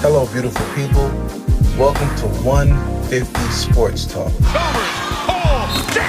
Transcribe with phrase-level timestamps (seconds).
[0.00, 1.10] Hello, beautiful people.
[1.76, 4.30] Welcome to 150 Sports Talk.
[4.46, 6.06] Oh, dang!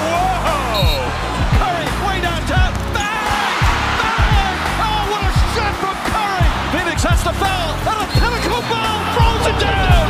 [0.00, 1.12] Whoa!
[1.60, 2.72] Curry way downtown.
[2.96, 3.68] Bang!
[4.00, 4.56] Bang!
[4.80, 6.48] Oh, what a shot from Curry!
[7.04, 10.08] Has to foul, and a ball throws it down.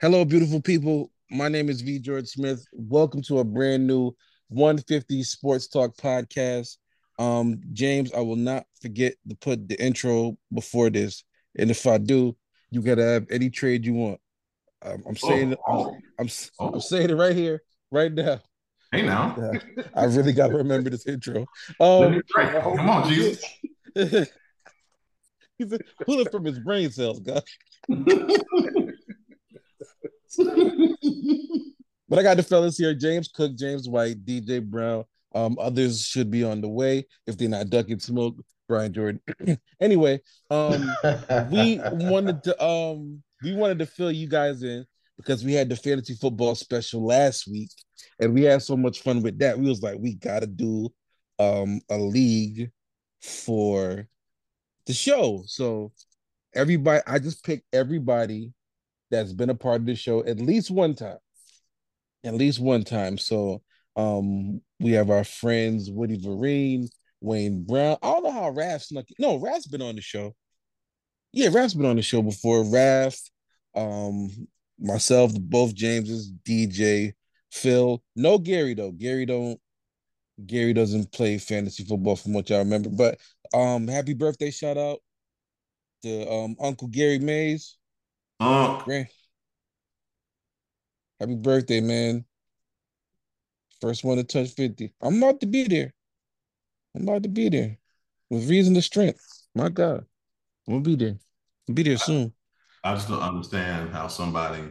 [0.00, 1.10] Hello, beautiful people.
[1.32, 2.00] My name is V.
[2.00, 2.66] George Smith.
[2.72, 4.16] Welcome to a brand new
[4.48, 6.76] 150 Sports Talk podcast.
[7.20, 11.22] Um, James, I will not forget to put the intro before this,
[11.56, 12.36] and if I do,
[12.70, 14.20] you gotta have any trade you want.
[14.82, 18.40] Um, I'm saying, Oh, I'm, I'm, I'm saying it right here, right now.
[18.90, 21.46] Hey now, Uh, I really gotta remember this intro.
[21.78, 23.44] Um, me come on, Jesus.
[25.58, 25.72] he's
[26.04, 27.42] pulling from his brain cells, guys.
[32.10, 35.04] But I got the fellas here: James Cook, James White, DJ Brown.
[35.32, 38.34] Um, others should be on the way if they're not ducking smoke.
[38.70, 39.20] Brian Jordan.
[39.80, 40.90] anyway, um,
[41.50, 44.84] we wanted to um we wanted to fill you guys in
[45.16, 47.70] because we had the fantasy football special last week,
[48.18, 49.58] and we had so much fun with that.
[49.58, 50.88] We was like, we gotta do
[51.38, 52.70] um a league
[53.20, 54.06] for
[54.86, 55.42] the show.
[55.46, 55.92] So
[56.54, 58.52] everybody, I just picked everybody
[59.10, 61.18] that's been a part of the show at least one time.
[62.24, 63.18] At least one time.
[63.18, 63.62] So
[63.96, 66.88] um we have our friends Woody Vereen,
[67.20, 67.98] Wayne Brown.
[68.02, 69.06] I don't know how Raph snuck.
[69.18, 70.34] No, Raph's been on the show.
[71.32, 72.64] Yeah, Raph's been on the show before.
[72.64, 73.20] Raph,
[73.74, 74.30] um,
[74.80, 77.12] myself, both Jameses, DJ,
[77.52, 78.02] Phil.
[78.16, 78.92] No Gary though.
[78.92, 79.60] Gary don't
[80.46, 82.90] Gary doesn't play fantasy football from what I remember.
[82.90, 83.18] But
[83.52, 85.00] um happy birthday shout out
[86.02, 87.76] to um Uncle Gary Mays.
[88.40, 89.06] Grand.
[91.20, 92.24] Happy birthday, man.
[93.80, 94.94] First one to touch 50.
[95.02, 95.92] I'm about to be there.
[96.94, 97.76] I'm about to be there.
[98.30, 99.20] With reason to strength.
[99.54, 100.06] My God.
[100.66, 101.18] I'm gonna be there.
[101.68, 102.32] I'll be there soon.
[102.82, 104.62] I just don't understand how somebody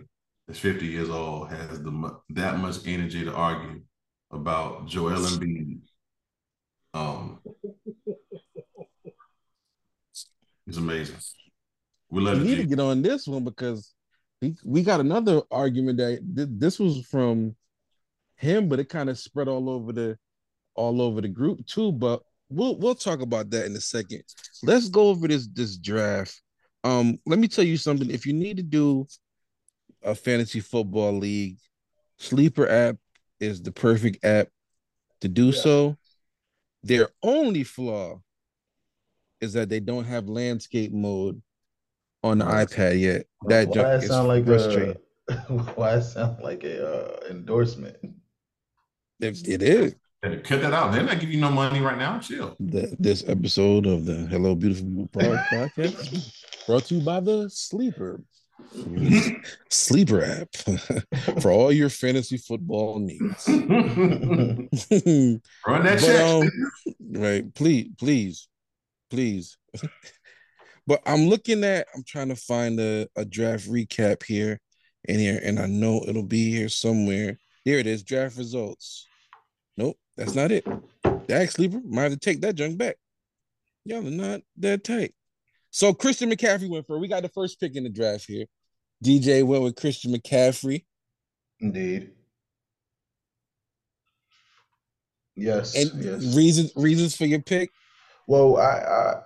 [0.47, 3.81] that's 50 years old has the that much energy to argue
[4.31, 5.81] about Joel Embiid.
[6.95, 7.39] Um,
[10.65, 11.17] it's amazing.
[12.09, 12.43] We love you.
[12.43, 13.93] need to get on this one because
[14.41, 17.55] we, we got another argument that th- this was from
[18.35, 20.17] him, but it kind of spread all over the
[20.75, 21.91] all over the group too.
[21.91, 24.23] But we'll we'll talk about that in a second.
[24.63, 26.41] Let's go over this this draft.
[26.83, 28.09] Um, let me tell you something.
[28.09, 29.05] If you need to do
[30.03, 31.57] a fantasy football league,
[32.17, 32.95] Sleeper app
[33.39, 34.47] is the perfect app
[35.21, 35.97] to do so.
[36.83, 38.21] Their only flaw
[39.41, 41.41] is that they don't have landscape mode
[42.23, 43.25] on the iPad yet.
[43.47, 44.95] That why junk that is sound like frustrating.
[45.29, 45.33] a
[45.75, 47.97] why it sound like a uh, endorsement?
[49.19, 49.95] It, it is.
[50.21, 50.91] Cut that out.
[50.91, 52.19] They're not giving you no money right now.
[52.19, 52.55] Chill.
[52.59, 56.35] The, this episode of the Hello Beautiful podcast
[56.67, 58.21] brought to you by the Sleeper
[59.69, 60.53] Sleeper app
[61.41, 63.47] for all your fantasy football needs.
[63.47, 66.21] Run that But, check.
[66.21, 66.49] um,
[67.11, 68.47] right, please, please,
[69.09, 69.57] please.
[70.89, 74.59] But I'm looking at, I'm trying to find a, a draft recap here
[75.03, 77.37] in here, and I know it'll be here somewhere.
[77.63, 79.05] Here it is, draft results.
[79.77, 80.65] Nope, that's not it.
[81.27, 82.95] Dag sleeper might have to take that junk back.
[83.85, 85.13] Y'all are not that tight.
[85.69, 86.97] So Christian McCaffrey went for.
[86.97, 88.45] We got the first pick in the draft here.
[89.05, 90.85] DJ went with Christian McCaffrey.
[91.59, 92.13] Indeed.
[95.35, 95.75] Yes.
[95.75, 96.35] And yes.
[96.35, 97.69] reasons reasons for your pick.
[98.25, 99.21] Well, I, I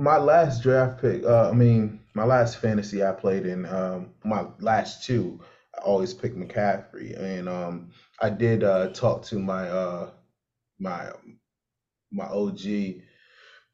[0.00, 4.46] my last draft pick, uh, I mean, my last fantasy I played in, um, my
[4.60, 5.40] last two,
[5.76, 7.90] I always picked McCaffrey, and um,
[8.20, 10.10] I did uh, talk to my uh,
[10.80, 11.10] my
[12.12, 13.04] my OG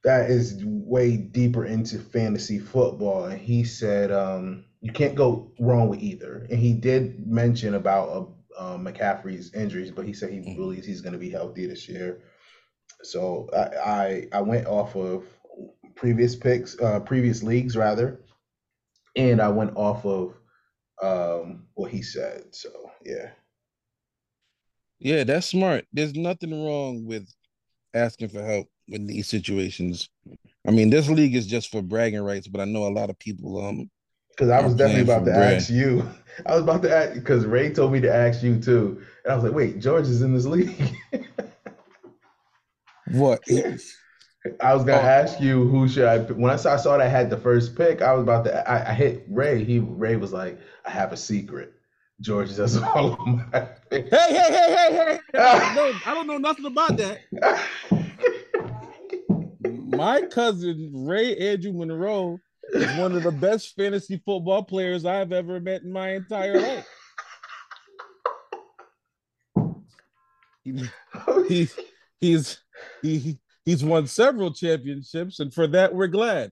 [0.04, 5.88] that is way deeper into fantasy football, and he said um, you can't go wrong
[5.88, 6.46] with either.
[6.50, 10.56] And he did mention about uh, uh, McCaffrey's injuries, but he said he Mhm.
[10.56, 12.22] believes he's going to be healthy this year.
[13.02, 15.24] So I, I I went off of
[15.96, 18.20] previous picks, uh, previous leagues rather,
[19.16, 20.34] and I went off of
[21.02, 22.54] um, what he said.
[22.54, 22.70] So
[23.04, 23.30] yeah,
[24.98, 25.86] Yeah, that's smart.
[25.92, 27.28] There's nothing wrong with
[27.94, 30.08] asking for help in these situations.
[30.66, 33.18] I mean, this league is just for bragging rights, but I know a lot of
[33.18, 33.90] people um
[34.30, 35.56] because I was definitely about to bread.
[35.56, 36.08] ask you.
[36.46, 39.34] I was about to ask because Ray told me to ask you too, and I
[39.34, 40.74] was like, wait, George is in this league.
[43.12, 43.40] what
[44.60, 45.04] I was gonna Oh.
[45.04, 47.76] ask you who should I when I saw, I saw that I had the first
[47.76, 48.02] pick.
[48.02, 49.64] I was about to I, I hit Ray.
[49.64, 51.72] He Ray was like, I have a secret.
[52.20, 53.44] George does all of my.
[53.90, 55.20] Hey, hey, hey, hey, hey!
[55.32, 57.20] no, I don't know nothing about that.
[59.88, 62.38] My cousin Ray Andrew Monroe
[62.72, 66.86] is one of the best fantasy football players I've ever met in my entire life.
[70.64, 70.88] He,
[71.46, 71.76] he's
[72.18, 72.58] he's
[73.00, 76.50] he he's won several championships, and for that we're glad.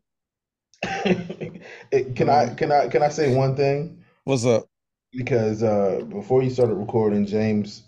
[0.83, 4.05] can I can I can I say one thing?
[4.25, 4.67] What's up?
[5.13, 7.85] Because uh, before you started recording, James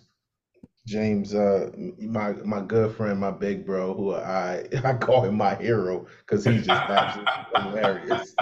[0.87, 5.57] James, uh, my my good friend, my big bro, who I I call him my
[5.57, 8.35] hero because he's just absolutely hilarious.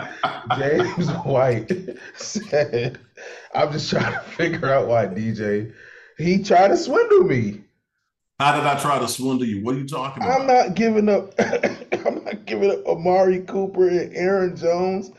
[0.59, 1.73] James White
[2.17, 2.99] said,
[3.55, 5.73] "I'm just trying to figure out why DJ
[6.19, 7.64] he tried to swindle me."
[8.41, 9.63] How did I try to swindle you?
[9.65, 10.41] What are you talking about?
[10.41, 11.33] I'm not giving up.
[12.07, 15.11] I'm not giving up Amari Cooper and Aaron Jones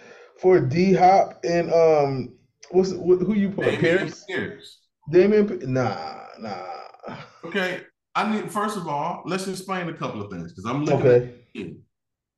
[0.41, 2.33] for D Hop and um,
[2.71, 3.65] what's who you put?
[3.65, 4.23] Dameon Pierce?
[4.25, 4.79] Pierce.
[5.11, 5.65] Dameon?
[5.65, 7.17] Nah, nah.
[7.45, 7.81] Okay,
[8.15, 11.25] I need first of all, let's explain a couple of things because I'm looking Okay.
[11.27, 11.77] at you.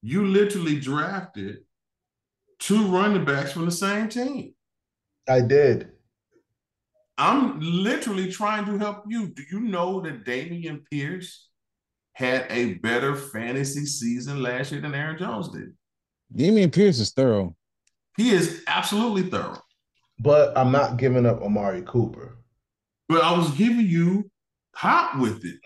[0.03, 1.57] You literally drafted
[2.59, 4.53] two running backs from the same team.
[5.27, 5.91] I did.
[7.17, 9.27] I'm literally trying to help you.
[9.27, 11.49] Do you know that Dameon Pierce
[12.13, 15.73] had a better fantasy season last year than Aaron Jones did?
[16.35, 17.55] Dameon Pierce is thorough.
[18.17, 19.61] He is absolutely thorough.
[20.19, 22.37] But I'm not giving up Amari Cooper.
[23.07, 24.29] But I was giving you
[24.75, 25.59] hot with it.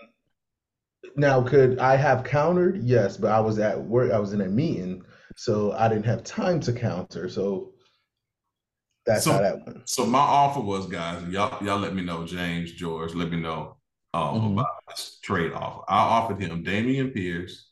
[1.16, 2.82] Now, could I have countered?
[2.82, 4.12] Yes, but I was at work.
[4.12, 5.02] I was in a meeting,
[5.36, 7.28] so I didn't have time to counter.
[7.28, 7.71] So
[9.06, 9.88] that's So- how that went.
[9.88, 13.76] So my offer was, guys, y'all, y'all let me know, James, George, let me know
[14.14, 14.52] um, Mhm.
[14.52, 15.82] about this trade offer.
[15.88, 17.70] I offered him Dameon Pierce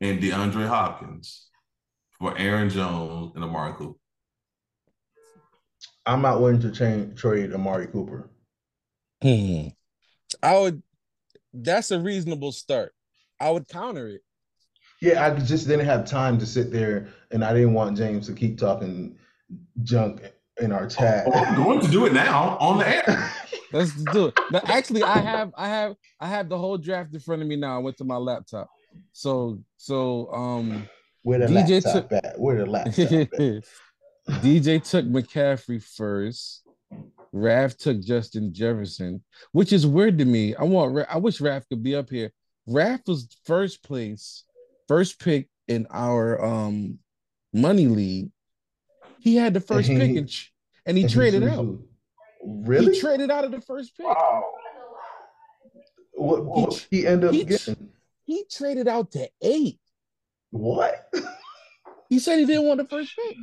[0.00, 1.48] and DeAndre Hopkins
[2.18, 3.98] for Aaron Jones and Amari Cooper.
[6.06, 8.30] I'm not willing to change, trade Amari Cooper.
[9.22, 9.68] Hmm.
[10.42, 10.82] I would.
[11.52, 12.92] That's a reasonable start.
[13.38, 14.22] I would counter it.
[15.00, 18.32] Yeah, I just didn't have time to sit there, and I didn't want James to
[18.34, 19.16] keep talking
[19.82, 20.22] junk
[20.60, 21.24] in our chat.
[21.26, 23.32] Oh, I'm going to do it now on the air.
[23.72, 24.38] Let's do it.
[24.50, 27.56] Now, actually, I have, I have, I have the whole draft in front of me
[27.56, 27.76] now.
[27.76, 28.68] I went to my laptop.
[29.12, 30.88] So, so, um,
[31.22, 32.38] Where the DJ laptop at?
[32.38, 32.94] Where the laptop?
[34.42, 36.62] DJ took McCaffrey first.
[37.32, 39.22] Raf took Justin Jefferson,
[39.52, 40.54] which is weird to me.
[40.56, 42.32] I want, Ra- I wish Raf could be up here.
[42.66, 44.44] Raf was first place,
[44.88, 46.98] first pick in our um
[47.52, 48.30] money league.
[49.20, 50.30] He had the first pick and,
[50.86, 51.78] and he traded out.
[52.44, 52.94] Really?
[52.94, 54.06] He traded out of the first pick.
[56.12, 57.90] what, what he ended up he- getting?
[58.24, 59.78] He traded out to eight.
[60.50, 61.12] What?
[62.08, 63.36] He said he didn't want the first pick.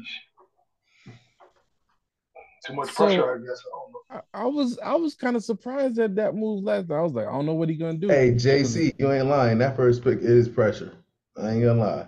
[2.66, 3.62] Too much So- pressure, I guess.
[3.66, 4.22] I don't know.
[4.34, 6.98] I, I was I was kind of surprised at that move last night.
[6.98, 8.08] I was like, I don't know what he gonna do.
[8.08, 9.58] Hey, JC, you ain't lying.
[9.60, 10.94] That first pick is pressure.
[11.38, 12.08] I ain't gonna lie.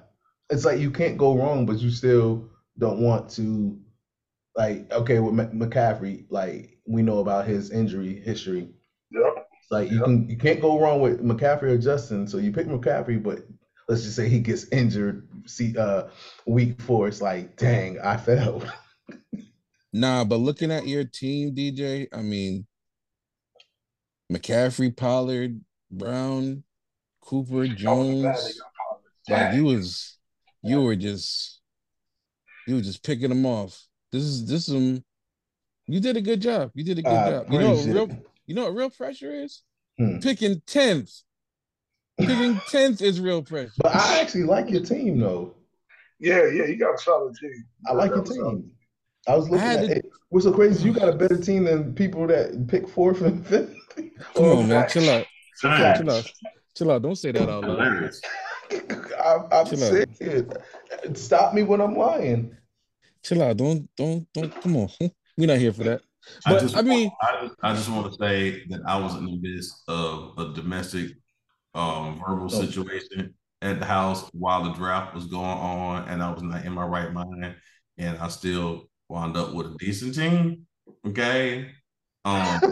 [0.50, 2.50] It's like you can't go wrong, but you still
[2.80, 3.80] don't want to.
[4.56, 8.70] Like, okay, with Mc- McCaffrey, like we know about his injury history.
[9.12, 9.48] Yep.
[9.72, 10.06] Like you Yep.
[10.06, 12.28] can you can't go wrong with McCaffrey or Justin.
[12.28, 13.40] So you pick McCaffrey, but
[13.88, 15.28] let's just say he gets injured.
[15.46, 16.10] See, uh,
[16.46, 18.72] week four, it's like, dang, I failed.
[19.92, 22.68] Nah, but looking at your team, DJ, I mean,
[24.32, 25.60] McCaffrey, Pollard,
[25.90, 26.64] Brown,
[27.22, 28.62] Cooper, the bad Jones.
[29.28, 30.18] Like you was,
[30.62, 31.59] you were just,
[32.70, 33.82] you were just picking them off.
[34.12, 35.04] This is this is um,
[35.88, 36.72] you did a good job.
[36.76, 37.52] You did a good I job.
[37.52, 38.26] You know, what real, it.
[38.46, 39.64] you know what real pressure is?
[39.98, 40.20] Hmm.
[40.20, 41.12] Picking tenth.
[42.20, 43.72] Picking tenth is real pressure.
[43.80, 45.56] But I actually like your team, though.
[46.20, 47.66] Yeah, yeah, you got a solid team.
[47.88, 48.52] I like your That solid.
[48.62, 48.72] team.
[49.28, 50.06] I was looking had at to- it.
[50.30, 50.88] What's so crazy?
[50.88, 53.74] You got a better team than people that pick fourth and fifth.
[54.36, 54.94] Come on, man, facts.
[54.94, 55.26] chill out,
[55.58, 55.72] chill
[56.12, 56.32] out,
[56.78, 57.02] chill out.
[57.02, 58.12] Don't say that out loud.
[58.70, 59.14] Hilarious.
[59.26, 60.08] I'm, I'm Chill out.
[60.20, 62.56] saying, stop me when I'm lying.
[63.24, 63.58] Chill out.
[63.58, 64.62] Don't don't don't.
[64.62, 64.90] Come on,
[65.38, 66.02] we're not here for that.
[66.46, 69.16] I But just, I mean, I just, I just want to say that I was
[69.16, 71.12] in the midst of a domestic,
[71.74, 72.48] um, verbal Oh.
[72.50, 76.74] situation at the house while the draft was going on, and I was not in
[76.74, 77.56] my right mind,
[77.98, 80.66] and I still wound up with a decent team.
[81.06, 81.72] Okay,
[82.26, 82.60] um,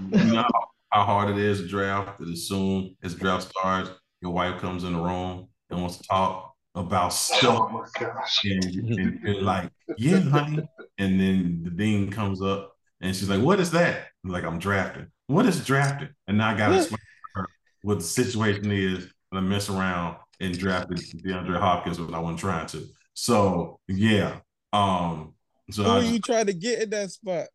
[0.00, 0.44] you know
[0.90, 2.18] how, how hard it is to draft.
[2.18, 3.90] That as soon as draft starts,
[4.20, 8.44] your wife comes in the room and wants to talk about Oh stuff my gosh.
[8.44, 10.68] and, and you're like, yeah, honey.
[10.98, 14.08] And then the dean comes up and she's like, what is that?
[14.24, 15.06] I'm like, I'm drafting.
[15.26, 16.08] What is drafting?
[16.26, 17.48] And now I got to explain to her
[17.82, 19.04] what the situation is.
[19.30, 22.84] And I mess around and drafted DeAndre Hopkins when I wasn't trying to.
[23.14, 24.40] So yeah,
[24.72, 25.34] um,
[25.70, 27.46] So Who I, are you trying to get in that spot?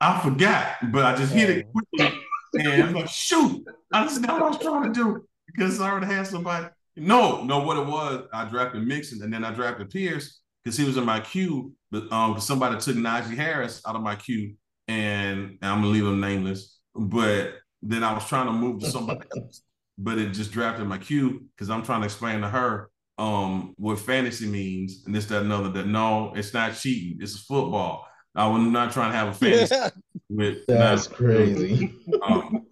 [0.00, 1.80] I forgot, but I just hit it Oh.
[1.96, 2.20] quickly,
[2.54, 6.06] and like, shoot, I just know what I was trying to do because I already
[6.06, 6.68] had somebody.
[6.96, 10.84] No, no, what it was, I drafted Mixon, and then I drafted Pierce because he
[10.84, 14.54] was in my queue, but um, somebody took Najee Harris out of my queue,
[14.88, 16.78] and I'm gonna leave him nameless.
[16.94, 19.62] But then I was trying to move to somebody else,
[19.96, 23.98] but it just drafted my queue because I'm trying to explain to her um what
[23.98, 25.70] fantasy means and this, that, and other.
[25.70, 28.07] That no, it's not cheating, it's football.
[28.34, 31.94] I was not trying to have a fantasy with That's nah, crazy.
[32.22, 32.66] um,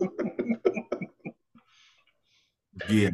[2.88, 3.10] yeah,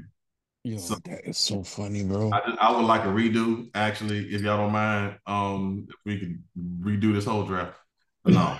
[0.64, 2.30] Yo, So- that is so funny, bro.
[2.32, 5.18] I, I would like a redo, actually, if y'all don't mind.
[5.26, 6.42] Um, if we could
[6.80, 7.76] redo this whole draft.
[8.24, 8.56] No,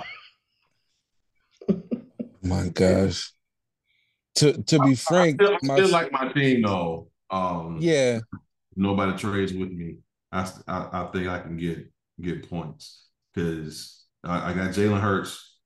[2.43, 3.33] My gosh.
[4.37, 7.09] To to be I frank, still, I my still like my team though.
[7.31, 8.21] Um, yeah,
[8.75, 9.99] nobody trades with me.
[10.33, 15.59] I, I, I think I can get get points because I, I got Jalen Hurts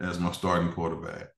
[0.00, 1.28] as my starting quarterback,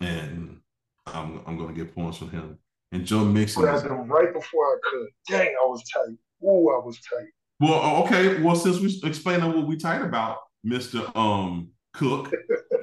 [0.00, 0.60] and
[1.06, 2.58] I'm I'm going to get points from him.
[2.92, 3.64] And Joe Mixon.
[3.64, 5.08] is- Grabbed him right before I could.
[5.28, 6.16] Dang, I was tight.
[6.44, 7.26] Ooh, I was tight.
[7.60, 8.40] Well, okay.
[8.42, 12.32] Well, since we explaining what we tight about, Mister Um Cook.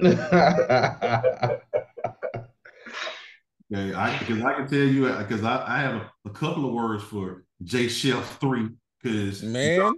[3.74, 6.74] Okay, I because I can tell you because I, I have a, a couple of
[6.74, 8.68] words for J Shelf three
[9.02, 9.94] because man.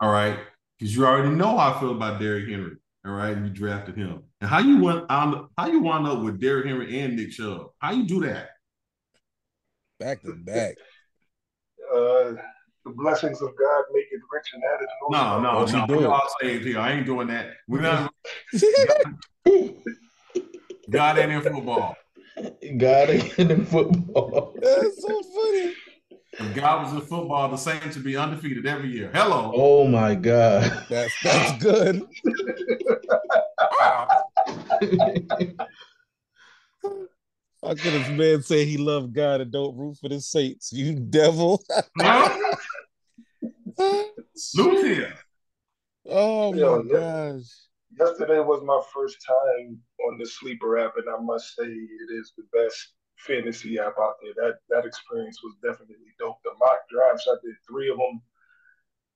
[0.00, 0.38] all right
[0.80, 2.76] because you already know how I feel about Derrick Henry.
[3.06, 6.22] All right, and you drafted him, and how you went on how you wound up
[6.22, 7.68] with Derrick Henry and Nick Chubb?
[7.78, 8.50] How you do that?
[9.98, 10.76] Back to back.
[11.92, 12.34] Uh,
[12.84, 15.86] the blessings of God make it rich and added no No, no, What you no.
[15.88, 16.00] doing?
[16.00, 16.78] We all saved here.
[16.78, 17.54] I ain't doing that.
[17.66, 18.14] We're not.
[20.88, 21.96] God ain't in football.
[22.78, 24.54] God ain't in football.
[24.60, 25.74] That's so funny.
[26.38, 29.10] If God was in football, the Saints would be undefeated every year.
[29.12, 29.52] Hello.
[29.54, 30.86] Oh my god.
[30.88, 32.02] That's that's good.
[37.62, 40.72] How could this man say he loved God and don't root for the Saints?
[40.72, 41.62] You devil.
[41.98, 42.32] Look
[44.84, 45.14] here.
[46.08, 47.32] Oh Yeah, my yeah.
[47.32, 47.42] gosh.
[47.98, 52.32] Yesterday was my first time on the sleeper app, and I must say it is
[52.36, 52.92] the best
[53.26, 54.32] fantasy app out there.
[54.36, 56.38] That that experience was definitely dope.
[56.44, 58.20] The mock drafts, I did three of them.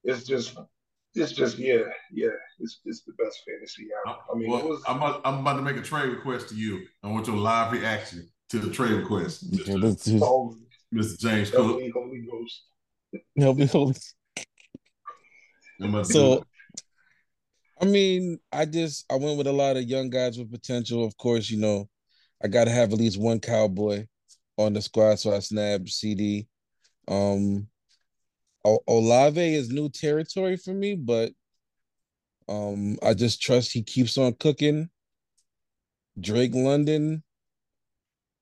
[0.04, 0.58] It's just,
[1.14, 2.28] it's just, yeah, yeah.
[2.61, 4.18] It's it's the best fantasy app.
[4.32, 4.82] I mean, well, it was.
[4.87, 6.82] I'm, about, I'm about to make a trade request to you.
[7.02, 9.82] I want your live reaction to the trade request, Okay, Mr.
[9.82, 10.58] let's just oh, Holy,
[10.94, 11.18] Mr.
[11.18, 11.61] James Cook.
[11.61, 12.62] holy, holy ghost.
[13.38, 13.99] help me hold
[15.80, 16.44] I'm about to So.
[17.80, 21.04] I mean, I just I went with a lot of young guys with potential.
[21.04, 21.88] Of course, you know,
[22.45, 24.07] I got to have at least one cowboy
[24.59, 26.47] on the squad, so I snapped CeeDee.
[27.09, 27.69] Um,
[28.67, 31.33] o- Olave is new territory for me, but
[32.47, 34.91] um, I just trust he keeps on cooking.
[36.21, 37.25] Drake London,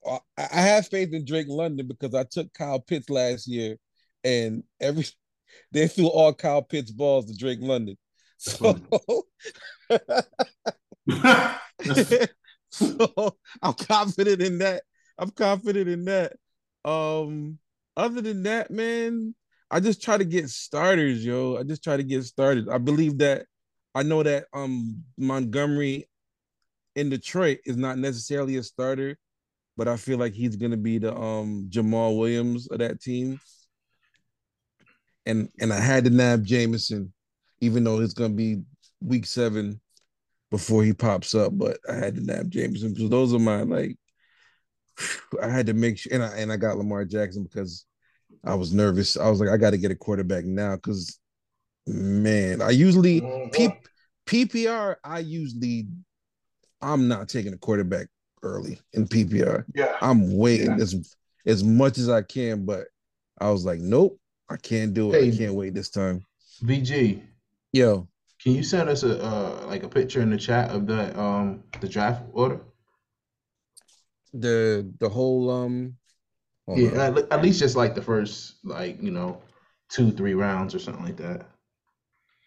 [0.04, 3.76] I, I have faith in Drake London because I took Kyle Pitts last year,
[4.24, 5.06] and every
[5.70, 7.96] they threw all Kyle Pitts balls to Drake London.
[8.38, 8.80] So,
[12.70, 14.82] so I'm confident in that.
[15.18, 16.32] I'm confident in that.
[16.84, 17.58] Um,
[17.96, 19.34] other than that, man,
[19.70, 21.56] I just try to get starters, yo.
[21.56, 22.68] I just try to get started.
[22.68, 23.46] I believe that
[23.94, 26.08] I know that um Montgomery
[26.96, 29.16] in Detroit is not necessarily a starter,
[29.76, 33.40] but I feel like he's gonna be the um Jamaal Williams of that team.
[35.24, 37.12] And and I had to nab Jameson,
[37.60, 38.62] even though it's gonna be
[39.00, 39.80] week seven
[40.52, 43.96] before he pops up, but I had to nab Jameson because those are my like
[45.42, 47.86] I had to make sure and I and I got Lamar Jackson because
[48.44, 49.16] I was nervous.
[49.16, 51.18] I was like, I gotta get a quarterback now because
[51.86, 53.52] man, I usually Mhm.
[54.26, 55.88] P, PPR, I usually
[56.82, 58.08] I'm not taking a quarterback
[58.42, 59.64] early in PPR.
[59.74, 60.82] Yeah, I'm waiting Yeah.
[60.82, 61.16] as
[61.46, 62.88] as much as I can, but
[63.40, 65.32] I was like, nope, I can't do it.
[65.32, 66.26] I can't wait this time.
[66.62, 67.22] VG,
[67.72, 68.06] Yo,
[68.42, 71.62] can you send us a uh, like a picture in the chat of the um
[71.80, 72.60] the draft order?
[74.32, 75.96] the the whole um
[76.74, 77.18] Yeah, on.
[77.30, 79.40] at, least just like the first like you know
[79.88, 81.46] two three rounds or something like that.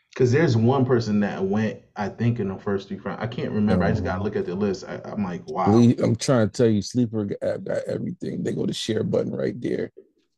[0.10, 3.22] Because there's one person that went, I think, in the first three rounds.
[3.22, 3.84] I can't remember.
[3.84, 4.86] I just gotta look at the list.
[4.88, 5.74] I, I'm like, wow.
[6.00, 8.42] I'm trying to tell you, Sleeper app got everything.
[8.44, 9.92] They go to share button right there.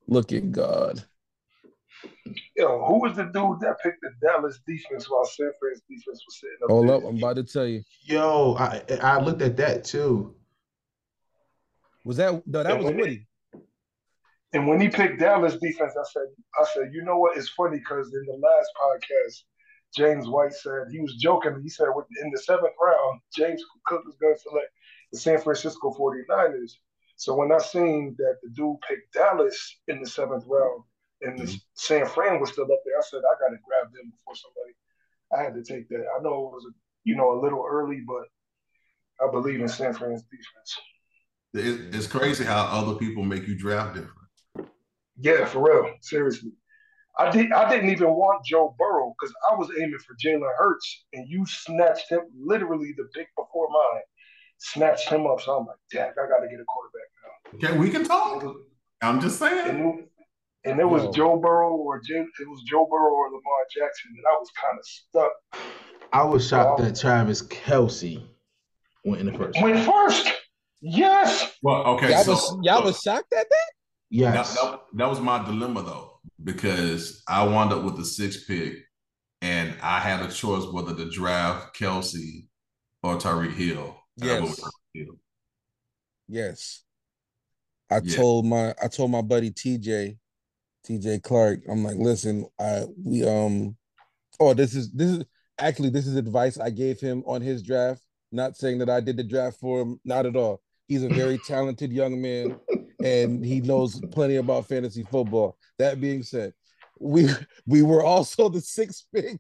[0.08, 1.04] Look at God.
[2.56, 6.39] Yo, who was the dude that picked the Dallas defense while San Fran's defense was
[6.39, 6.96] sitting up Hold there?
[6.96, 7.82] up, I'm about to tell you.
[8.01, 10.36] Yo, I I looked at that too.
[12.04, 12.63] Was that no?
[12.63, 13.27] That Yeah, was when they- Woody.
[14.54, 16.24] And when he picked Dallas defense, I said,
[16.58, 17.36] I said, you know what?
[17.38, 19.44] It's funny because in the last podcast,
[19.94, 21.60] James White said he was joking.
[21.62, 21.88] He said
[22.24, 24.68] in the seventh round, James Cook is going to select
[25.12, 26.72] the San Francisco 49ers.
[27.18, 30.84] So when I seen that the dude picked Dallas in the seventh round
[31.22, 31.56] and mm-hmm.
[31.74, 34.74] San Fran was still up there, I said I got to grab them before somebody.
[35.34, 36.06] I had to take that.
[36.18, 36.68] I know it was
[37.04, 38.26] you know a little early, but
[39.26, 40.80] I believe in San Fran's defense.
[41.54, 44.72] It's crazy how other people make you draft different.
[45.20, 45.94] Yeah, for real.
[46.02, 46.52] Seriously.
[47.18, 47.52] I did.
[47.52, 51.46] I didn't even want Joe Burrow because I was aiming for Jalen Hurts, and you
[51.48, 54.04] snatched him literally the pick before mine.
[54.60, 57.78] Snatched him up, so I'm like, "Dang, I got to get a quarterback now." Okay,
[57.80, 58.44] we can talk.
[59.02, 59.68] I'm just saying.
[59.68, 60.08] And,
[60.66, 61.12] and it was Yo.
[61.12, 63.42] Joe Burrow or Jim, it was Joe Burrow or Lamar
[63.76, 65.72] Jackson, and I was kind of stuck.
[66.14, 68.24] I was shocked that Travis Kelce
[69.06, 69.62] went in the first.
[69.62, 70.34] Went first.
[70.82, 71.58] Yes.
[71.62, 72.12] Well, okay.
[72.12, 73.72] Y'all so, was y'all so, was shocked at that.
[74.10, 74.56] Yes.
[74.56, 78.74] That, that, that was my dilemma though, because I wound up with the sixth pick,
[79.42, 82.48] and I had a choice whether to draft Kelce
[83.04, 83.98] or Tyreek Hill.
[84.18, 84.62] Yes.
[84.94, 85.18] Hill.
[86.28, 86.84] Yes.
[87.90, 88.16] I yeah.
[88.16, 90.18] told my I told my buddy TJ,
[90.88, 91.62] TJ Clark.
[91.70, 93.75] I'm like, listen, I we um,
[94.39, 95.25] oh this is this is
[95.60, 98.01] actually this is advice I gave him on his draft.
[98.32, 100.62] Not saying that I did the draft for him, not at all.
[100.88, 102.58] He's a very talented young man,
[103.03, 105.58] and he knows plenty about fantasy football.
[105.79, 106.53] That being said,
[107.00, 107.29] we
[107.65, 109.39] we were also the sixth pick.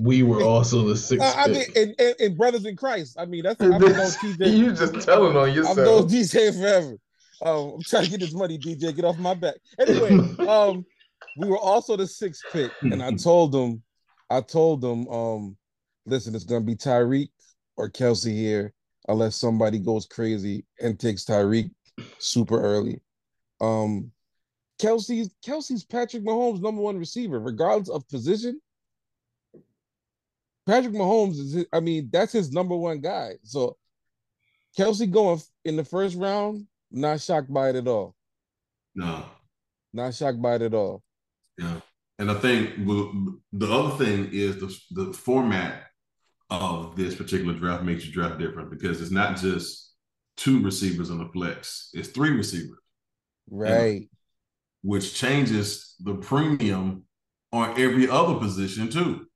[0.00, 1.24] we were also the sixth.
[1.24, 3.16] I, I mean, and, and, and, brothers in Christ.
[3.18, 4.56] I mean, that's I've known TJ.
[4.56, 5.78] You just telling on yourself.
[5.78, 6.96] I've known DJ forever.
[7.42, 8.94] Um, I'm trying to get this money, DJ.
[8.94, 9.56] Get off my back.
[9.78, 10.10] Anyway,
[10.46, 10.84] um,
[11.36, 13.82] we were also the sixth pick, and I told them,
[14.28, 15.56] I told them, um,
[16.06, 17.30] listen, it's gonna be Tyreek
[17.76, 18.72] or Kelce here,
[19.08, 21.70] unless somebody goes crazy and takes Tyreek
[22.18, 23.00] super early.
[23.60, 24.12] Um,
[24.80, 28.60] Kelce's Kelsey's Patrick Mahomes' number one receiver, regardless of position.
[30.66, 33.32] Patrick Mahomes is, I mean, that's his number one guy.
[33.42, 33.76] So
[34.78, 38.14] Kelce going in the first round, not shocked by it at all.
[38.94, 39.24] No,
[39.92, 41.02] not shocked by it at all.
[41.58, 41.80] Yeah,
[42.18, 45.84] and I think the other thing is the the format
[46.50, 49.94] of this particular draft makes your draft different because it's not just
[50.36, 52.78] two receivers on the flex; it's three receivers,
[53.48, 54.08] right?
[54.82, 57.04] which changes the premium
[57.52, 59.26] on every other position too.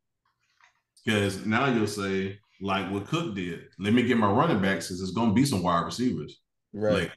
[1.05, 5.01] Because now you'll say, like what Cook did, let me get my running backs because
[5.01, 6.41] there's going to be some wide receivers,
[6.73, 6.93] right?
[6.95, 7.13] Like,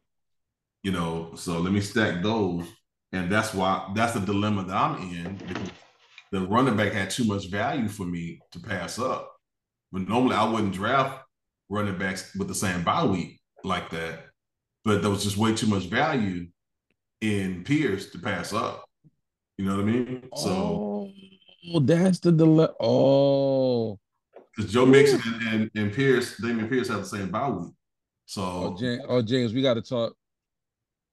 [0.87, 2.65] you know, so let me stack those,
[3.11, 5.69] and that's why that's the dilemma that I'm in because
[6.31, 9.35] the running back had too much value for me to pass up.
[9.91, 11.25] But normally I wouldn't draft
[11.67, 14.27] running backs with the same bye week like that.
[14.85, 16.47] But there was just way too much value
[17.19, 18.85] in Pierce to pass up.
[19.57, 20.29] You know what I mean?
[20.37, 21.11] So
[21.73, 22.69] oh, that's the delay.
[22.79, 23.99] Oh,
[24.55, 27.73] because Joe Mixon and, and, and Pierce, Dameon Pierce have the same bye week.
[28.25, 30.13] So oh James, oh, James we got to talk.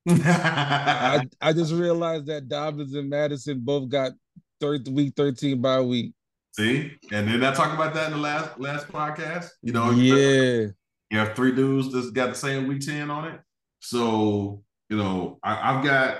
[0.08, 4.12] I, I just realized that Dobbins and Mattison both got
[4.60, 6.12] third week 13 bye week.
[6.52, 9.48] See, and then I talked about that in the last last podcast.
[9.62, 10.68] You know, yeah,
[11.10, 13.40] you have three dudes that's got the same week ten on it.
[13.80, 16.18] So you know, I, have got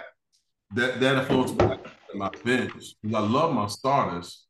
[0.75, 1.53] that that influence
[2.14, 2.94] my bench.
[3.05, 4.47] I love my starters,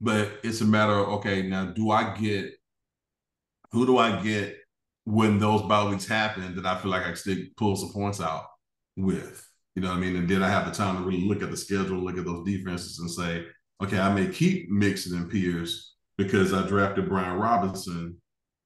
[0.00, 2.52] but it's a matter of okay, now do I get
[3.72, 4.56] who do I get
[5.04, 8.20] when those bye weeks happen that I feel like I can still pull some points
[8.20, 8.44] out
[8.96, 9.48] with?
[9.74, 10.16] You know what I mean?
[10.16, 12.44] And then I have the time to really look at the schedule, look at those
[12.46, 13.44] defenses, and say,
[13.82, 18.20] okay, I may keep Mixon and Pierce because I drafted Brian Robinson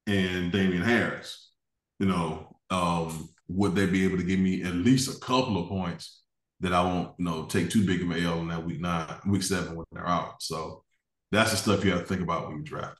[0.07, 1.51] and Damien Harris.
[1.99, 5.69] You know, um, would they be able to give me at least a couple of
[5.69, 6.23] points
[6.61, 9.19] that I won't, you know, take too big of an L in that week nine,
[9.27, 10.43] week seven when they're out.
[10.43, 10.85] So
[11.31, 12.99] that's the stuff you have to think about when you draft.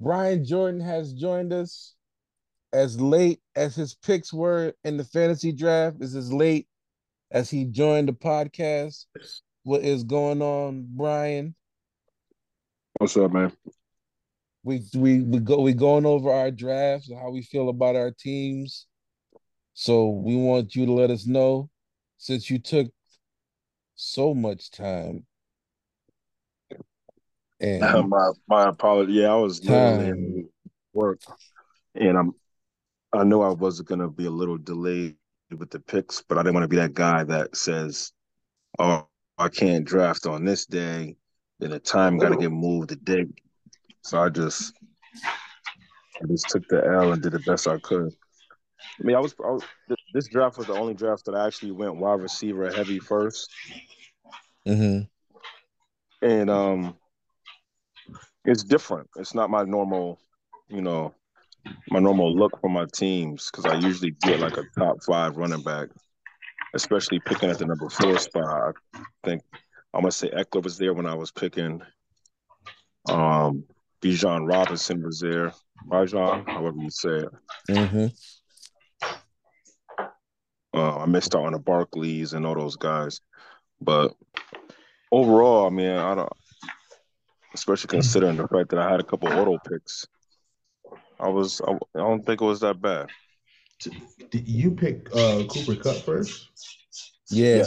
[0.00, 1.94] Brian Jordan has joined us
[2.72, 5.96] as late as his picks were in the fantasy draft.
[6.00, 6.68] Is as late
[7.30, 9.06] as he joined the podcast.
[9.62, 11.54] What is going on, Brian?
[12.98, 13.52] What's up, man?
[14.62, 18.10] We we we go we going over our drafts and how we feel about our
[18.10, 18.86] teams.
[19.74, 21.70] So we want you to let us know
[22.18, 22.88] since you took
[23.94, 25.24] so much time.
[27.60, 29.14] And my my apology.
[29.14, 29.60] Yeah, I was
[30.92, 31.20] work,
[31.94, 32.34] and I'm.
[33.12, 35.16] I know I was going to be a little delayed
[35.56, 38.12] with the picks, but I didn't want to be that guy that says,
[38.78, 41.16] "Oh, I can't draft on this day."
[41.58, 43.26] Then the time got to get moved the day.
[44.02, 44.72] So I just,
[45.24, 48.12] I just took the L and did the best I could.
[48.98, 49.62] I mean, I was, I was,
[50.14, 53.48] this draft was the only draft that I actually went wide receiver heavy 1st
[54.66, 56.26] mm-hmm.
[56.26, 56.96] And um,
[58.44, 59.08] it's different.
[59.16, 60.18] It's not my normal,
[60.68, 61.14] you know,
[61.90, 65.62] my normal look for my teams because I usually get like a top five running
[65.62, 65.88] back,
[66.74, 68.74] especially picking at the number four spot.
[68.94, 69.42] I think
[69.92, 71.82] I'm gonna say Ekeler was there when I was picking.
[73.08, 73.64] Um,
[74.02, 75.52] Bijan Robinson was there.
[75.88, 77.28] Bijan, however you say it.
[77.70, 78.06] Mm-hmm.
[80.72, 83.20] Uh, I missed out on the Barclays and all those guys,
[83.80, 84.14] but
[85.10, 86.32] overall, I mean, I don't.
[87.52, 90.06] Especially considering the fact that I had a couple auto picks,
[91.20, 93.08] I was I, I don't think it was that bad.
[94.30, 96.48] Did you pick uh, Cooper Kupp first?
[97.30, 97.66] Yeah.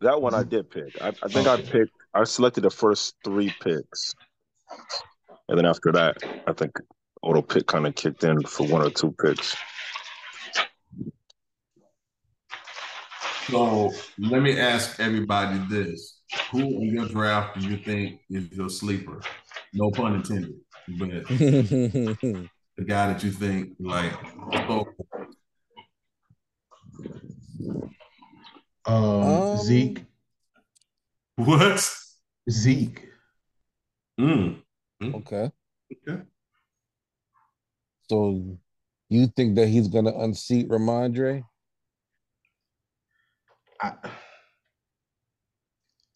[0.00, 1.00] That one I did pick.
[1.00, 1.92] I, I think I picked.
[2.14, 4.14] I selected the first three picks,
[5.48, 6.78] and then after that, I think
[7.22, 9.56] auto pick kind of kicked in for one or two picks.
[13.50, 16.20] So let me ask everybody this:
[16.52, 19.20] Who in your draft do you think is your sleeper?
[19.72, 20.54] No pun intended,
[20.96, 22.48] but
[22.78, 24.12] the guy that you think like.
[24.70, 24.86] Oh,
[28.86, 30.04] Um, Um, Zeke.
[31.36, 31.90] what?
[32.48, 33.08] Zeke.
[34.18, 34.62] Mm.
[35.02, 35.50] okay.
[35.92, 36.22] Okay.
[38.08, 38.58] So
[39.10, 41.42] you think that he's gonna unseat Rhamondre?
[43.80, 43.92] I,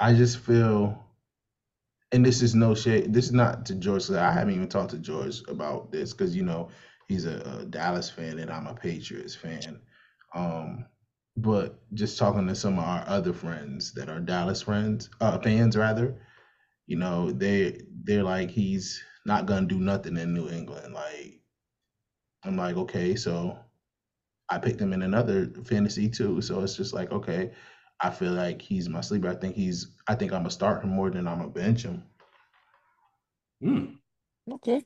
[0.00, 1.04] I just feel,
[2.12, 3.12] and this is no shade.
[3.12, 4.10] This is not to George.
[4.10, 6.68] I haven't even talked to George about this because you know
[7.08, 9.80] he's a, a Dallas fan and I'm a Patriots fan.
[10.34, 10.86] Um,
[11.36, 15.76] but just talking to some of our other friends that are Dallas friends, uh, fans
[15.76, 16.20] rather,
[16.86, 20.92] you know, they they're like he's not gonna do nothing in New England.
[20.92, 21.40] Like,
[22.44, 23.58] I'm like, okay, so
[24.50, 26.42] I picked him in another fantasy too.
[26.42, 27.52] So it's just like, okay,
[28.02, 29.28] I feel like he's my sleeper.
[29.28, 32.02] I think he's I think I'm gonna start him more than I'm gonna bench him.
[33.62, 33.96] Mm.
[34.50, 34.82] Okay.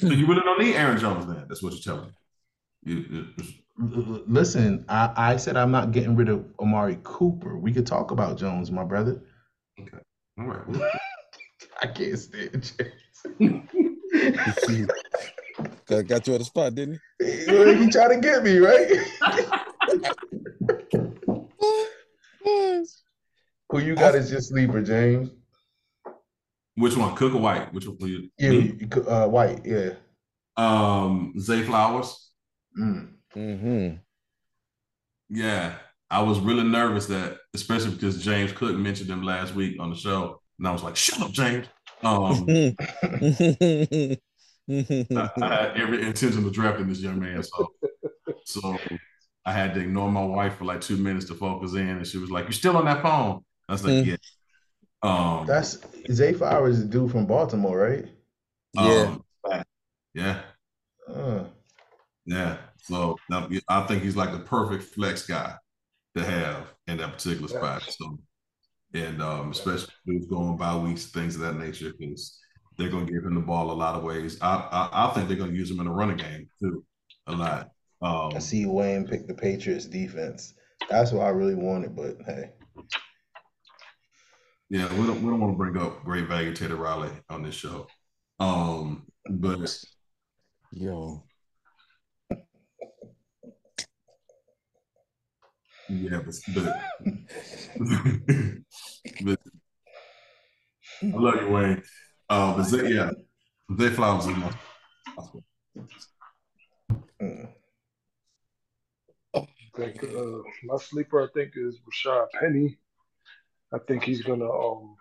[0.00, 1.44] So you really don't need Aaron Jones then?
[1.48, 2.12] That's what you're telling me.
[2.84, 3.26] You, you,
[3.80, 7.58] L- l- Listen, I, I said I'm not getting rid of Amari Cooper.
[7.58, 9.20] We could talk about Jones, my brother.
[9.80, 9.98] Okay.
[10.38, 10.68] All right.
[10.68, 10.88] Well,
[11.82, 12.72] I can't stand
[13.40, 13.68] James.
[15.86, 17.84] got, got you on the spot, didn't he?
[17.84, 18.88] he tried to get me, right?
[22.44, 22.84] he?
[23.70, 25.30] Who you got as your sleeper, James?
[26.76, 27.14] which one?
[27.14, 27.72] Cook or White?
[27.72, 27.98] Which one?
[27.98, 28.28] for you?
[28.38, 29.64] Yeah, you uh, White.
[29.64, 29.90] Yeah.
[30.56, 32.30] Um, Zay Flowers.
[32.78, 33.12] Mm.
[33.36, 33.96] Mm-hmm.
[35.30, 35.74] Yeah,
[36.10, 39.96] I was really nervous that, especially because James Cook mentioned him last week on the
[39.96, 41.66] show, and I was like, "Shut up, James."
[42.02, 42.74] Um, I,
[44.68, 47.72] I had every intention of drafting this young man, so
[48.44, 48.76] so
[49.44, 52.18] I had to ignore my wife for like two minutes to focus in, and she
[52.18, 54.06] was like, "You're still on that phone?" I was like, Mm.
[54.06, 54.16] "Yeah."
[55.02, 55.78] Um, That's
[56.12, 58.06] Zay Flowers, is a dude from Baltimore, right?
[58.74, 59.16] Yeah.
[59.44, 59.64] um,
[60.14, 60.42] yeah,
[61.08, 61.44] Uh,
[62.26, 62.58] yeah.
[62.84, 65.56] So now, I think he's like the perfect flex guy
[66.16, 67.82] to have in that particular spot.
[67.82, 68.18] So,
[68.94, 72.38] and um, especially who's going by weeks, things of that nature, because
[72.76, 74.38] they're going to give him the ball a lot of ways.
[74.40, 76.84] I I, I think they're going to use him in the running game too,
[77.26, 77.70] a lot.
[78.02, 80.54] Um, I see Wayne pick the Patriots defense.
[80.90, 82.50] That's what I really wanted, but hey.
[84.70, 87.54] Yeah, we don't we don't want to bring up great value Teddy Riley on this
[87.54, 87.86] show.
[88.40, 89.78] Um, but
[90.72, 91.22] Yo.
[95.88, 96.64] yeah, but, but,
[99.22, 99.38] but
[101.02, 101.82] I love you, Wayne.
[102.30, 103.10] Uh, but Zay, yeah,
[103.78, 104.50] Zay Flowers is my
[107.20, 107.48] Mm.
[109.34, 112.78] I think uh, my sleeper, I think, is Rashad Penny.
[113.72, 114.94] I think he's gonna, um,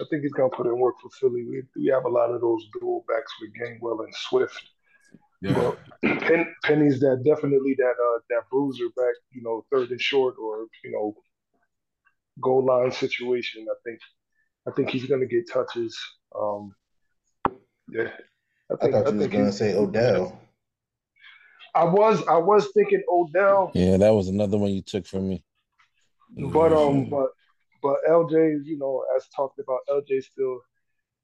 [0.00, 1.44] I think he's gonna put in work for Philly.
[1.44, 4.62] We we have a lot of those dual backs with Gainwell and Swift.
[5.42, 5.54] yeah.
[6.02, 10.34] But Pen, Penny's that definitely that uh that bruiser back, you know, third and short
[10.40, 11.14] or you know,
[12.40, 13.66] goal line situation.
[13.68, 13.98] I think,
[14.68, 15.98] I think he's gonna get touches.
[16.38, 16.74] Um,
[17.88, 18.10] yeah,
[18.70, 20.40] I I thought you was think gonna he's- say Odell.
[21.74, 23.70] I was I was thinking Odell.
[23.74, 25.44] Yeah, that was another one you took from me.
[26.36, 27.30] But um, but
[27.82, 30.60] but LJ, you know, as talked about, LJ still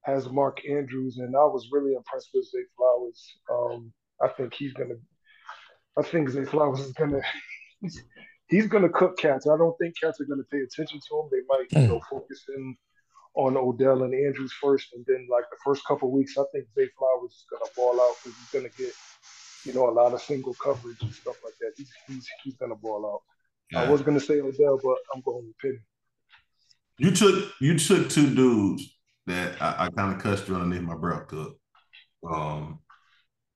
[0.02, 3.36] has Mark Andrews, and I was really impressed with Zay Flowers.
[3.50, 4.96] Um, I think he's gonna,
[5.98, 7.20] I think Zay Flowers is gonna,
[7.80, 8.02] he's,
[8.48, 9.46] he's gonna cook cats.
[9.46, 11.28] I don't think cats are gonna pay attention to him.
[11.30, 12.76] They might, you know, focus in
[13.34, 16.88] on Odell and Andrews first, and then like the first couple weeks, I think Zay
[16.98, 18.92] Flowers is gonna ball out because he's gonna get,
[19.64, 21.72] you know, a lot of single coverage and stuff like that.
[21.76, 23.78] He's he's he's gonna ball out.
[23.78, 25.78] I was gonna say Odell, but I'm going with Penny.
[26.98, 28.96] You took you took two dudes
[29.26, 31.56] that I, I kind of cussed you underneath my breath, Cook.
[32.28, 32.80] Um,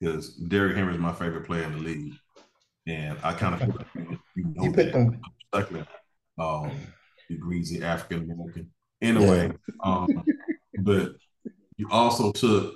[0.00, 2.14] because Derrick Henry is my favorite player in the league,
[2.86, 4.98] and I kind of you, you know You picked that.
[4.98, 5.20] him.
[5.54, 5.86] Second,
[6.38, 6.72] um,
[7.28, 8.70] the greasy African American.
[9.00, 10.08] Anyway, um,
[10.78, 11.12] but
[11.76, 12.74] you also took,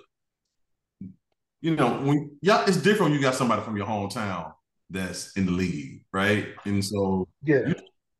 [1.60, 4.52] you know, when yeah, it's different when you got somebody from your hometown
[4.90, 6.48] that's in the league, right?
[6.64, 7.72] And so Yeah.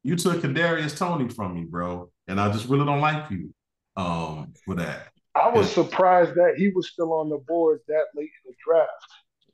[0.03, 3.53] you took Kadarius Toney from me, bro, and I just really don't like you
[3.97, 5.09] um for that.
[5.35, 8.91] I was surprised that he was still on the board that late in the draft.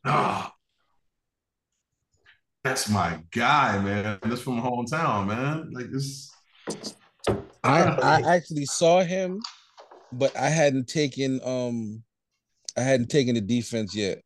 [0.06, 0.54] Ah,
[2.62, 4.18] that's my guy, man.
[4.22, 5.70] That's from hometown, man.
[5.72, 6.30] Like this.
[7.62, 9.40] I I actually saw him,
[10.12, 12.02] but I hadn't taken um
[12.76, 14.20] I hadn't taken the defense yet.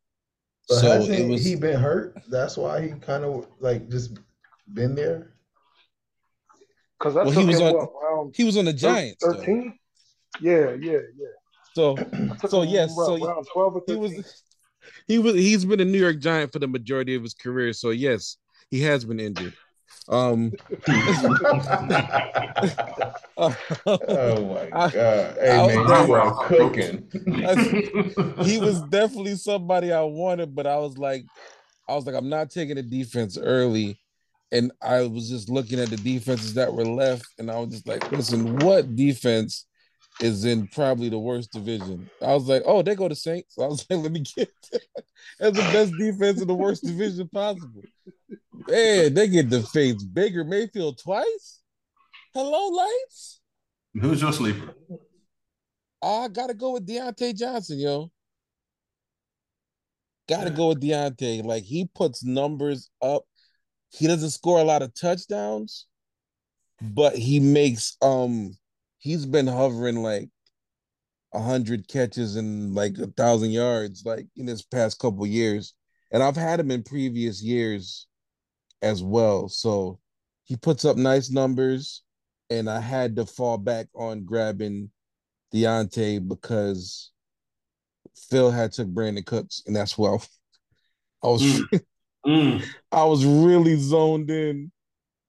[0.67, 2.21] But So hasn't it was he been hurt?
[2.29, 4.17] That's why he kind of like just
[4.73, 5.33] been there.
[6.97, 9.23] Because I Well, he was on- what, he was on the Giants.
[9.23, 9.33] though.
[9.33, 9.77] 13?
[10.41, 11.27] Yeah, yeah, yeah.
[11.75, 11.95] So
[12.47, 14.43] So, yes, so round 12 or he was
[15.07, 17.73] he was he's been a New York Giant for the majority of his career.
[17.73, 18.37] So yes,
[18.69, 19.53] he has been injured.
[20.07, 20.51] Um
[23.37, 23.55] oh
[24.53, 25.37] my god!
[25.39, 27.07] Hey I- man, I- you are cooking.
[28.43, 31.25] he was definitely somebody I wanted, but I was like,
[31.87, 33.99] I was like, I'm not taking the defense early.
[34.51, 37.87] And I was just looking at the defenses that were left, and I was just
[37.87, 39.67] like, listen, what defense
[40.23, 42.09] is in probably the worst division?
[42.19, 43.57] I was like, oh, they go to Saints.
[43.61, 44.81] I was like, let me get that.
[45.39, 47.83] That's the best defense in the worst division possible.
[48.67, 51.61] Man, they get the face Baker Mayfield twice.
[52.33, 53.41] Hello, lights.
[53.99, 54.75] Who's your sleeper?
[56.01, 58.11] I gotta go with Diontae Johnson, yo.
[60.27, 61.43] Gotta go with Diontae.
[61.43, 63.23] Like he puts numbers up.
[63.89, 65.87] He doesn't score a lot of touchdowns,
[66.81, 68.55] but he makes um
[68.99, 70.29] he's been hovering like
[71.33, 75.73] a hundred catches and like a thousand yards like in his past couple years.
[76.11, 78.07] And I've had him in previous years
[78.81, 79.49] as well.
[79.49, 79.99] So
[80.45, 82.03] he puts up nice numbers,
[82.49, 84.89] and I had to fall back on grabbing
[85.53, 87.11] Diontae because
[88.29, 90.23] Phil had took Brandin Cooks, and that's well.
[91.23, 91.81] I was Mm.
[92.25, 92.65] Mm.
[92.91, 94.71] I was really zoned in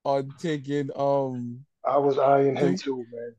[0.05, 3.35] on taking um I was eyeing him too, man.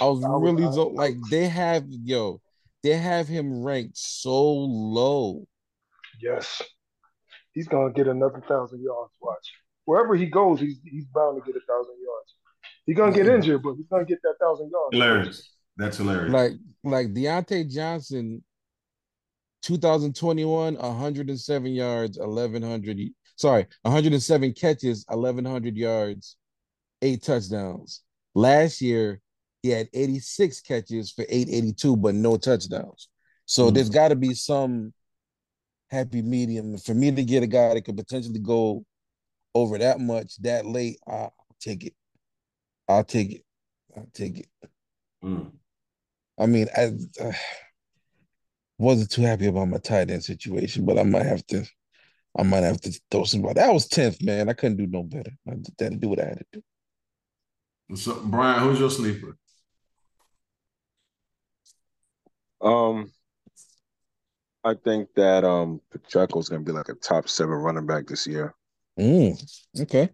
[0.00, 2.40] I was I was- really I- zoned like they have yo,
[2.82, 5.46] they have him ranked so low.
[6.20, 6.60] Yes.
[7.56, 9.12] He's gonna get another thousand yards.
[9.20, 9.50] Watch.
[9.86, 12.34] Wherever he goes, he's he's bound to get a thousand yards.
[12.84, 14.92] He's gonna get injured, but he's gonna get that thousand yards.
[14.92, 15.50] Hilarious.
[15.78, 16.32] That's hilarious.
[16.32, 16.52] Like
[16.84, 18.44] like Diontae Johnson
[19.62, 23.00] 2021 107 yards 1100
[23.36, 26.36] sorry 107 catches 1100 yards
[27.02, 28.02] eight touchdowns
[28.34, 29.20] last year
[29.62, 33.08] he had 86 catches for 882 but no touchdowns
[33.44, 33.74] so Mhm.
[33.74, 34.92] there's got to be some
[35.96, 38.84] happy medium for me to get a guy that could potentially go
[39.54, 41.94] over that much that late i'll take it
[42.88, 43.44] i'll take it
[43.96, 44.48] i'll take it
[45.26, 45.52] Mm.
[46.38, 47.32] I mean, I uh,
[48.78, 51.64] wasn't too happy about my tight end situation, but I might have to,
[52.38, 53.42] I might have to throw some.
[53.42, 54.48] But that was tenth, man.
[54.48, 55.32] I couldn't do no better.
[55.48, 56.62] I had to do what I had to do.
[57.96, 59.36] So, Brian, who's your sleeper?
[62.60, 63.12] Um,
[64.66, 68.52] I think that um is gonna be like a top seven running back this year.
[68.98, 69.40] Mm,
[69.82, 70.10] okay.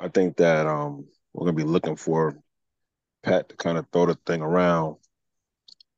[0.00, 2.36] I think that um we're gonna be looking for
[3.22, 4.96] Pat to kind of throw the thing around,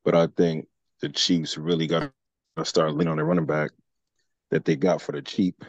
[0.05, 0.67] but I think
[1.01, 2.11] the Chiefs really got
[2.57, 3.71] to start leaning on their running back
[4.51, 5.65] that they got for the cheap,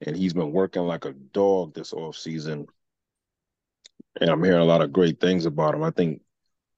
[0.00, 2.66] and he's been working like a dog this off season.
[4.18, 5.82] And I'm hearing a lot of great things about him.
[5.82, 6.22] I think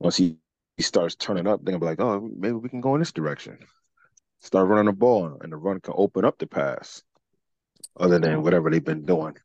[0.00, 0.38] once he,
[0.76, 3.12] he starts turning up, they're gonna be like, oh, maybe we can go in this
[3.12, 3.58] direction.
[4.40, 7.02] Start running the ball, and the run can open up the pass,
[7.98, 9.36] other than whatever they've been doing.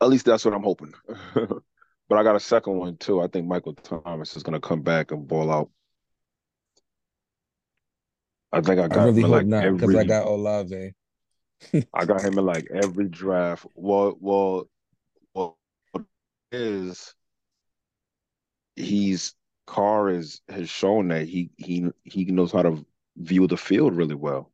[0.00, 0.92] At least that's what I'm hoping.
[1.34, 3.20] but I got a second one too.
[3.20, 5.70] I think Michael Thomas is going to come back and ball out.
[8.52, 9.94] I think I got I really him hope like not because.
[9.94, 10.92] I got Olave.
[11.94, 13.66] I got him in like every draft.
[13.74, 14.68] Well, well,
[15.34, 15.58] well,
[16.52, 17.14] is
[18.74, 19.34] he's
[19.66, 24.14] Carr is has shown that he he he knows how to view the field really
[24.14, 24.52] well.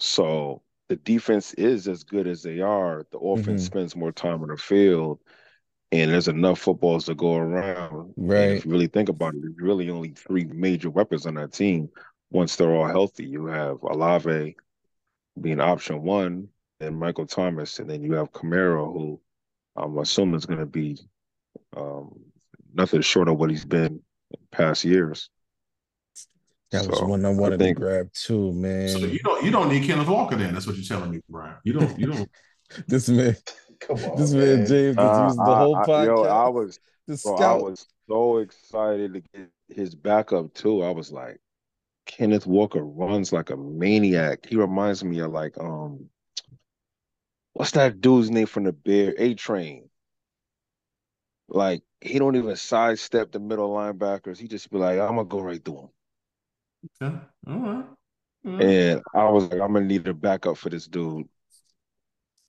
[0.00, 3.06] So the defense is as good as they are.
[3.12, 3.66] The offense Mhm.
[3.66, 5.20] spends more time on the field,
[5.92, 8.14] and there's enough footballs to go around.
[8.16, 8.50] And Right.
[8.50, 11.90] if you really think about it, there's really only three major weapons on that team.
[12.30, 14.56] Once they're all healthy, you have Olave
[15.40, 16.48] being option one,
[16.80, 19.20] and Michael Thomas, and then you have Kamara, who
[19.76, 20.98] I'm assuming is going to be
[21.76, 22.20] um,
[22.74, 24.02] nothing short of what he's been
[24.52, 25.30] past years.
[26.72, 28.88] That was So, one I I wanted think- to grab too, man.
[28.90, 30.54] So you don't you don't need Kenneth Walker then.
[30.54, 31.56] That's what you're telling me, Brian.
[31.64, 32.30] You don't you don't
[32.86, 33.36] this man,
[33.80, 34.66] Come on, this man, man.
[34.66, 36.06] James, Uh, has used the whole I- I- podcast.
[36.06, 40.82] yo, I was the bro, I was so excited to get his backup too.
[40.82, 41.40] I was like,
[42.06, 44.46] Kenneth Walker runs like a maniac.
[44.48, 46.08] He reminds me of like um,
[47.54, 49.12] what's that dude's name from the Bear?
[49.18, 49.88] A Train.
[51.48, 54.38] Like he don't even sidestep the middle linebackers.
[54.38, 55.88] He just be like, I'm gonna go right through him.
[57.02, 57.16] Okay.
[57.46, 57.86] All right.
[58.46, 58.64] All right.
[58.64, 61.28] And I was like, I'm gonna need a backup for this dude.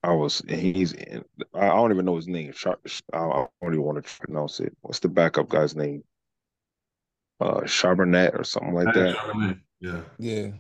[0.04, 0.96] I was, and he's,
[1.54, 2.54] I don't even know his name.
[2.66, 2.72] I
[3.14, 4.76] I don't even want to pronounce it.
[4.82, 6.04] What's the backup guy's name?
[7.40, 9.56] Uh, Charbonnet or something like that.
[9.80, 10.02] Yeah.
[10.18, 10.52] Yeah.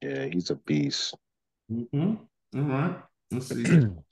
[0.00, 1.16] Yeah, he's a beast.
[1.70, 2.14] Mm-hmm.
[2.56, 2.96] All right.
[3.30, 3.64] Let's see.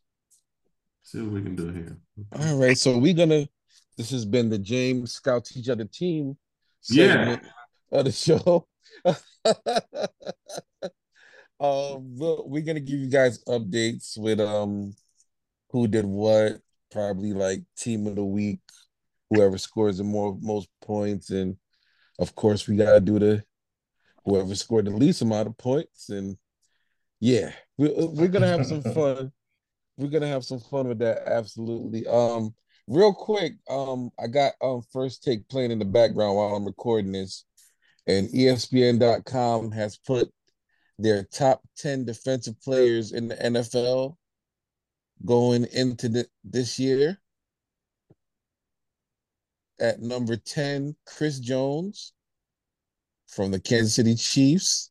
[1.07, 1.97] see what we can do here.
[2.33, 3.47] All right, so we're gonna.
[3.97, 6.37] This has been the James Scout Teach Other Team
[6.91, 7.07] Yeah.
[7.07, 7.43] segment
[7.93, 8.67] of the show.
[11.61, 14.95] um, we'll- we're gonna give you guys updates with um
[15.71, 18.61] who did what, probably like team of the week,
[19.31, 21.57] whoever scores the more most points, and
[22.19, 23.45] of course we gotta do the
[24.25, 26.37] whoever scored the least amount of points, and
[27.21, 29.33] yeah, we, we're gonna have some fun
[29.97, 32.07] we're gonna have some fun with that absolutely.
[32.07, 32.55] Um
[32.89, 37.11] real quick um i got um first take playing in the background while i'm recording
[37.11, 37.45] this
[38.07, 40.31] and espn.com has put
[40.99, 44.15] their top 10 defensive players in the nfl
[45.25, 47.19] going into the, this year.
[49.79, 52.15] At number 10 chris jones
[53.29, 54.91] from the kansas city chiefs.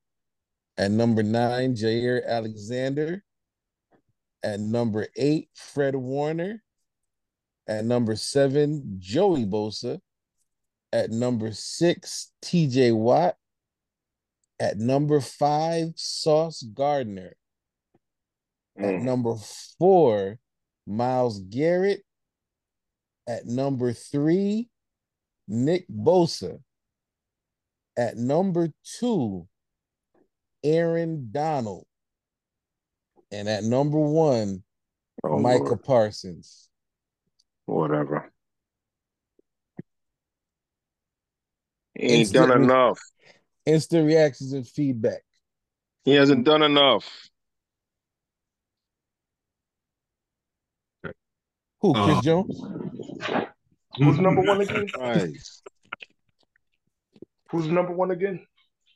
[0.78, 3.24] At number 9 jaire alexander
[4.45, 6.63] at number eight, Fred Warner.
[7.67, 9.99] At number seven, Joey Bosa.
[10.93, 13.36] At number six, TJ Watt.
[14.60, 17.36] At number five, Sauce Gardner.
[18.77, 19.03] At Mm.
[19.03, 19.36] number
[19.79, 20.39] four,
[20.86, 22.05] Myles Garrett.
[23.27, 24.69] At number three,
[25.47, 26.63] Nick Bosa.
[27.97, 29.47] At number two,
[30.63, 31.88] Aaron Donald.
[33.36, 34.63] And at number one,
[35.24, 35.84] Oh, Micah Lord.
[35.84, 36.69] Parsons.
[37.65, 38.32] Whatever.
[41.95, 43.00] He ain't Instant done enough.
[43.65, 45.21] Instant reactions and feedback.
[46.06, 47.30] He hasn't done enough.
[51.82, 52.62] Who, Chris Uh, Jones?
[53.98, 54.88] Who's number one again?
[54.98, 55.62] Nice.
[57.50, 58.45] Who's number one again?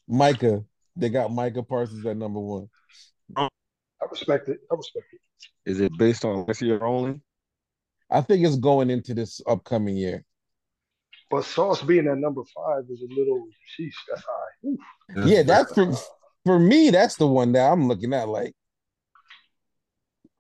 [0.08, 0.64] Micah.
[0.96, 2.70] They got Micah Parsons at number one.
[4.02, 4.60] I respect it.
[4.72, 5.70] I respect it.
[5.70, 7.22] Is it based on this year only?
[8.10, 10.24] I think it's going into this upcoming year.
[11.30, 13.94] But Sauce being at number five is a little sheesh.
[14.10, 14.68] That's high.
[14.68, 15.26] Oof.
[15.26, 15.94] yeah, that's for
[16.46, 16.90] for me.
[16.90, 18.28] That's the one that I'm looking at.
[18.28, 18.54] Like,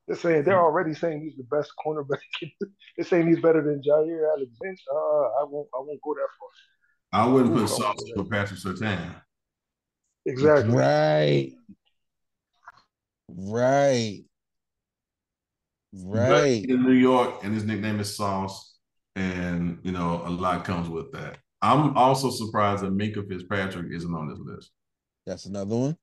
[0.07, 2.17] They're saying they're already saying he's the best cornerback.
[2.97, 4.81] they're saying he's better than Jaire Alexander.
[4.91, 5.67] Uh, I won't.
[5.75, 7.21] I won't go that far.
[7.21, 9.15] I wouldn't Ooh, put Sauce wouldn't for Patrick Surtain.
[10.25, 10.73] Exactly.
[10.73, 11.51] right,
[13.37, 14.21] right,
[15.93, 16.65] right.
[16.65, 18.77] he's in New York, and his nickname is Sauce,
[19.15, 21.37] and you know a lot comes with that.
[21.61, 24.71] I'm also surprised that Minkah Fitzpatrick isn't on this list.
[25.25, 25.97] That's another one.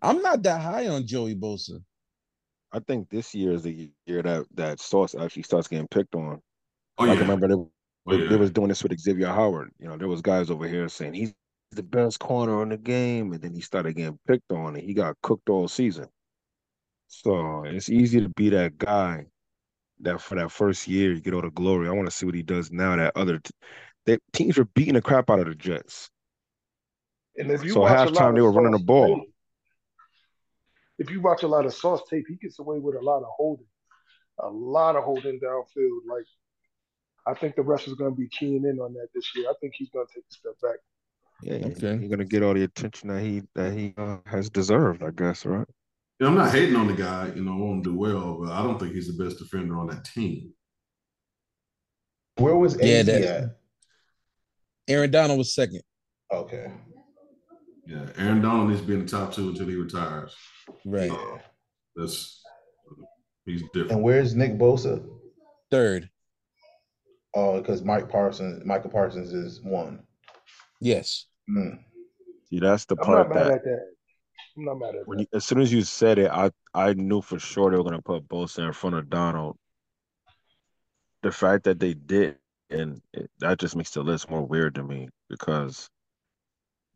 [0.00, 1.82] I'm not that high on Joey Bosa.
[2.72, 6.40] I think this year is the year that that Sauce actually starts getting picked on.
[6.98, 7.70] Oh I yeah, can remember they, oh,
[8.08, 8.28] yeah.
[8.28, 9.70] they was doing this with Xavier Howard.
[9.78, 11.32] You know, there was guys over here saying he's
[11.72, 14.94] the best corner in the game, and then he started getting picked on, and he
[14.94, 16.08] got cooked all season.
[17.22, 19.26] So it's easy to be that guy
[20.00, 21.88] that for that first year you get all the glory.
[21.88, 22.96] I want to see what he does now.
[22.96, 23.50] That other t-
[24.06, 26.10] that teams were beating the crap out of the Jets.
[27.36, 29.20] And if you So halftime, they were running the ball.
[29.20, 29.30] tape-
[30.98, 33.28] if you watch a lot of Sauce tape, he gets away with a lot of
[33.36, 33.66] holding,
[34.38, 36.00] a lot of holding downfield.
[36.06, 36.26] Like
[37.26, 39.48] I think the rest is going to be keying in on that this year.
[39.48, 40.78] I think he's going to take a step back.
[41.42, 41.98] Yeah, Okay.
[41.98, 45.44] he's gonna get all the attention that he that he uh, has deserved, I guess,
[45.44, 45.66] right?
[46.20, 47.32] Yeah, I'm not hating on the guy.
[47.34, 49.38] You know, I want him to do well, but I don't think he's the best
[49.38, 50.52] defender on that team.
[52.36, 53.58] Where was Yeah, AZ that- at?
[54.88, 55.82] Aaron Donald was second.
[56.32, 56.72] Okay.
[57.86, 60.34] Yeah, Aaron Donald needs to be in the top two until he retires.
[60.84, 61.10] Right.
[61.10, 61.38] Yeah.
[61.96, 62.42] That's
[63.44, 63.92] he's different.
[63.92, 65.06] And where's Nick Bosa?
[65.70, 66.10] Third.
[67.34, 70.06] Oh, because Mike Parsons, Michael Parsons is one.
[70.80, 71.26] Yes.
[71.48, 71.76] Hmm.
[72.48, 73.93] See, that's the I'm part not mad that at that.
[74.56, 77.20] I'm not mad at when you, as soon as you said it, I I knew
[77.22, 79.56] for sure they were gonna put Bosa in front of Donald.
[81.22, 82.36] The fact that they did
[82.70, 85.88] and it, that just makes the list more weird to me because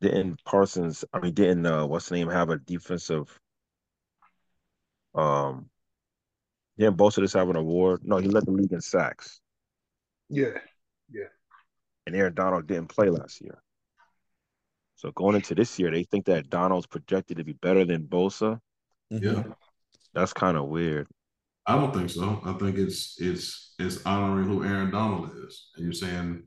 [0.00, 1.04] didn't Parsons?
[1.12, 3.38] I mean, didn't uh, what's the name have a defensive?
[5.14, 5.68] Um,
[6.78, 8.02] didn't Bosa just have an award?
[8.04, 9.40] No, he led the league in sacks.
[10.28, 10.58] Yeah,
[11.10, 11.24] yeah,
[12.06, 13.60] and Aaron Donald didn't play last year.
[14.98, 18.60] So going into this year, they think that Donald's projected to be better than Bosa.
[19.12, 19.24] Mm-hmm.
[19.24, 19.42] Yeah.
[20.12, 21.06] That's kind of weird.
[21.66, 22.40] I don't think so.
[22.44, 25.70] I think it's it's it's honoring who Aaron Donald is.
[25.76, 26.42] And you're saying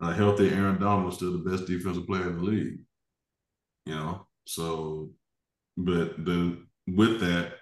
[0.00, 2.78] a healthy Aaron Donald is still the best defensive player in the league.
[3.84, 5.10] You know, so
[5.76, 7.52] but the with that,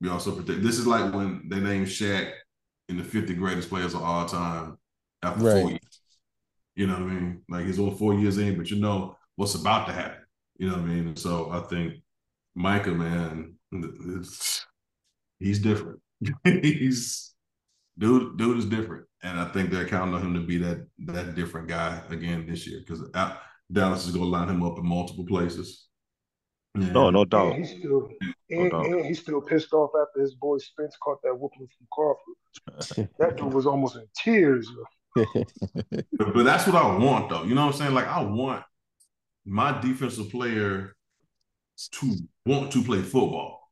[0.00, 0.62] we also protect.
[0.62, 2.30] This is like when they named Shaq
[2.88, 4.78] in the 50 greatest players of all time
[5.24, 6.00] after four years.
[6.76, 7.42] You know what I mean?
[7.48, 10.20] Like he's only four years in, but you know what's about to happen.
[10.56, 11.16] You know what I mean?
[11.16, 11.94] So I think
[12.54, 14.64] Micah, man, it's,
[15.40, 16.00] he's different.
[16.44, 17.32] he's
[17.98, 18.36] dude.
[18.38, 21.68] Dude is different, and I think they're counting on him to be that that different
[21.68, 23.02] guy again this year because
[23.72, 25.86] Dallas is going to line him up in multiple places.
[26.74, 27.54] And- oh, No, no and doubt.
[27.56, 28.08] he's still
[28.50, 28.86] and, doubt.
[28.86, 33.08] and he's still pissed off after his boy Spence caught that whooping from Crawford.
[33.18, 34.68] That dude was almost in tears.
[36.18, 37.44] But, but that's what I want, though.
[37.44, 37.94] You know what I'm saying?
[37.94, 38.64] Like I want
[39.44, 40.94] my defensive player
[41.92, 42.16] to
[42.46, 43.70] want to play football.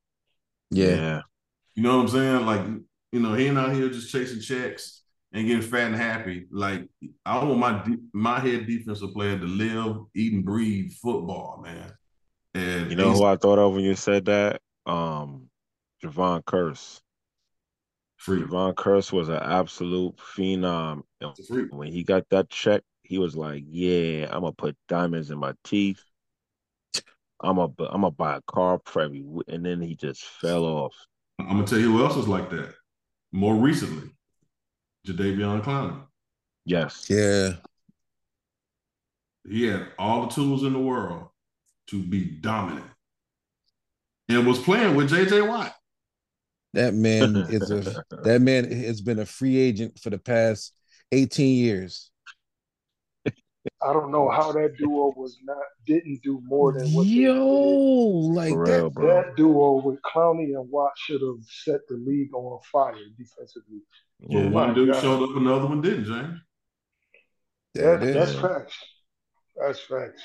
[0.70, 1.22] yeah.
[1.74, 2.46] You know what I'm saying?
[2.46, 2.60] Like,
[3.12, 5.02] you know, he ain't out here just chasing checks
[5.32, 6.46] and getting fat and happy.
[6.50, 6.86] Like,
[7.24, 11.92] I want my de- my head defensive player to live, eat, and breathe football, man.
[12.54, 14.60] And You know who I thought of when you said that?
[14.84, 15.48] Um,
[16.04, 17.00] Jevon Kearse.
[18.16, 18.42] free.
[18.42, 21.02] Jevon Kearse was an absolute phenom.
[21.22, 21.64] And It's free.
[21.70, 25.54] when he got that check, he was like, "Yeah, I'm gonna put diamonds in my
[25.64, 26.02] teeth.
[27.40, 30.64] I'm gonna, I'm gonna buy a car for every." w-" And then he just fell
[30.64, 30.94] off.
[31.38, 32.74] I'm gonna tell you who else was like that.
[33.32, 34.10] More recently,
[35.06, 36.02] Jadeveon Clowney.
[36.64, 37.08] Yes.
[37.10, 37.54] Yeah.
[39.48, 41.28] He had all the tools in the world
[41.88, 42.86] to be dominant,
[44.28, 45.74] and was playing with JJ Watt.
[46.74, 50.72] That man is a that man has been a free agent for the past
[51.10, 52.11] 18 years.
[53.84, 55.56] I don't know how that duo was not
[55.86, 58.72] didn't do more than what Yo, they like For that.
[58.76, 59.06] real, bro.
[59.06, 63.80] That duo with Clowney and Watt should have set the league on fire defensively.
[64.20, 64.48] Yeah.
[64.48, 65.02] my One dude God.
[65.02, 66.04] showed up, another one didn't.
[66.04, 66.38] James.
[67.74, 68.40] There That, that's is.
[68.40, 68.74] facts.
[69.56, 70.22] That's facts.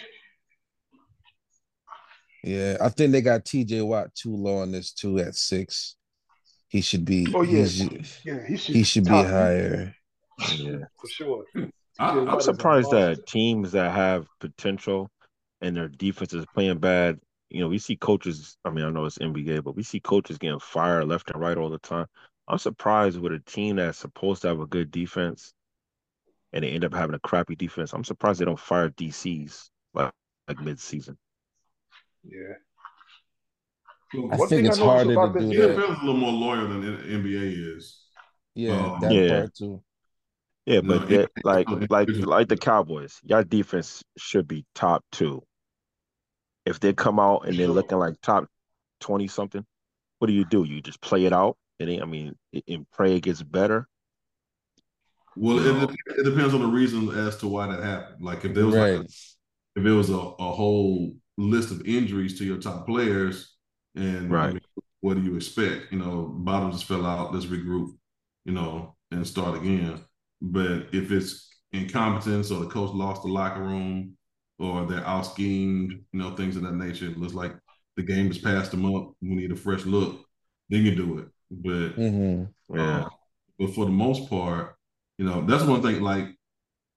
[2.43, 5.95] Yeah, I think they got TJ Watt too low on this too at six.
[6.69, 7.27] He should be.
[7.33, 7.65] Oh, yeah.
[7.65, 8.75] he's- Yeah, he should.
[8.75, 9.95] he should be higher.
[10.55, 10.77] Yeah.
[10.99, 11.45] for sure.
[11.53, 11.63] Hmm.
[11.99, 15.09] I, Yeah, I'm Watt is a surprised that teams that have potential
[15.61, 17.19] and their defense is playing bad.
[17.49, 18.57] You know, we see coaches.
[18.65, 21.57] I mean, I know it's NBA, but we see coaches getting fired left and right
[21.57, 22.05] all the time.
[22.47, 25.53] I'm surprised with a team that's supposed to have a good defense,
[26.53, 27.93] and they end up having a crappy defense.
[27.93, 30.11] I'm surprised they don't fire DCs like
[30.47, 31.17] like mid season.
[32.23, 32.53] Yeah.
[34.13, 35.77] I One think thing I it's noticed harder to do year- that.
[35.77, 38.05] NFL is a little more loyal than the NBA is.
[38.55, 39.39] Yeah, Um, that Yeah.
[39.39, 39.83] part too.
[40.67, 45.41] Yeah, No, but that, like like like the Cowboys, your defense should be top two.
[46.65, 48.47] If they come out and they're looking like top
[48.99, 49.65] twenty something,
[50.19, 50.65] what do you do?
[50.65, 53.87] You just play it out, and then, I mean, it- and pray it gets better.
[55.37, 55.83] Well, No.
[55.83, 58.21] it, it depends on the reason as to why that happened.
[58.25, 62.37] Like if there was like a- if it was a, a whole list of injuries
[62.39, 63.55] to your top players,
[63.95, 64.61] and I mean,
[64.99, 65.93] what do you expect?
[65.93, 67.33] You know, bottom just fell out.
[67.33, 67.95] Let's regroup.
[68.43, 70.01] You know, and start again.
[70.41, 74.17] But if it's incompetence or the coach lost the locker room
[74.59, 77.55] or they're out schemed, you know, things of that nature, it looks like
[77.97, 79.13] the game has passed them up.
[79.21, 80.25] We need a fresh look.
[80.69, 81.27] Then you do it.
[81.51, 83.09] But hmm Yeah, um,
[83.59, 84.75] but for the most part,
[85.17, 86.27] you know, that's one thing like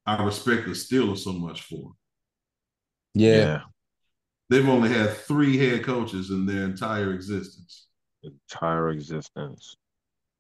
[0.07, 1.93] I respect the Steelers so much for.
[3.31, 3.45] Yeah.
[3.45, 3.63] yeah,
[4.51, 7.87] They've only had three head coaches in their entire existence.
[8.23, 9.77] entire existence.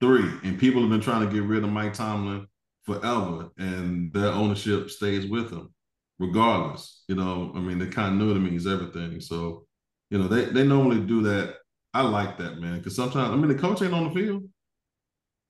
[0.01, 0.30] Three.
[0.44, 2.46] And people have been trying to get rid of Mike Tomlin
[2.85, 5.72] forever, and their ownership stays with them
[6.20, 7.03] regardless.
[7.09, 9.20] You know, I mean, the continuity means everything.
[9.20, 9.66] So,
[10.11, 11.57] you know, they, they normally do that.
[11.93, 14.45] I like that, man, because sometimes, I mean, the coach ain't on the field.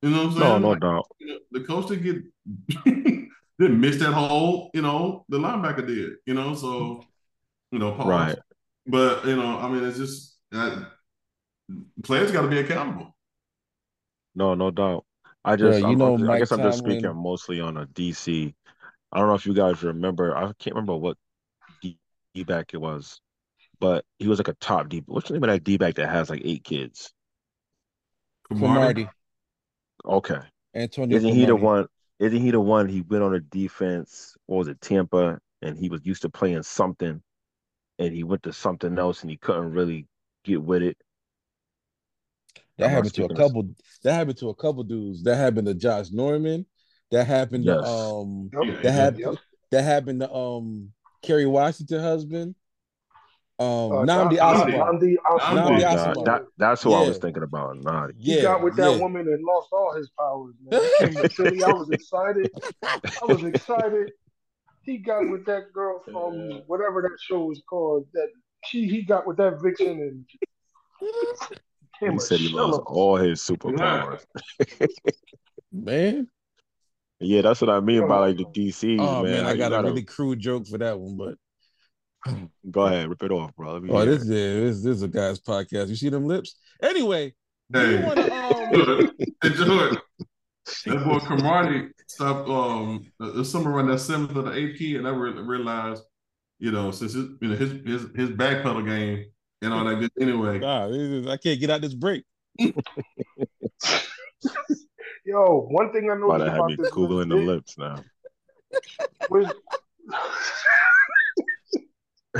[0.00, 0.62] You know what I'm saying?
[0.62, 1.06] No, no doubt.
[1.18, 2.84] you know, the coach didn't get
[3.58, 7.04] didn't miss that hole, you know, the linebacker did, you know, so
[7.70, 8.06] you know, pause.
[8.06, 8.38] Right.
[8.86, 10.86] But you know, I mean, it's just that
[12.02, 13.14] players got to be accountable.
[14.34, 15.04] No, no doubt.
[15.44, 17.76] I just, you I'm- know I'm- I Mike guess I'm just Tomlin- speaking mostly on
[17.76, 18.54] a DC.
[19.12, 20.36] I don't know if you guys remember.
[20.36, 21.16] I can't remember what
[21.80, 21.98] D
[22.44, 23.20] back it was,
[23.80, 25.02] but he was like a top D.
[25.06, 27.12] What's the name of that D back that has like eight kids?
[28.44, 29.08] Cromartie.
[30.04, 30.40] Okay,
[30.74, 31.86] Antonio isn't he the one?
[32.20, 34.36] isn't he the one he went on a defense?
[34.46, 35.40] What was it, Tampa?
[35.62, 37.22] And he was used to playing something,
[37.98, 40.06] and he went to something else, and he couldn't really
[40.44, 40.96] get with it.
[42.80, 43.68] That Am happened to a couple.
[44.02, 45.22] That happened to a couple dudes.
[45.24, 46.64] That happened to Josh Norman.
[47.10, 47.76] That happened Yes.
[47.84, 48.50] to um.
[48.52, 48.82] Yep.
[48.82, 49.20] That happened.
[49.20, 49.34] Yep.
[49.70, 50.90] That happened to um.
[51.22, 52.54] Kerry Washington husband.
[53.58, 53.66] Um.
[53.66, 54.72] Uh, Nnamdi Nam- Asma.
[54.72, 55.60] Nnamdi Asma.
[55.60, 56.24] Nnamdi Yeah, Asma.
[56.24, 57.76] that, that's who I was thinking about.
[57.76, 58.14] Nadi.
[58.18, 58.98] He got with that yeah.
[58.98, 60.80] woman and lost all his powers, man.
[60.80, 61.62] He came to Philly.
[61.62, 62.50] I was excited.
[62.82, 64.12] I was excited.
[64.82, 68.06] He got with that girl from whatever that show was called.
[68.14, 68.28] That
[68.64, 71.58] she he got with that vixen and became
[72.00, 74.24] He said he shell lost of- all his superpowers.
[75.72, 76.28] Man.
[77.20, 79.32] Yeah, that's what I mean by like the DCs, Oh man.
[79.32, 81.34] man, I got a gotta- really crude joke for that one, but
[82.70, 83.74] Go ahead, rip it off, bro.
[83.74, 84.32] Let me oh, this, it.
[84.34, 85.88] yeah, this this is a guy's podcast.
[85.88, 86.56] You see them lips?
[86.82, 87.34] Anyway,
[87.70, 87.98] do Hey.
[88.00, 89.10] you want to um?
[89.42, 89.98] Hey, Jordan,
[90.86, 92.48] that boy Kamani stopped.
[92.48, 96.02] Um, there's something around that seventh or the eighth key, and I re- realized,
[96.58, 99.26] you know, since his, you know, his his his back pedal game
[99.62, 100.10] and all that good.
[100.20, 102.24] Anyway, Nah, is- I can't get out this break.
[105.24, 107.76] Yo, one thing I know About noticed to have about me this googling the lips
[107.78, 108.02] now.
[109.28, 109.52] was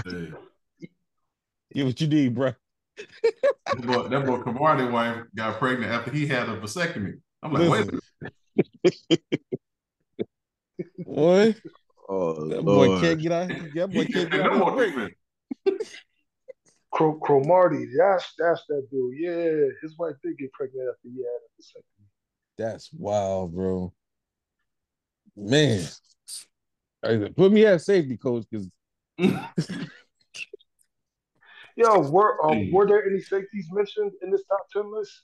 [0.05, 0.33] hey,
[1.75, 2.53] Get what you need, bro.
[2.97, 7.21] that boy, that boy Kamani wife got pregnant after he had a vasectomy.
[7.43, 8.01] I'm like, wait, a Listen.
[9.11, 9.25] minute.
[11.07, 11.55] Boy,
[12.09, 13.49] Oh that boy can't get out.
[13.75, 15.15] That boy He can't can't get no out more this treatment.
[16.93, 17.89] Cro- Cromartie.
[17.97, 19.15] That's that's that dude.
[19.19, 22.07] Yeah, his wife did get pregnant after he had a vasectomy.
[22.59, 23.93] That's wild, bro.
[25.37, 25.87] Man,
[27.37, 28.69] put me at safety coach because
[31.77, 35.23] Yo, were um, were there any safeties mentioned in this top ten list?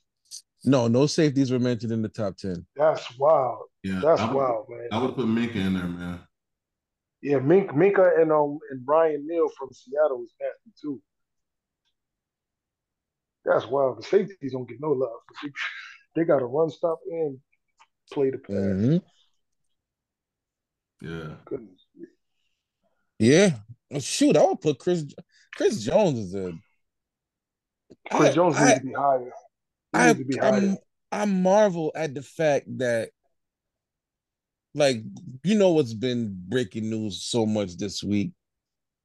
[0.65, 2.65] no, no safeties were mentioned in the top ten.
[2.77, 3.65] That's wild.
[3.83, 4.89] Yeah, That's would, wild, man.
[4.93, 6.21] I would put Minkah in there, man.
[7.23, 11.01] Yeah, Mink, Minkah and um and Brian Neal from Seattle was nasty too.
[13.47, 13.99] That's wild.
[13.99, 15.11] The safeties don't get no love.
[16.15, 17.39] They got to run, stop, and
[18.11, 18.55] play the pass.
[18.55, 19.03] Mhm.
[21.03, 21.85] Yeah, Goodness.
[23.19, 23.51] Yeah,
[24.01, 25.05] shoot, I would put Chris
[25.55, 26.53] Chris Jones as a.
[28.11, 29.33] Chris I- Jones I- needs to be higher.
[29.93, 30.77] I, to be higher.
[31.13, 33.11] I marvel at the fact that,
[34.75, 35.03] like,
[35.45, 38.33] you know, what's been breaking news so much this week,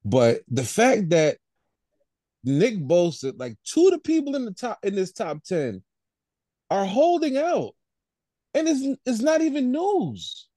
[0.02, 1.36] but the fact that
[2.44, 5.82] Nick Bosa, like, two of the people in the top in this top ten,
[6.70, 7.74] are holding out,
[8.54, 10.48] and it's it's not even news.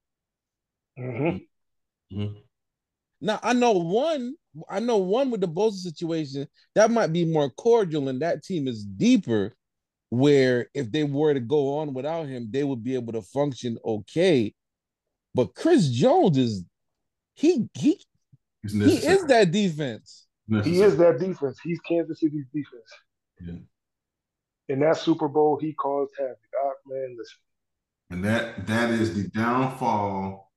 [0.98, 1.48] Mhm.
[2.12, 2.44] Mhm.
[3.22, 4.36] Now I know one.
[4.70, 8.68] I know one with the Bosa situation that might be more cordial, and that team
[8.68, 9.56] is deeper.
[10.10, 13.78] Where if they were to go on without him, they would be able to function
[13.84, 14.54] okay.
[15.34, 16.64] But Chris Jones is
[17.34, 18.00] he he
[18.64, 20.25] he is that defense.
[20.64, 21.60] He is that defense.
[21.64, 22.92] He's Kansas City's defense.
[23.42, 23.54] Yeah.
[24.70, 26.38] In that Super Bowl, he caused havoc.
[26.64, 27.38] Ah, man, listen.
[28.12, 30.52] And that that is the downfall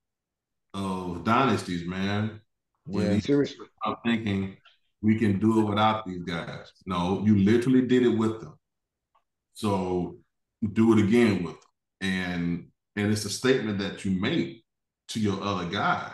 [0.75, 2.41] of dynasties, man.
[2.85, 3.21] When Yeah.
[3.21, 3.67] Seriously.
[3.83, 4.57] start thinking
[5.01, 6.73] we can do it without these guys.
[6.87, 8.59] No, you literally did it with them.
[9.55, 10.19] So
[10.73, 11.71] do it again with them.
[12.01, 14.65] And and it's a statement that you make
[15.09, 16.13] to your other guys.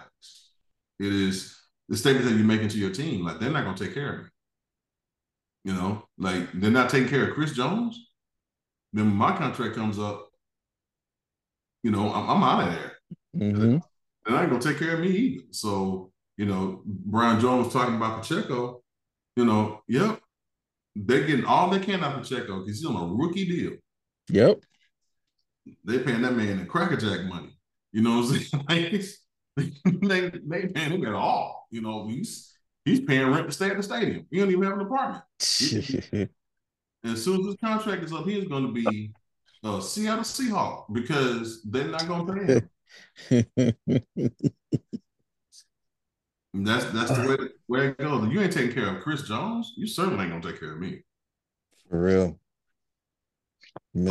[1.00, 3.24] It is the statement that you're making to your team.
[3.24, 4.28] Like they're not gonna take care of me.
[5.64, 8.10] You know, like they're not taking care of Chris Jones.
[8.92, 10.28] Then when my contract comes up,
[11.82, 12.92] you know, I'm, I'm out of there.
[13.36, 13.82] Mhm.
[14.24, 15.44] They're not gonna take care of me either.
[15.50, 18.82] So, you know, Brian Jones talking about Pacheco,
[19.36, 20.20] you know, yep.
[20.96, 23.72] They're getting all they can out of Pacheco because he's on a rookie deal.
[24.30, 24.60] Yep.
[25.84, 27.58] They paying that man the crackerjack money.
[27.92, 29.02] You know what I'm saying?
[29.56, 31.66] Like, it's- they they paying him at all.
[31.70, 32.52] You know, he's
[32.84, 34.26] he's paying rent to stay at the stadium.
[34.30, 35.22] He don't even have an apartment.
[37.02, 39.12] And as soon as his contract is up, he's going to be
[39.64, 42.46] a Seattle Seahawk because they're not going to pay
[43.30, 43.74] him.
[46.56, 47.36] That's that's the way
[47.66, 48.24] way it goes.
[48.24, 50.78] If you ain't taking care of Chris Jones, you certainly ain't gonna take care of
[50.78, 51.02] me.
[51.90, 52.38] For real.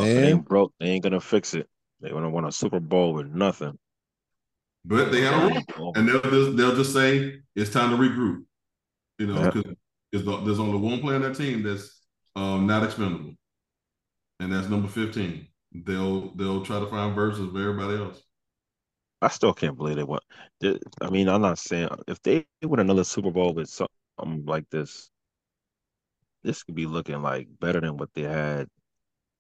[0.02, 1.70] If They ain't broke, they ain't gonna fix it.
[2.02, 3.80] They gonna win a Super Bowl with nothing.
[4.86, 8.44] But they have a rule, and they'll just they'll just say it's time to regroup.
[9.18, 9.74] You know, Yeah.
[10.12, 12.02] because there's only one player on that team that's
[12.36, 13.36] um, not expendable,
[14.40, 15.48] and that's number fifteen.
[15.72, 18.22] They'll they'll try to find verses of everybody else.
[19.22, 20.20] I still can't believe they won.
[20.62, 25.10] I mean, I'm not saying if they win another Super Bowl with something like this,
[26.44, 28.68] this could be looking like better than what they had.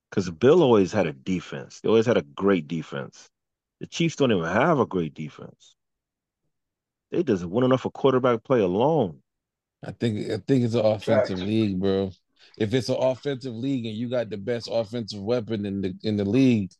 [0.09, 1.81] Because Bill always had a defense.
[1.81, 3.29] They always had a great defense.
[3.83, 5.75] The Chiefs don't even have a great defense.
[7.11, 9.21] They just win enough for quarterback play alone.
[9.85, 11.41] I think I think it's an offensive Facts.
[11.41, 12.09] league, bro.
[12.57, 16.15] If it's an offensive league and you got the best offensive weapon in the in
[16.15, 16.71] the league,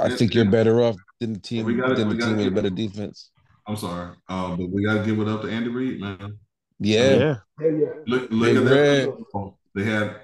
[0.00, 2.70] I think you're better off than the team gotta- than the team with a better
[2.70, 3.32] defense.
[3.66, 6.38] I'm sorry, uh, but we got to give it up to Andy Reid, man.
[6.78, 7.36] Yeah, yeah.
[7.60, 7.86] Yeah, yeah.
[8.06, 9.52] Look, look Big at that.
[9.74, 10.20] They had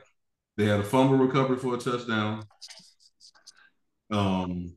[0.56, 2.44] they had a fumble recovery for a touchdown.
[4.12, 4.76] Um,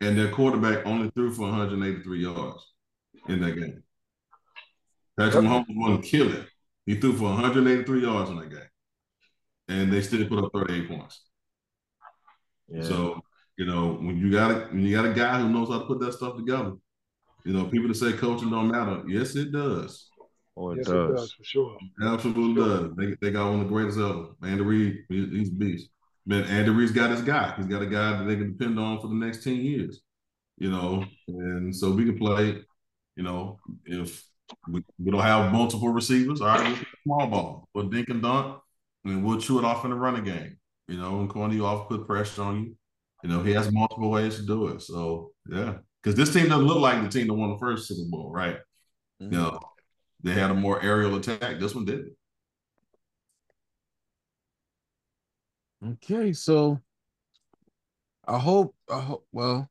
[0.00, 2.64] and their quarterback only threw for 183 yards
[3.28, 3.82] in that game.
[5.18, 6.44] Patrick Mahomes wasn't killing.
[6.84, 8.68] He threw for 183 yards in that game,
[9.68, 11.20] and they still put up 38 points.
[12.68, 12.82] yeah.
[12.82, 13.20] So
[13.56, 15.86] you know when you got a, when you got a guy who knows how to
[15.86, 16.74] put that stuff together,
[17.44, 19.02] you know people that say coaching don't matter.
[19.08, 20.10] Yes, it does.
[20.56, 21.10] oh, it yes, does.
[21.10, 21.78] it does for sure.
[22.04, 22.90] Absolutely does.
[22.96, 24.26] They, they got one of the greatest ever.
[24.44, 25.88] Andy Reid, he's a beast.
[26.26, 27.54] Man, Andy Reid's got his guy.
[27.56, 30.00] He's got a guy that they can depend on for the next 10 years.
[30.58, 32.62] You know, and so we can play,
[33.14, 34.24] you know, if
[34.68, 37.68] we, we don't have multiple receivers, all right, small ball.
[37.74, 38.58] We'll dink and dunk,
[39.04, 40.56] and we'll chew it off in the running game.
[40.88, 42.76] You know, and corner you off, put pressure on you.
[43.22, 44.82] You know, he has multiple ways to do it.
[44.82, 45.78] So yeah.
[46.02, 48.58] Because this team doesn't look like the team that won the first Super Bowl, right?
[49.20, 49.32] Mhm.
[49.32, 49.60] You know,
[50.22, 51.58] they had a more aerial attack.
[51.58, 52.16] This one didn't.
[55.84, 56.80] Okay, so
[58.26, 59.68] I hope I hope well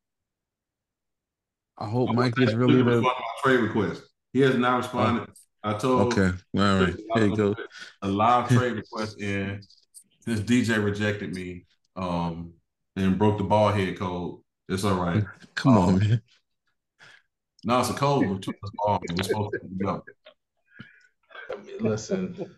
[1.78, 4.04] I hope Mike is really the my trade request.
[4.34, 5.30] He has not responded.
[5.64, 6.36] I told okay.
[6.58, 7.56] All right, there you go.
[8.02, 9.62] a live trade request in
[10.20, 12.54] since DJ rejected me um
[12.96, 14.40] and broke the ball head code.
[14.70, 15.24] It's all right.
[15.56, 16.22] Come on, Um, man.
[17.66, 19.02] No, it's a code between us all.
[19.10, 20.04] We're supposed to go.
[21.52, 22.50] I mean, listen,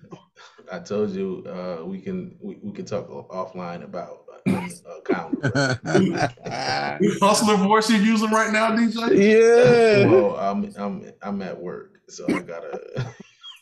[0.72, 4.70] I told you uh, we can we, we can talk offline about uh,
[5.00, 5.38] account.
[7.02, 10.04] You hustler voice you're using right now, DJ?
[10.04, 10.10] yeah.
[10.10, 13.14] well, I'm I'm I'm at work, so I gotta.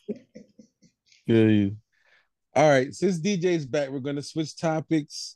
[1.28, 1.76] Feel you.
[2.56, 5.36] All right, since DJ's back, we're going to switch topics.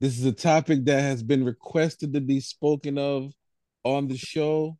[0.00, 3.32] This is a topic that has been requested to be spoken of
[3.84, 4.78] on the show.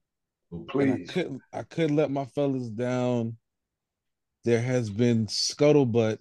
[0.52, 3.36] And I couldn't I couldn't let my fellas down.
[4.44, 6.18] There has been scuttlebutt.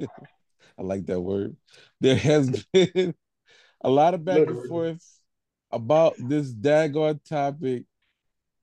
[0.00, 1.56] I like that word.
[2.00, 3.14] There has been
[3.82, 5.02] a lot of back and forth
[5.70, 7.84] about this daggone topic.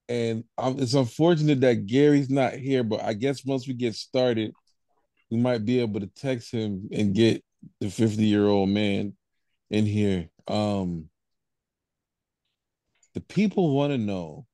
[0.08, 4.54] And it's unfortunate that Gary's not here, but I guess once we get started,
[5.30, 7.44] we might be able to text him and get
[7.80, 9.14] the 50 year old man
[9.70, 10.30] in here.
[10.48, 11.10] Um,
[13.14, 14.46] the people want to know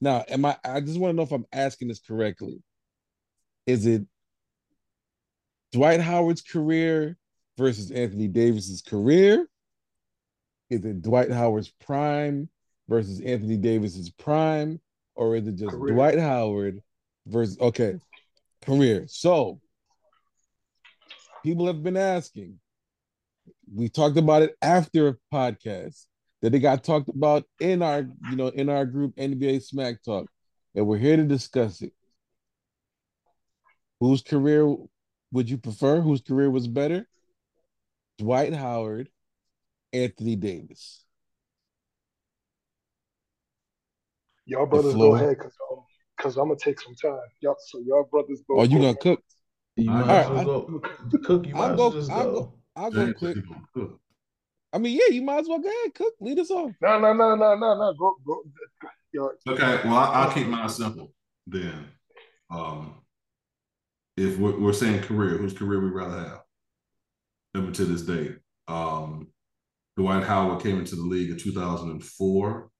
[0.00, 0.24] now.
[0.28, 0.56] Am I?
[0.64, 2.62] I just want to know if I'm asking this correctly.
[3.66, 4.02] Is it
[5.72, 7.16] Dwight Howard's career
[7.58, 9.48] versus Anthony Davis's career?
[10.70, 12.48] Is it Dwight Howard's prime
[12.88, 14.80] versus Anthony Davis's prime,
[15.14, 15.94] or is it just Career.
[15.94, 16.80] Dwight Howard
[17.26, 17.98] versus okay
[18.64, 19.06] career?
[19.08, 19.60] So
[21.44, 22.58] people have been asking.
[23.72, 26.06] We talked about it after a podcast
[26.42, 30.28] that it got talked about in our, you know, in our group NBA Smack Talk,
[30.74, 31.92] and we're here to discuss it.
[34.00, 34.74] Whose career
[35.32, 36.00] would you prefer?
[36.00, 37.06] Whose career was better?
[38.18, 39.08] Dwight Howard,
[39.92, 41.04] Anthony Davis.
[44.46, 45.78] Y'all brothers go ahead because um,
[46.18, 47.18] cause I'm gonna take some time.
[47.40, 48.60] Y'all, so y'all brothers go.
[48.60, 49.18] Oh, you gonna quick.
[49.18, 49.22] cook?
[49.76, 50.80] You All might right, as well go.
[51.24, 52.40] Cook, you I'll as go- just I'll go.
[52.40, 52.52] go.
[52.76, 53.36] I'll go quick.
[53.48, 54.00] gonna cook.
[54.72, 56.14] I mean, yeah, you might as well go ahead, cook.
[56.20, 56.72] Lead us off.
[56.80, 57.94] No, no, no, no, no, no.
[57.98, 58.42] Go, go.
[59.12, 61.12] Y'all, Okay, well, I- I'll keep mine simple
[61.46, 61.88] then.
[62.50, 63.02] Um,
[64.16, 66.40] if we're, we're saying career, whose career we'd rather have?
[67.54, 68.34] Up to this day,
[68.68, 69.28] um,
[69.96, 72.70] Dwight Howard came into the league in 2004.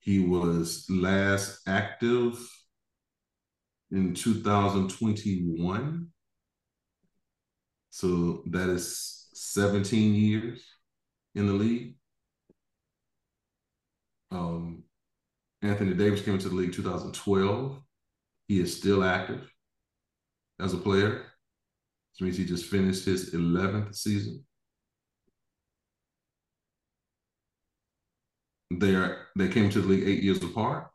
[0.00, 2.38] He was last active
[3.90, 6.08] in 2021.
[7.90, 10.64] So that is 17 years
[11.34, 11.96] in the league.
[14.30, 14.84] Um,
[15.60, 17.82] Anthony Davis came into the league 2012.
[18.48, 19.51] He is still active
[20.62, 21.24] as a player,
[22.12, 24.44] which means he just finished his 11th season.
[28.70, 30.90] They are they came to the league eight years apart,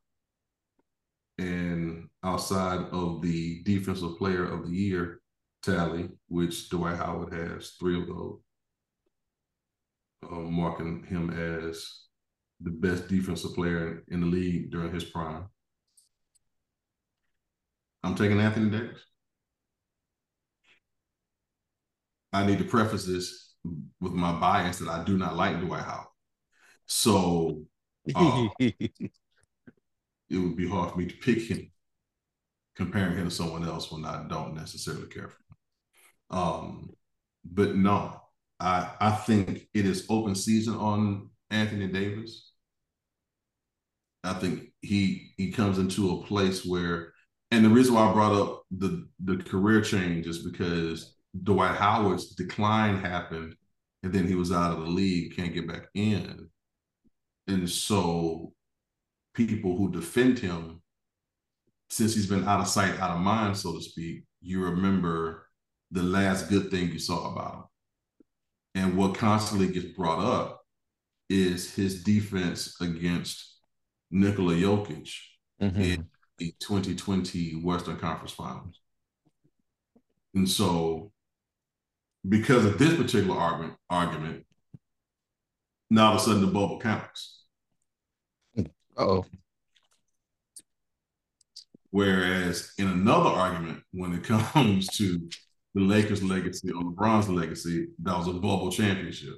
[1.38, 5.20] and outside of the defensive player of the year
[5.62, 8.40] tally, which Dwight Howard has three of those,
[10.24, 12.08] uh, marking him as
[12.62, 15.46] the best defensive player in the league during his prime.
[18.04, 19.07] I'm taking Anthony Davis.
[22.34, 23.56] I need to preface this
[24.00, 26.08] with my bias that I do not like Dwight Howard.
[26.86, 27.64] So
[28.16, 29.12] uh, it
[30.32, 31.72] would be hard for me to pick him,
[32.76, 36.40] comparing him to someone else when I don't necessarily care for him.
[36.40, 36.90] Um,
[37.46, 38.22] but no,
[38.60, 42.52] I I think it is open season on Anthony Davis.
[44.24, 47.14] I think he he comes into a place where,
[47.52, 52.36] and the reason why I brought up the the career change is because Dwight Howard's
[52.36, 53.56] decline happened,
[54.04, 56.50] and then he was out of the league, can't get back in,
[57.48, 58.54] and so
[59.34, 60.82] people who defend him,
[61.90, 65.48] since he's been out of sight, out of mind, so to speak, you remember
[65.92, 67.64] the last good thing you saw about him.
[68.76, 70.62] And what constantly gets brought up
[71.30, 73.58] is his defense against
[74.12, 75.14] Nikola Jokic
[75.62, 75.82] mm-hmm.
[75.82, 76.06] in
[76.38, 78.80] the 2020 Western Conference Finals.
[80.36, 81.12] And so,
[82.28, 84.46] because of this particular argument, argument,
[85.90, 87.44] now all of a sudden the bubble counts.
[88.98, 89.26] Oh.
[91.92, 95.30] Whereas in another argument, when it comes to
[95.74, 99.36] the Lakers' legacy or LeBron's legacy, that was a bubble championship.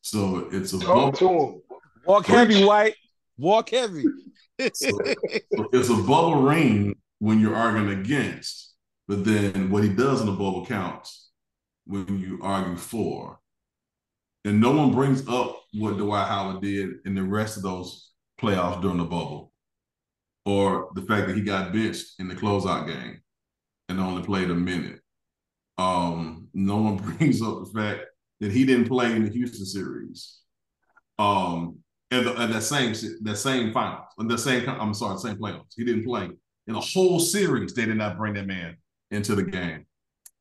[0.00, 1.62] So it's a Talk bubble.
[2.06, 2.96] Walk heavy, White.
[3.38, 4.04] Walk heavy.
[4.74, 8.74] so, so it's a bubble ring when you're arguing against,
[9.08, 11.23] but then what he does in the bubble counts
[11.86, 13.38] when you argue for.
[14.44, 18.10] And no one brings up what Dwight Howard did in the rest of those
[18.40, 19.52] playoffs during the bubble,
[20.44, 23.20] or the fact that he got benched in the closeout game
[23.88, 25.00] and only played a minute.
[25.78, 28.02] Um, no one brings up the fact
[28.40, 30.40] that he didn't play in the Houston series.
[31.18, 31.78] Um,
[32.10, 35.72] and, the, and that same that same finals, and the same I'm sorry, same playoffs.
[35.76, 36.30] He didn't play
[36.66, 37.74] in a whole series.
[37.74, 38.76] They did not bring that man
[39.10, 39.86] into the game.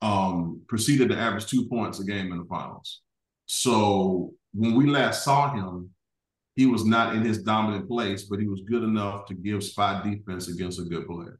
[0.04, 3.01] Um, proceeded to average two points a game in the finals.
[3.45, 5.91] So when we last saw him,
[6.56, 10.04] he was not in his dominant place, but he was good enough to give spot
[10.04, 11.39] defense against a good player.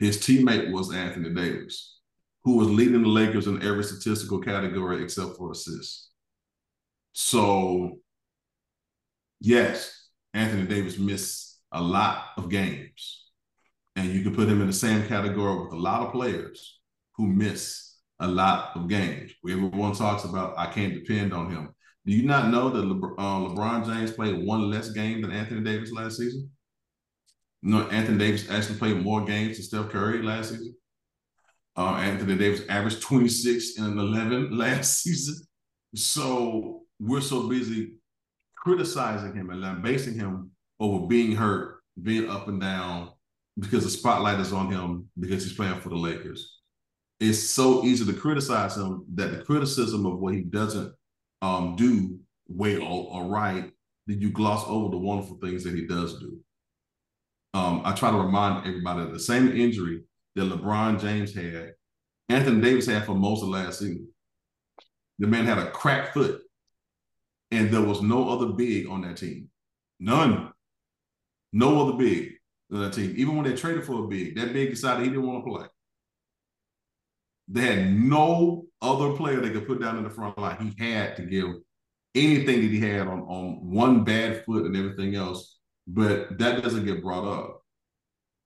[0.00, 1.94] His teammate was Anthony Davis
[2.44, 6.10] who was leading the Lakers in every statistical category except for assists.
[7.12, 7.98] So,
[9.40, 13.22] yes, Anthony Davis missed a lot of games.
[13.96, 16.80] And you can put him in the same category with a lot of players
[17.16, 19.32] who miss a lot of games.
[19.48, 21.74] Everyone talks about, I can't depend on him.
[22.06, 25.62] Do you not know that LeBron, uh, LeBron James played one less game than Anthony
[25.62, 26.50] Davis last season?
[27.62, 30.74] Know, Anthony Davis actually played more games than Steph Curry last season.
[31.76, 35.46] Uh, Anthony Davis averaged 26 and 11 last season.
[35.94, 37.94] So we're so busy
[38.56, 43.10] criticizing him and lambasting him over being hurt, being up and down,
[43.58, 46.53] because the spotlight is on him because he's playing for the Lakers.
[47.20, 50.92] It's so easy to criticize him that the criticism of what he doesn't
[51.42, 53.70] um, do well or right,
[54.06, 56.38] that you gloss over the wonderful things that he does do.
[57.54, 60.02] Um, I try to remind everybody the same injury
[60.34, 61.72] that LeBron James had,
[62.28, 64.08] Anthony Davis had for most of last season.
[65.20, 66.40] The man had a cracked foot,
[67.52, 69.48] and there was no other big on that team.
[70.00, 70.52] None.
[71.52, 72.32] No other big
[72.72, 73.14] on that team.
[73.16, 75.66] Even when they traded for a big, that big decided he didn't want to play.
[77.48, 80.74] They had no other player they could put down in the front line.
[80.78, 81.46] He had to give
[82.14, 86.86] anything that he had on, on one bad foot and everything else, but that doesn't
[86.86, 87.62] get brought up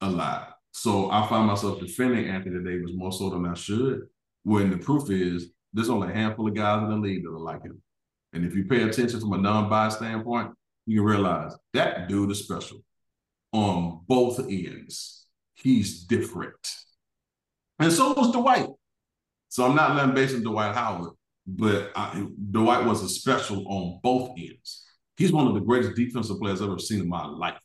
[0.01, 0.55] a lot.
[0.73, 4.03] So I find myself defending Anthony Davis more so than I should,
[4.45, 7.39] when the proof is there's only a handful of guys in the league that are
[7.39, 7.83] like him.
[8.33, 10.53] And if you pay attention from a non-biased standpoint,
[10.87, 12.83] you can realize that dude is special
[13.53, 15.27] on both ends.
[15.55, 16.55] He's different.
[17.79, 18.69] And so was Dwight.
[19.49, 21.13] So I'm not lambasting Dwight Howard,
[21.47, 24.85] but I, Dwight was a special on both ends.
[25.17, 27.59] He's one of the greatest defensive players I've ever seen in my life.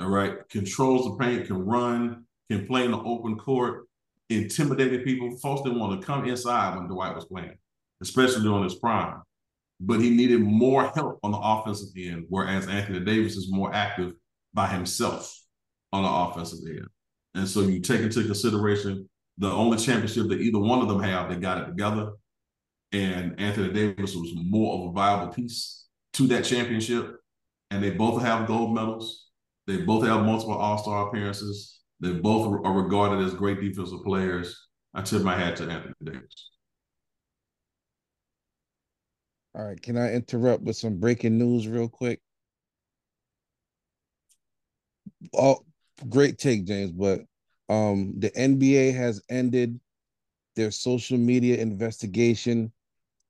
[0.00, 0.48] All right.
[0.48, 3.86] Controls the paint, can run, can play in the open court,
[4.28, 5.36] intimidated people.
[5.38, 7.56] Folks didn't want to come inside when Dwight was playing,
[8.02, 9.22] especially during his prime.
[9.80, 14.14] But he needed more help on the offensive end, whereas Anthony Davis is more active
[14.54, 15.38] by himself
[15.92, 16.86] on the offensive end.
[17.34, 19.08] And so you take into consideration
[19.42, 22.12] the only championship that either one of them have, they got it together.
[22.92, 27.16] And Anthony Davis was more of a viable piece to that championship.
[27.72, 29.30] And they both have gold medals.
[29.66, 31.80] They both have multiple All Star appearances.
[31.98, 34.68] They both are regarded as great defensive players.
[34.94, 36.50] I tip my hat to Anthony Davis.
[39.56, 42.20] All right, can I interrupt with some breaking news real quick?
[45.34, 45.64] Oh,
[46.08, 46.92] great take, James.
[46.92, 47.22] But
[47.68, 49.78] um, the NBA has ended
[50.56, 52.72] their social media investigation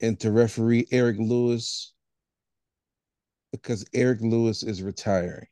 [0.01, 1.93] into referee Eric Lewis
[3.53, 5.47] because Eric Lewis is retiring.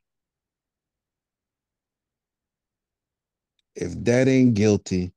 [3.76, 5.12] If that ain't guilty,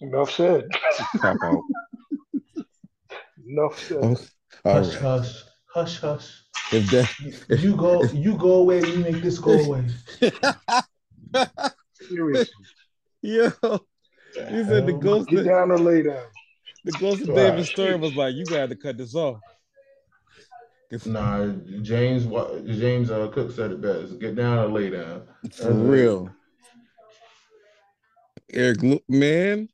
[0.00, 0.68] Enough said.
[1.20, 1.62] pop out.
[3.46, 3.98] Enough said.
[4.02, 4.16] Oh,
[4.64, 5.02] all Hush, right.
[5.02, 6.42] hush, hush, hush.
[6.72, 8.80] If that You go, you go away.
[8.80, 9.84] You make this go away.
[11.94, 12.64] Seriously.
[13.22, 13.50] Yo,
[14.48, 16.24] he said the ghost Get down or lay down.
[16.84, 19.40] the ghost of David Stern was like, you gotta cut this off.
[21.04, 21.48] Nah,
[21.82, 22.24] James
[22.78, 24.18] James uh, Cook said it best.
[24.20, 25.22] Get down or lay down.
[25.52, 26.30] For real.
[28.50, 29.68] Eric man.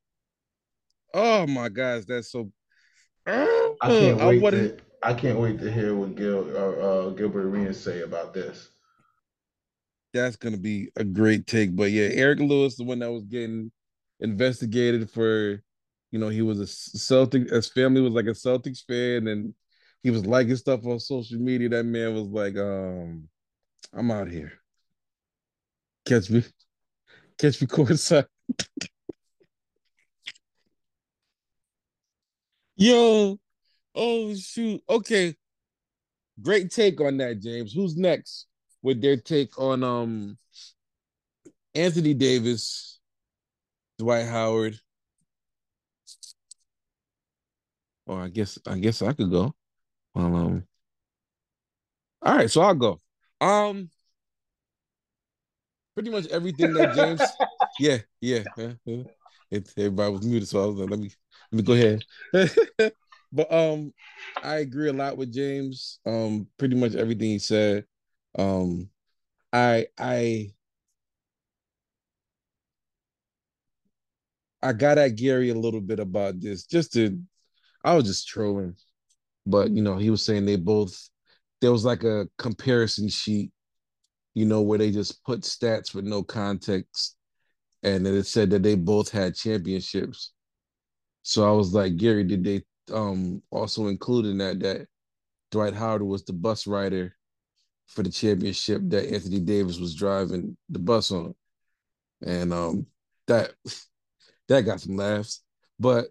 [1.13, 2.51] Oh my gosh, that's so
[3.27, 7.45] I can't wait wouldn't- to I can't wait to hear what Gil uh, uh, Gilbert
[7.47, 8.71] Arenas say about this.
[10.15, 11.77] That's gonna be a great take.
[11.77, 13.73] But yeah, Eric Lewis, the one that was getting
[14.21, 15.63] investigated for,
[16.13, 17.51] you know, he was a Celtic.
[17.51, 19.55] His family was like a Celtics fan, and
[20.03, 21.69] he was liking stuff on social media.
[21.71, 23.29] That man was like, um,
[23.95, 24.53] "I'm out here.
[26.07, 26.43] Catch me,
[27.39, 28.27] catch me courtside."
[32.77, 33.39] Yo,
[33.95, 34.83] oh shoot.
[34.89, 35.37] Okay,
[36.43, 37.73] great take on that, James.
[37.73, 38.47] Who's next
[38.85, 40.39] with their take on um
[41.75, 43.01] Anthony Davis,
[43.99, 44.79] Dwight Howard?
[48.07, 49.55] Or I guess I guess I could go.
[50.15, 50.65] Well, um,
[52.23, 53.01] all right, so I'll go.
[53.41, 53.91] Um,
[55.95, 57.21] pretty much everything that James.
[57.81, 58.45] yeah, yeah.
[58.57, 59.03] yeah, yeah.
[59.51, 61.11] It, everybody was muted, so I was like, let me
[61.51, 62.05] let me go ahead.
[63.33, 63.95] but um,
[64.43, 66.01] I agree a lot with James.
[66.05, 67.87] Um, pretty much everything he said.
[68.39, 68.91] Um,
[69.53, 70.53] I I
[74.63, 77.21] I got at Gary a little bit about this, just to
[77.85, 78.77] I was just trolling,
[79.47, 81.11] but you know, he was saying they both
[81.61, 83.53] there was like a comparison sheet,
[84.35, 87.17] you know, where they just put stats with no context,
[87.83, 90.33] and it said that they both had championships.
[91.23, 94.89] So I was like, Gary, did they um also include in that that
[95.51, 97.17] Dwight Howard was the bus rider
[97.87, 101.35] for the championship that Anthony Davis was driving the bus on?
[102.23, 102.87] And um
[103.27, 103.53] that
[104.49, 105.43] that got some laughs.
[105.79, 106.09] But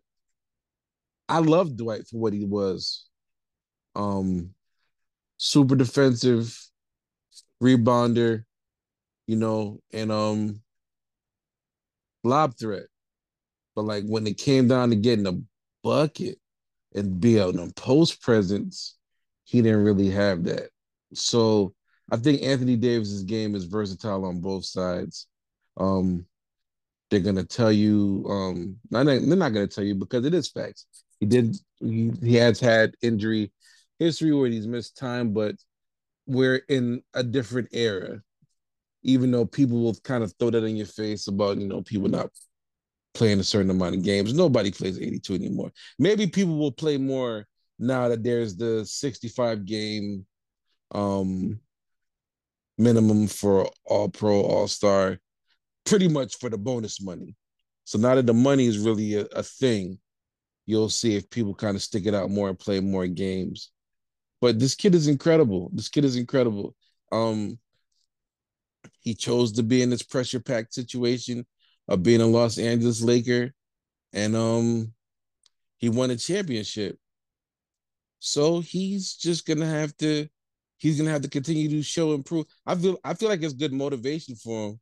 [1.30, 3.05] I love Dwight for what he was.
[3.95, 4.53] Um
[5.38, 6.57] super defensive,
[7.61, 8.45] rebounder,
[9.28, 10.61] you know, and um
[12.24, 12.88] lob threat.
[13.76, 15.39] But like when it came down to getting a
[15.84, 16.39] bucket
[16.95, 18.95] and being a post presence,
[19.45, 20.69] he didn't really have that.
[21.14, 21.74] So
[22.11, 25.28] I think Anthony Davis's game is versatile on both sides.
[25.78, 26.26] Um,
[27.09, 30.88] they're gonna tell you, um, not, they're not gonna tell you because it is facts.
[31.20, 31.55] He did.
[31.80, 33.51] He, he has had injury
[33.99, 35.55] history where he's missed time, but
[36.26, 38.22] we're in a different era.
[39.03, 42.09] Even though people will kind of throw that in your face about you know people
[42.09, 42.30] not
[43.14, 45.72] playing a certain amount of games, nobody plays 82 anymore.
[45.99, 47.45] Maybe people will play more
[47.80, 50.26] now that there's the 65 game
[50.92, 51.60] um
[52.78, 55.20] minimum for all pro, all star,
[55.86, 57.36] pretty much for the bonus money.
[57.86, 60.00] So now that the money is really a, a thing,
[60.66, 63.72] you'll see if people kind of stick it out more and play more games.
[64.42, 65.70] But this kid is incredible.
[65.74, 66.76] This kid is incredible.
[67.12, 67.60] Um,
[69.00, 71.46] he chose to be in this pressure packed situation
[71.88, 73.52] of being a Los Angeles Laker,
[74.14, 74.94] and um,
[75.78, 76.98] he won a championship.
[78.20, 80.28] So he's just gonna have to
[80.84, 82.46] he's gonna have to continue to show improve.
[82.66, 84.80] I feel I feel like it's good motivation for him,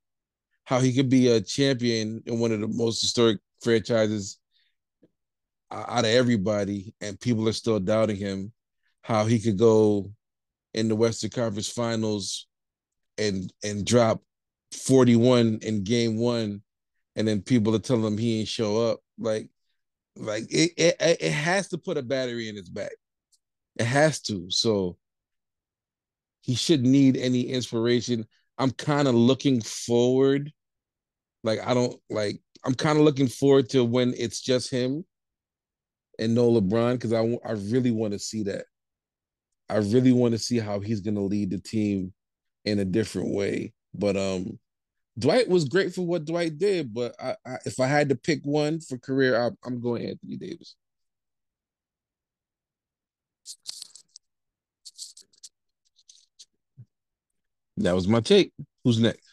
[0.65, 4.39] how he could be a champion in one of the most historic franchises
[5.71, 8.51] out of everybody, and people are still doubting him.
[9.03, 10.11] How he could go
[10.73, 12.47] in the Western Conference Finals
[13.19, 14.23] and and drop
[14.73, 16.63] 41 in game one,
[17.15, 19.01] and then people are telling him he ain't show up.
[19.19, 19.49] Like,
[20.15, 22.93] like it it, it has to put a battery in his back.
[23.77, 24.49] It has to.
[24.49, 24.97] So
[26.41, 28.25] he shouldn't need any inspiration.
[28.57, 30.51] I'm kind of looking forward.
[31.43, 32.41] Like I don't like.
[32.63, 35.03] I'm kind of looking forward to when it's just him
[36.19, 38.65] and no LeBron because I I really want to see that.
[39.69, 42.13] I really want to see how he's going to lead the team
[42.65, 43.73] in a different way.
[43.93, 44.59] But um,
[45.17, 46.93] Dwight was great for what Dwight did.
[46.93, 50.37] But I, I, if I had to pick one for career, I, I'm going Anthony
[50.37, 50.75] Davis.
[57.81, 58.51] That was my take.
[58.83, 59.27] Who's next?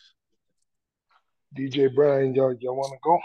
[1.57, 3.18] DJ Brian, y'all, y'all want to go?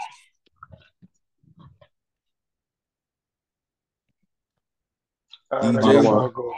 [5.50, 6.54] I DJ guess wanna- I'll go.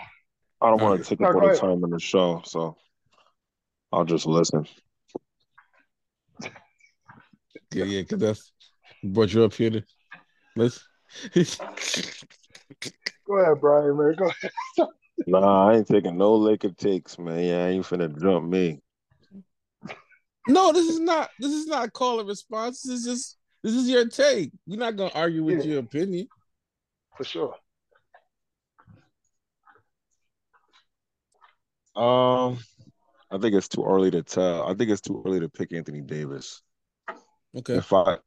[0.60, 2.76] I don't want to take up all the time in the show, so
[3.92, 4.66] I'll just listen.
[7.72, 8.52] Yeah, yeah, because that's
[9.04, 9.82] brought you up here to
[10.56, 10.82] listen.
[13.26, 14.14] Go ahead, Brian, man.
[14.16, 14.50] Go ahead.
[15.26, 17.40] Nah, I ain't taking no Laker takes, man.
[17.40, 18.80] Yeah, I ain't finna jump me.
[20.46, 21.30] no, this is not.
[21.40, 22.82] This is not call and response.
[22.82, 23.38] This is just.
[23.62, 24.52] This is your take.
[24.66, 25.64] We're not gonna argue with Yeah.
[25.72, 26.28] your opinion.
[27.16, 27.56] For sure.
[31.96, 32.58] Um,
[33.30, 34.68] I think it's too early to tell.
[34.68, 36.62] I think it's too early to pick Anthony Davis.
[37.56, 37.76] Okay.
[37.76, 38.18] If I,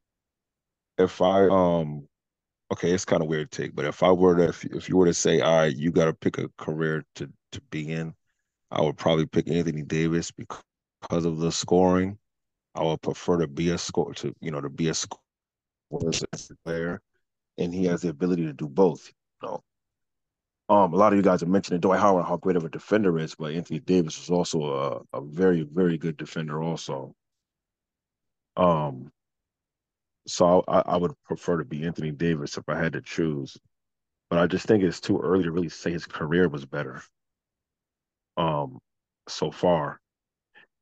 [0.97, 2.07] if I, um,
[2.71, 4.97] okay, it's kind of weird to take, but if I were to, if, if you
[4.97, 8.13] were to say, all right, you got to pick a career to to be in,
[8.71, 12.17] I would probably pick Anthony Davis because of the scoring.
[12.75, 15.21] I would prefer to be a score to you know to be a scorer
[16.65, 17.01] player,
[17.57, 19.11] and he has the ability to do both.
[19.41, 19.63] You know,
[20.69, 23.17] um, a lot of you guys are mentioning Dwight Howard how great of a defender
[23.19, 27.15] is, but Anthony Davis was also a, a very very good defender also.
[28.55, 29.11] Um,
[30.29, 33.57] so I, I would prefer to be Anthony Davis if I had to choose,
[34.29, 37.01] but I just think it's too early to really say his career was better.
[38.37, 38.79] Um,
[39.27, 39.99] so far,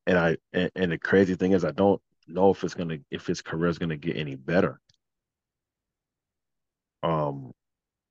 [0.06, 3.26] and I and, and the crazy thing is I don't know if it's gonna if
[3.26, 4.80] his career is gonna get any better.
[7.02, 7.52] Um,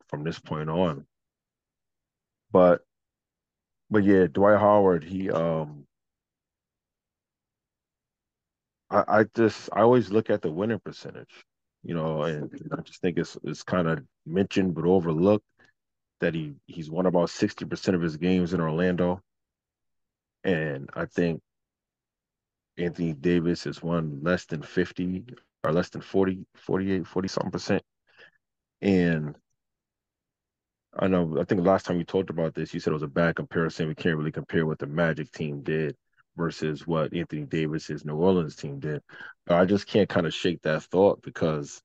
[0.09, 1.07] from this point on,
[2.51, 2.81] but
[3.89, 5.86] but yeah, Dwight Howard, he um.
[8.89, 11.45] I, I just I always look at the winning percentage,
[11.83, 15.45] you know, and I just think it's it's kind of mentioned but overlooked
[16.21, 19.21] that he he's won about sixty percent of his games in Orlando,
[20.43, 21.41] and I think
[22.77, 25.25] Anthony Davis has won less than 50
[25.63, 27.83] or less than 40, 48, 40 something percent.
[28.81, 29.35] And
[30.99, 33.07] I know, I think last time we talked about this, you said it was a
[33.07, 33.88] bad comparison.
[33.88, 35.95] We can't really compare what the Magic team did
[36.38, 39.01] versus what Anthony Davis's New Orleans team did.
[39.49, 41.81] I just can't kind of shake that thought because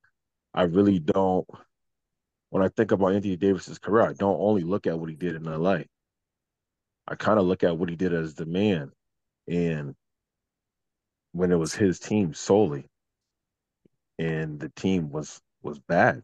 [0.55, 1.47] I really don't,
[2.51, 5.35] when I think about Anthony Davis's career, I don't only look at what he did
[5.35, 5.79] in LA.
[7.09, 8.93] I kind of look at what he did as the man.
[9.49, 9.95] And
[11.33, 12.85] when it was his team solely,
[14.19, 16.23] and the team was was bad.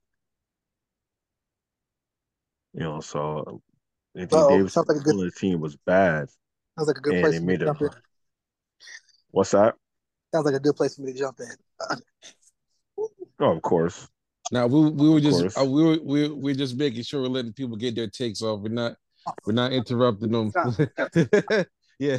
[2.74, 3.60] You know, so
[4.14, 6.28] uh, Anthony Uh-oh, Davis' like good- team was bad,
[6.76, 7.74] Sounds like a good and place me made a.
[9.28, 9.38] jump in.
[9.38, 9.74] What's that?
[10.34, 11.98] Sounds like a good place for me to jump in.
[13.40, 14.08] Oh, of course.
[14.50, 17.52] Now we we were just uh, we were we we're just making sure we're letting
[17.52, 18.60] people get their takes off.
[18.60, 18.96] We're not
[19.44, 20.52] we're not interrupting them.
[21.98, 22.18] yeah.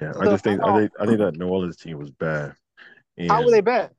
[0.00, 2.54] Yeah, I just think I think I think that New Orleans team was bad.
[3.16, 3.90] And How were they bad?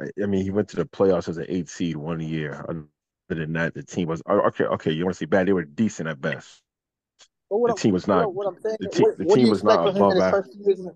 [0.00, 2.64] I, I mean, he went to the playoffs as an eight seed one year.
[2.68, 2.86] Other
[3.28, 4.64] than that, the team was okay.
[4.64, 5.48] Okay, you want to see bad?
[5.48, 6.62] They were decent at best.
[7.50, 9.50] The team was not- What, I'm saying, the team- what, the what do team you
[9.50, 10.86] was expect not from his above first years?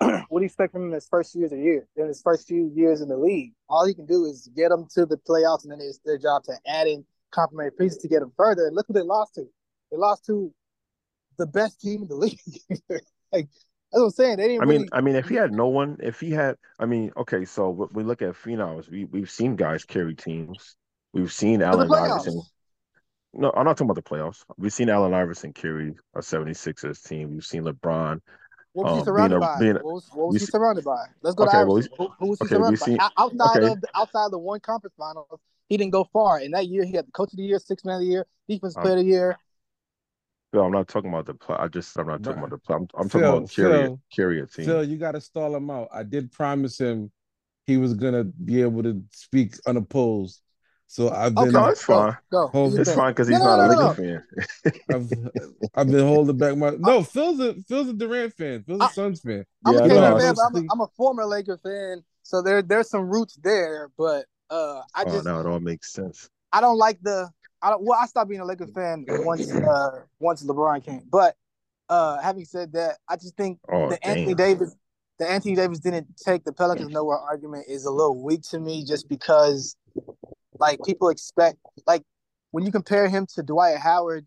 [0.28, 1.86] What do you expect from him in his first years of year?
[1.96, 4.86] In his first few years in the league, all he can do is get them
[4.94, 8.20] to the playoffs, and then it's their job to add in complementary pieces to get
[8.20, 8.66] them further.
[8.66, 9.44] And look who they lost to.
[9.90, 10.52] They lost to
[11.38, 12.40] the best team in the league.
[13.32, 13.48] like
[13.92, 14.36] that's what I'm saying.
[14.36, 14.88] They didn't I mean, really.
[14.92, 18.02] I mean, if he had no one, if he had, I mean, okay, so we
[18.02, 20.76] look at phenoms, we we've seen guys carry teams.
[21.14, 21.90] We've seen Allen.
[21.90, 22.42] Iverson.
[23.38, 24.44] No, I'm not talking about the playoffs.
[24.56, 27.32] We've seen Allen Iverson carry a 76ers team.
[27.34, 28.20] We've seen LeBron.
[28.72, 29.58] What was he um, surrounded a- by?
[29.60, 31.04] a- what was, what was he see- surrounded by?
[31.22, 33.10] Let's go to Okay, well, who, who was he okay, we surrounded by?
[33.18, 33.72] Outside okay.
[33.72, 36.38] of the, outside of the one conference finals, he didn't go far.
[36.38, 38.26] And that year, he had the coach of the year, six man of the year,
[38.48, 39.38] defensive Um, player of the year.
[40.52, 41.56] Phil, I'm not talking about the play.
[41.58, 42.76] I just, I'm not talking But- about the play.
[42.76, 44.64] I'm, I'm talking Phil, about carry, Phil, carry a team.
[44.64, 45.88] Phil, you got to stall him out.
[45.92, 47.10] I did promise him
[47.66, 50.40] he was gonna be able to speak unopposed.
[50.86, 52.16] So I've been Okay, No, it's fine.
[52.30, 52.48] Go.
[52.48, 53.94] Hold- Do your It's fine because he's no, not a no, no, Laker no.
[53.94, 54.22] fan.
[54.88, 55.12] I've
[55.74, 57.02] I've been holding back my no.
[57.02, 58.62] Phil's a Phil's a Durant fan.
[58.62, 59.44] Phil's a I- Suns fan.
[59.64, 60.16] I'm Yeah, a I You KD know, know.
[60.16, 63.08] I fan, but I'm a, speak- I'm a former Laker fan, so there there's some
[63.10, 63.90] roots there.
[63.98, 66.30] But uh, I Oh, just now it all makes sense.
[66.52, 67.30] I don't like the
[67.62, 71.02] I don't well I stopped being a Laker fan once uh once LeBron came.
[71.10, 71.36] But
[71.88, 74.34] uh having said that, I just think Oh, the Anthony.
[74.34, 74.74] Davis
[75.18, 78.84] the Anthony Davis didn't take the Pelicans nowhere argument is a little weak to me
[78.84, 79.76] just because
[80.58, 82.02] like people expect, like
[82.50, 84.26] when you compare him to Dwight Howard,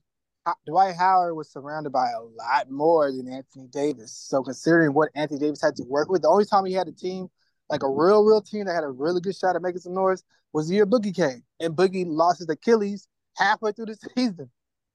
[0.66, 4.12] Dwight Howard was surrounded by a lot more than Anthony Davis.
[4.12, 6.92] So considering what Anthony Davis had to work with, the only time he had a
[6.92, 7.30] team,
[7.70, 10.24] like a real, real team that had a really good shot at making some noise,
[10.54, 13.08] was the year Boogie came, and Boogie lost his Achilles
[13.38, 14.50] halfway through the season.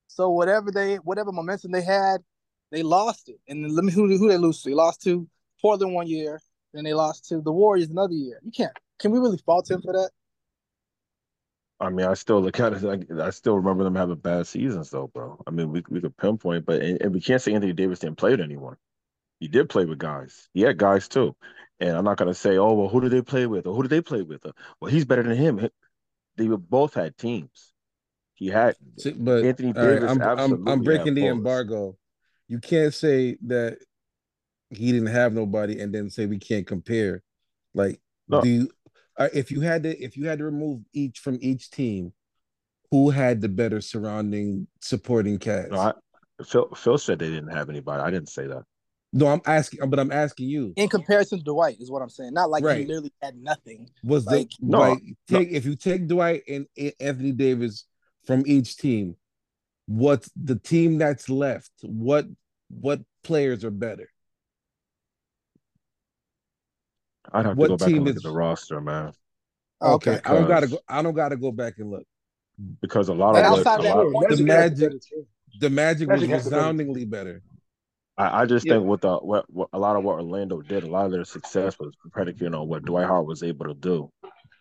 [0.08, 2.22] So whatever they, whatever momentum they had,
[2.70, 3.36] they lost it.
[3.48, 4.70] And let me who who they lose to?
[4.70, 5.28] They lost to
[5.60, 6.40] Portland one year,
[6.72, 8.40] then they lost to the Warriors another year.
[8.44, 8.76] You can't.
[8.98, 10.10] Can we really fault him for that?
[11.80, 14.90] I mean, I still look at it like I still remember them having bad seasons,
[14.90, 15.42] though, bro.
[15.46, 18.18] I mean, we we could pinpoint, but and, and we can't say Anthony Davis didn't
[18.18, 18.76] play with anyone.
[19.40, 20.48] He did play with guys.
[20.54, 21.36] He had guys too.
[21.80, 23.90] And I'm not gonna say, oh well, who did they play with, or who did
[23.90, 24.46] they play with?
[24.46, 25.68] Or, well, he's better than him.
[26.36, 27.72] They both had teams.
[28.34, 28.76] He had,
[29.16, 30.02] but Anthony Davis.
[30.02, 31.96] Right, I'm, I'm, I'm breaking the embargo.
[32.48, 33.78] You can't say that
[34.70, 37.22] he didn't have nobody and then say we can't compare.
[37.74, 38.40] Like, no.
[38.40, 38.68] do you,
[39.18, 42.12] uh, if you had to if you had to remove each from each team,
[42.90, 45.70] who had the better surrounding supporting cast?
[45.70, 45.92] No, I,
[46.44, 48.02] Phil Phil said they didn't have anybody.
[48.02, 48.64] I didn't say that.
[49.12, 50.72] No, I'm asking, but I'm asking you.
[50.76, 52.34] In comparison to Dwight, is what I'm saying.
[52.34, 52.80] Not like right.
[52.80, 53.88] he literally had nothing.
[54.02, 56.66] Was like, the no, like take if you take Dwight and
[56.98, 57.84] Anthony Davis
[58.26, 59.14] from each team,
[59.86, 61.70] what's the team that's left?
[61.82, 62.26] What
[62.68, 64.08] what players are better?
[67.34, 68.16] I'd have what to go back and look is...
[68.16, 69.12] at the roster, man.
[69.82, 70.32] Okay, because...
[70.32, 70.78] I don't gotta go.
[70.88, 72.06] I don't gotta go back and look
[72.80, 74.92] because a lot of what, a lot, the magic,
[75.60, 77.42] the magic, magic was resoundingly better.
[78.16, 78.74] I, I just yeah.
[78.74, 81.24] think with the what, what, a lot of what Orlando did, a lot of their
[81.24, 84.10] success was predicated on what Dwight Howard was able to do.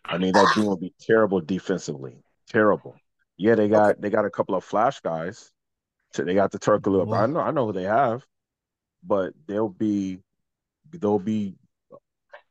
[0.06, 2.16] I mean, that team would be terrible defensively,
[2.48, 2.96] terrible.
[3.38, 4.00] Yeah, they got okay.
[4.02, 5.52] they got a couple of flash guys.
[6.16, 7.06] They got the Turkoglu.
[7.06, 7.24] Wow.
[7.24, 8.26] I know I know who they have,
[9.04, 10.20] but they'll be
[10.92, 11.56] they'll be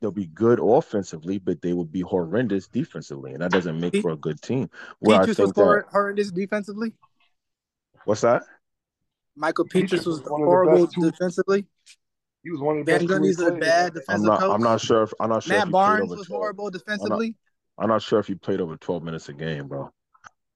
[0.03, 4.11] they'll be good offensively, but they will be horrendous defensively, and that doesn't make for
[4.11, 4.69] a good team.
[4.99, 6.93] Where Peaches was that, horrendous defensively.
[8.05, 8.43] What's that?
[9.35, 11.65] Michael Pietrus was horrible defensively.
[12.43, 13.07] He was one of the best.
[13.07, 14.55] Van Gundy's a bad defensive I'm not, coach.
[14.55, 15.05] I'm not sure.
[15.05, 15.57] If, I'm not sure.
[15.57, 17.29] Matt Barnes was horrible defensively.
[17.79, 19.91] I'm not, I'm not, sure if he played over 12 minutes a game, bro.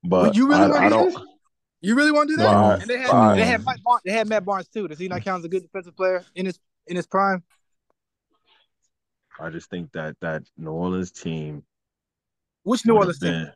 [0.02, 1.16] But well, you really I, want I don't.
[1.80, 2.50] You really want to do that?
[2.50, 4.88] No, and they had they had Mike Barnes, they had Matt Barnes too.
[4.88, 7.44] Does he not count as a good defensive player in his in his prime?
[9.40, 11.62] I just think that that New Orleans team.
[12.62, 13.52] Which New Orleans been, team?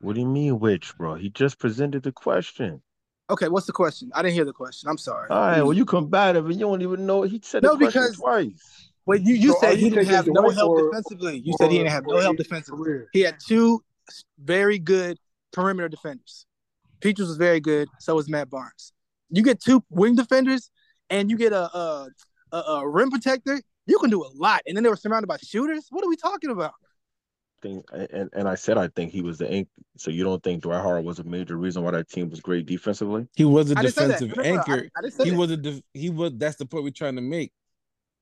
[0.00, 1.14] What do you mean, which, bro?
[1.14, 2.82] He just presented the question.
[3.30, 4.10] Okay, what's the question?
[4.14, 4.90] I didn't hear the question.
[4.90, 5.30] I'm sorry.
[5.30, 7.22] All right, well, you combative and you don't even know.
[7.22, 8.90] He said no because twice.
[9.06, 11.38] Well, you, you so said he didn't have no help or, defensively.
[11.38, 13.04] You said he didn't have no help defensively.
[13.12, 13.82] He had two
[14.38, 15.18] very good
[15.52, 16.46] perimeter defenders.
[17.00, 17.88] Pietrus was very good.
[18.00, 18.92] So was Matt Barnes.
[19.30, 20.70] You get two wing defenders,
[21.10, 22.08] and you get a a,
[22.52, 23.60] a, a rim protector.
[23.86, 24.62] You can do a lot.
[24.66, 25.86] And then they were surrounded by shooters.
[25.90, 26.72] What are we talking about?
[27.64, 29.70] think, and, and I said I think he was the anchor.
[29.96, 32.66] So you don't think Dwight Howard was a major reason why that team was great
[32.66, 33.26] defensively?
[33.34, 34.88] He was a defensive anchor.
[34.96, 35.38] I, I he that.
[35.38, 36.32] was a def, he was.
[36.36, 37.52] That's the point we're trying to make.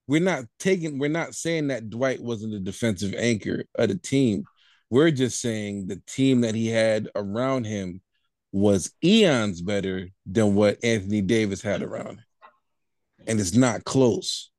[0.06, 0.98] We're not taking.
[0.98, 4.44] We're not saying that Dwight wasn't a defensive anchor of the team.
[4.90, 8.00] We're just saying the team that he had around him
[8.52, 12.24] was eons better than what Anthony Davis had around him,
[13.26, 14.51] and it's not close.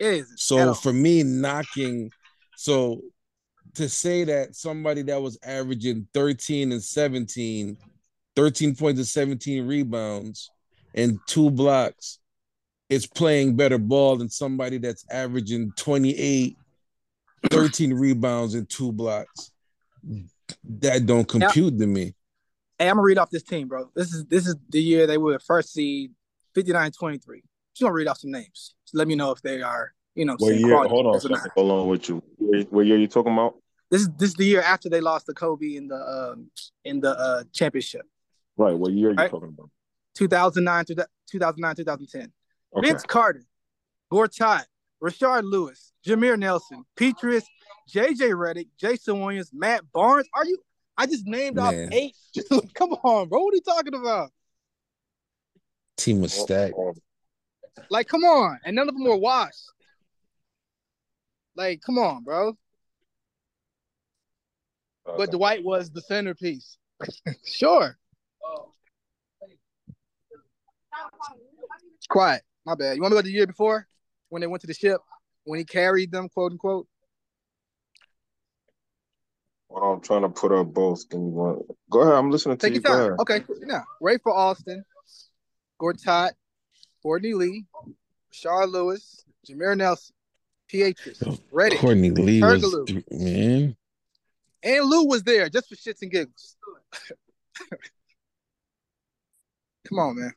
[0.00, 0.32] It is.
[0.38, 2.10] So for me, knocking
[2.56, 3.00] so
[3.74, 7.76] to say that somebody that was averaging 13 and 17,
[8.34, 10.50] 13 points and 17 rebounds
[10.94, 12.18] and two blocks
[12.88, 16.56] is playing better ball than somebody that's averaging 28,
[17.48, 19.52] 13 rebounds and two blocks.
[20.64, 22.14] That don't compute now, to me.
[22.78, 23.90] Hey, I'm gonna read off this team, bro.
[23.94, 26.10] This is this is the year they were first seed
[26.56, 27.20] 59-23.
[27.20, 27.42] Just
[27.80, 28.74] gonna read off some names.
[28.90, 30.76] So let me know if they are you know, what year?
[30.76, 32.22] Hold on, hold on with you.
[32.70, 33.54] What year are you talking about?
[33.90, 36.50] This is this is the year after they lost to Kobe in the um,
[36.84, 38.02] in the uh, championship.
[38.56, 38.76] Right.
[38.76, 39.30] What year are you right?
[39.30, 39.70] talking about?
[40.16, 42.32] 2009 to 2009 2010.
[42.76, 42.88] Okay.
[42.88, 43.44] Vince Carter,
[44.12, 44.64] Gortat,
[45.02, 47.44] Rashard Lewis, Jameer Nelson, Pietrus,
[47.88, 50.28] JJ Redick, Jason Williams, Matt Barnes.
[50.34, 50.58] Are you?
[50.96, 51.64] I just named Man.
[51.66, 52.16] off eight.
[52.74, 53.40] Come on, bro.
[53.40, 54.30] What are you talking about?
[55.96, 56.74] Team was stacked.
[57.90, 59.64] Like, come on, and none of them were washed.
[61.56, 62.56] Like, come on, bro.
[65.04, 66.76] But Dwight was the centerpiece.
[67.46, 67.96] sure.
[72.08, 72.42] Quiet.
[72.64, 72.96] My bad.
[72.96, 73.86] You want to go the year before
[74.28, 75.00] when they went to the ship
[75.44, 76.86] when he carried them, quote unquote?
[79.68, 81.08] Well, I'm trying to put up both.
[81.08, 81.66] Can you want?
[81.90, 82.14] Go ahead.
[82.14, 82.80] I'm listening to Take you.
[82.80, 83.20] Take your time.
[83.20, 83.44] Okay.
[83.62, 84.84] Now, Rafer Alston,
[85.80, 86.32] Gortat,
[87.02, 87.64] Courtney Lee,
[88.32, 90.14] Rashard Lewis, Jameer Nelson,
[90.68, 91.18] Pietrus,
[91.52, 93.76] Redick, Courtney Lee was man.
[94.62, 96.56] And Lou was there just for shits and giggles.
[99.88, 100.32] Come on, man.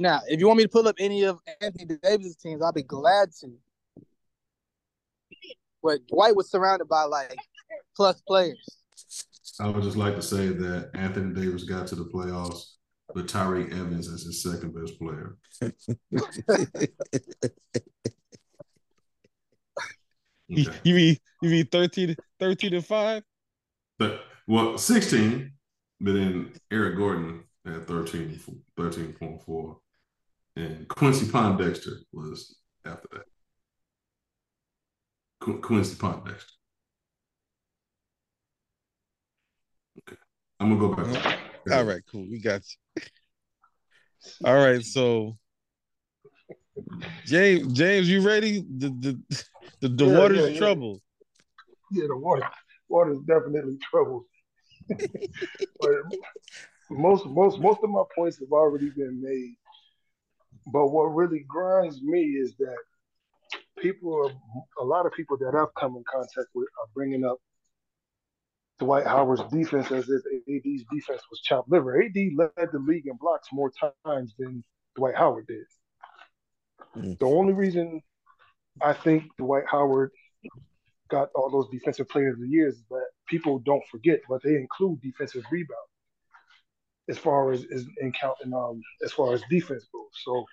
[0.00, 2.84] Now, if you want me to pull up any of Anthony Davis' teams, I'll be
[2.84, 3.52] glad to.
[5.82, 7.36] But Dwight was surrounded by like
[7.96, 8.64] plus players.
[9.58, 12.77] I would just like to say that Anthony Davis got to the playoffs
[13.14, 15.36] with Tyreke Evans as his second best player.
[20.50, 20.78] Okay.
[20.82, 23.22] You mean You mean 13, 13 and five?
[23.98, 25.52] But well, 16,
[26.00, 28.40] but then Eric Gordon had 13,
[28.78, 29.76] 13.4.
[30.56, 33.24] And Quincy Pondexter was after that.
[35.40, 36.52] Qu- Quincy Pondexter.
[40.08, 40.16] Okay.
[40.58, 41.38] I'm gonna go back.
[41.72, 42.26] All right, cool.
[42.28, 42.62] We got
[42.96, 43.02] you.
[44.44, 45.36] All right, so
[47.24, 48.64] James, James, you ready?
[48.78, 49.44] The the
[49.80, 50.58] the, the Yeah, water's yeah, yeah.
[50.58, 51.02] trouble.
[51.90, 52.42] Yeah, the water,
[52.88, 54.24] water is definitely trouble.
[54.88, 55.90] but
[56.90, 59.54] most, most, most of my points have already been made.
[60.72, 62.76] But what really grinds me is that
[63.78, 67.38] people are, a lot of people that I've come in contact with are bringing up
[68.78, 72.00] Dwight Howard's defense as if AD's defense was chopped liver.
[72.00, 73.72] AD led the league in blocks more
[74.04, 74.62] times than
[74.96, 75.64] Dwight Howard did.
[76.96, 77.18] Mm.
[77.18, 78.00] The only reason
[78.80, 80.12] I think Dwight Howard
[81.10, 84.56] got all those defensive players of the years is that people don't forget, but they
[84.56, 85.78] include defensive rebound
[87.08, 90.10] as far as is in counting um as far as defense goes.
[90.24, 90.44] So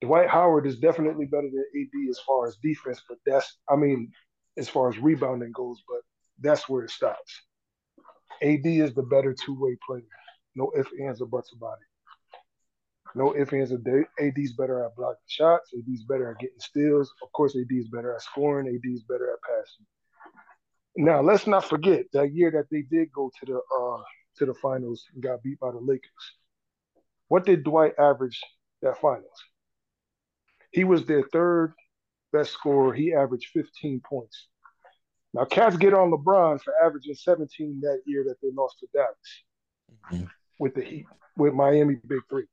[0.00, 4.10] Dwight Howard is definitely better than AD as far as defense, but that's I mean
[4.56, 6.00] as far as rebounding goes, but
[6.40, 7.42] that's where it stops.
[8.42, 10.02] AD is the better two-way player.
[10.54, 13.18] No ifs, ands, or buts about it.
[13.18, 14.04] No ifs, ands, or day.
[14.20, 15.72] AD's better at blocking shots.
[15.76, 17.12] AD's better at getting steals.
[17.22, 18.68] Of course, AD is better at scoring.
[18.68, 19.86] AD is better at passing.
[20.96, 24.02] Now, let's not forget that year that they did go to the uh,
[24.38, 26.10] to the finals and got beat by the Lakers.
[27.28, 28.40] What did Dwight average
[28.82, 29.44] that finals?
[30.72, 31.74] He was their third
[32.32, 32.92] best scorer.
[32.92, 34.48] He averaged 15 points.
[35.34, 39.44] Now, cats get on LeBron for averaging 17 that year that they lost to Dallas
[40.10, 40.30] Mhm.
[40.58, 41.06] with the Heat,
[41.36, 42.46] with Miami Big Three.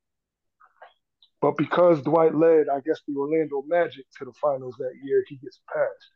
[1.42, 5.38] But because Dwight led, I guess, the Orlando Magic to the finals that year, he
[5.38, 6.12] gets passed.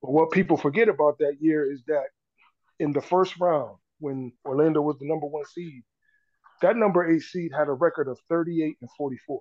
[0.00, 2.06] But what people forget about that year is that
[2.78, 5.82] in the first round, when Orlando was the number one seed,
[6.62, 9.40] that number eight seed had a record of 38 and 44.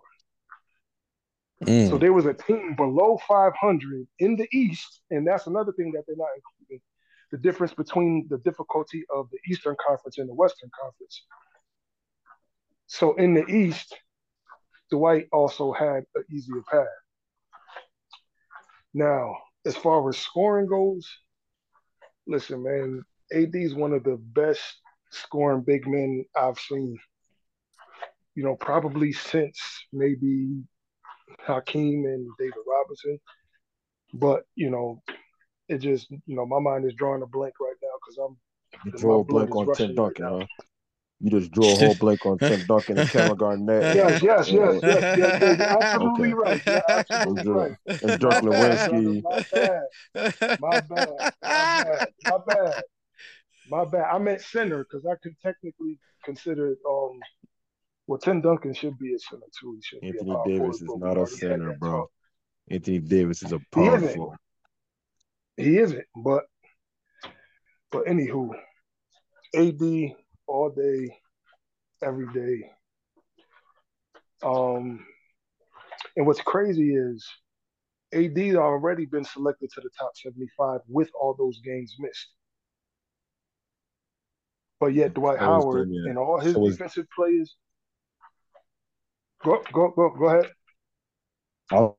[1.64, 1.90] Mm.
[1.90, 6.04] So there was a team below 500 in the East, and that's another thing that
[6.08, 6.82] they're not including
[7.32, 11.24] the difference between the difficulty of the Eastern Conference and the Western Conference.
[12.86, 13.96] So in the East,
[14.92, 16.88] Dwight also had an easier path.
[18.94, 19.36] Now,
[19.66, 21.08] as far as scoring goes,
[22.26, 23.04] listen, man,
[23.34, 24.62] AD is one of the best
[25.12, 26.98] scoring big men I've seen.
[28.36, 29.60] You know, probably since
[29.92, 30.62] maybe
[31.46, 33.20] Hakeem and David Robinson.
[34.14, 35.02] But, you know,
[35.68, 38.38] it just, you know, my mind is drawing a blank right now because I'm
[38.86, 40.40] You My draw a blood blank on Tim right Duncan, now.
[40.40, 40.46] huh?
[41.20, 43.96] You just draw a whole blank on Tim Duncan and Kevin Garnett.
[43.96, 45.42] Yes, yes, yes, yes, yes, yes.
[45.58, 46.34] You're absolutely Okay.
[46.34, 46.62] right.
[46.66, 48.02] You're absolutely Those right.
[48.04, 49.24] And Dirk My bad, Nowitzki.
[49.24, 50.60] My bad.
[50.60, 51.34] My bad.
[51.42, 52.08] My bad.
[52.24, 52.84] My bad.
[53.70, 54.06] My bad.
[54.14, 57.20] I meant center because I could technically consider um
[58.08, 59.76] well Tim Duncan should be a center too.
[59.76, 62.02] He should be Anthony Davis is not a center, bro.
[62.02, 62.12] talk.
[62.70, 64.16] Anthony Davis is a He power isn't.
[64.16, 64.38] forward.
[65.58, 66.44] He isn't, but
[67.92, 68.54] but anywho,
[69.56, 70.16] AD
[70.46, 71.18] all day,
[72.04, 72.70] every day.
[74.44, 75.06] Um,
[76.16, 77.28] and what's crazy is
[78.14, 82.28] AD already been selected to the top 75 with all those games missed.
[84.80, 87.56] But yet Dwight Howard and all his so defensive players.
[89.44, 90.52] Go go go go ahead.
[91.72, 91.98] I'll-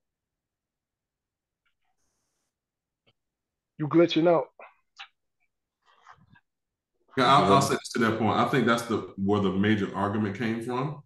[3.79, 4.47] You glitching out.
[7.17, 7.61] Yeah, I'll, I'll uh-huh.
[7.61, 8.39] say this to that point.
[8.39, 11.03] I think that's the where the major argument came from.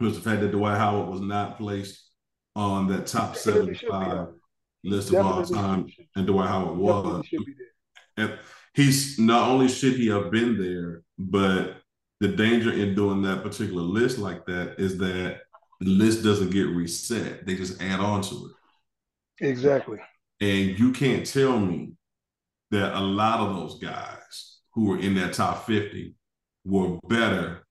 [0.00, 2.10] Was the fact that Dwight Howard was not placed
[2.56, 4.28] on that top Definitely should seventy-five
[4.84, 5.86] list of all time,
[6.16, 7.26] and Dwight Howard was.
[7.26, 7.54] should be
[8.16, 8.26] there.
[8.28, 8.38] And
[8.74, 11.76] he's not only should he have been there, but
[12.24, 15.40] the danger in doing that particular list like that is that
[15.80, 17.44] the list doesn't get reset.
[17.44, 18.50] They just add on to
[19.38, 19.46] it.
[19.46, 19.98] Exactly.
[20.40, 21.92] And you can't tell me
[22.70, 26.14] that a lot of those guys who were in that top 50
[26.64, 27.66] were better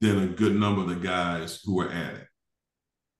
[0.00, 2.26] than a good number of the guys who were at it.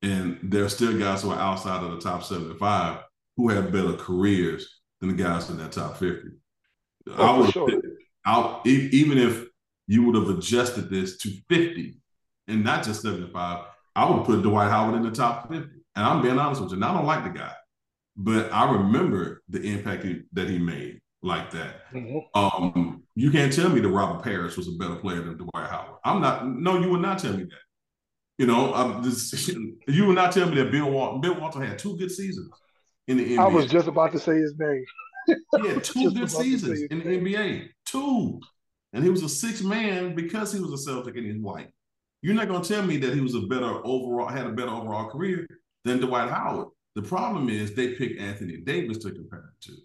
[0.03, 3.01] And there are still guys who are outside of the top 75
[3.37, 6.29] who have better careers than the guys in that top 50.
[7.09, 7.69] Oh, I would sure.
[8.25, 9.50] I'll, e- even if
[9.91, 11.97] you would have adjusted this to 50
[12.47, 13.65] and not just 75,
[13.97, 15.69] I would put Dwight Howard in the top 50.
[15.97, 17.53] And I'm being honest with you, and I don't like the guy,
[18.17, 21.91] but I remember the impact he, that he made like that.
[21.93, 22.23] Mhm.
[22.35, 25.99] Um, you can't tell me that Robert Parish was a better player than Dwight Howard.
[26.05, 26.49] I'm not.
[26.49, 27.59] No, you would not tell me that.
[28.39, 29.49] You know, this,
[29.89, 31.21] you would not tell me that Bill Walton.
[31.21, 32.53] Bill Walton had two good seasons
[33.09, 33.41] in the NBA.
[33.41, 34.85] I was just about to say his name.
[35.27, 37.71] He had two good seasons in the NBA.
[37.87, 38.41] Two.
[38.93, 41.71] And he was a six man because he was a Celtic and he's white.
[42.23, 45.09] You're not gonna tell me that he was a better overall, had a better overall
[45.09, 45.47] career
[45.85, 46.69] than Dwight Howard.
[46.97, 49.77] The problem is they picked Anthony Davis to compare him to.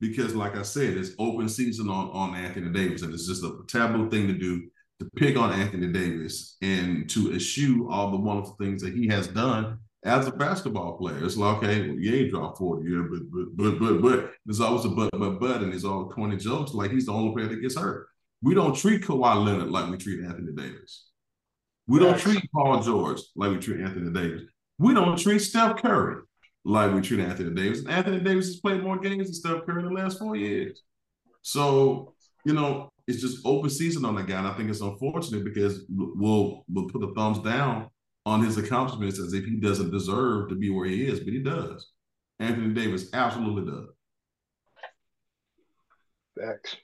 [0.00, 3.58] Because, like I said, it's open season on, on Anthony Davis, and it's just a
[3.68, 4.68] taboo thing to do
[5.00, 9.28] to pick on Anthony Davis and to eschew all the wonderful things that he has
[9.28, 11.24] done as a basketball player.
[11.24, 14.60] It's like, okay, well, you ain't dropped 40, yeah, but but but but but there's
[14.60, 17.48] always a but but but and there's all 20 jokes, like he's the only player
[17.48, 18.08] that gets hurt.
[18.44, 21.06] We don't treat Kawhi Leonard like we treat Anthony Davis.
[21.86, 24.42] We don't treat Paul George like we treat Anthony Davis.
[24.78, 26.22] We don't treat Steph Curry
[26.62, 27.86] like we treat Anthony Davis.
[27.86, 30.82] Anthony Davis has played more games than Steph Curry in the last four years.
[31.40, 32.14] So,
[32.44, 34.36] you know, it's just open season on that guy.
[34.36, 37.88] And I think it's unfortunate because we'll we'll put the thumbs down
[38.26, 41.38] on his accomplishments as if he doesn't deserve to be where he is, but he
[41.38, 41.92] does.
[42.40, 43.88] Anthony Davis absolutely does.
[46.38, 46.76] Facts.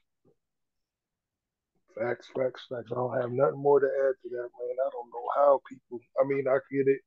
[2.01, 2.91] Facts, facts, facts.
[2.93, 4.77] I don't have nothing more to add to that, man.
[4.87, 6.01] I don't know how people.
[6.19, 7.01] I mean, I get it.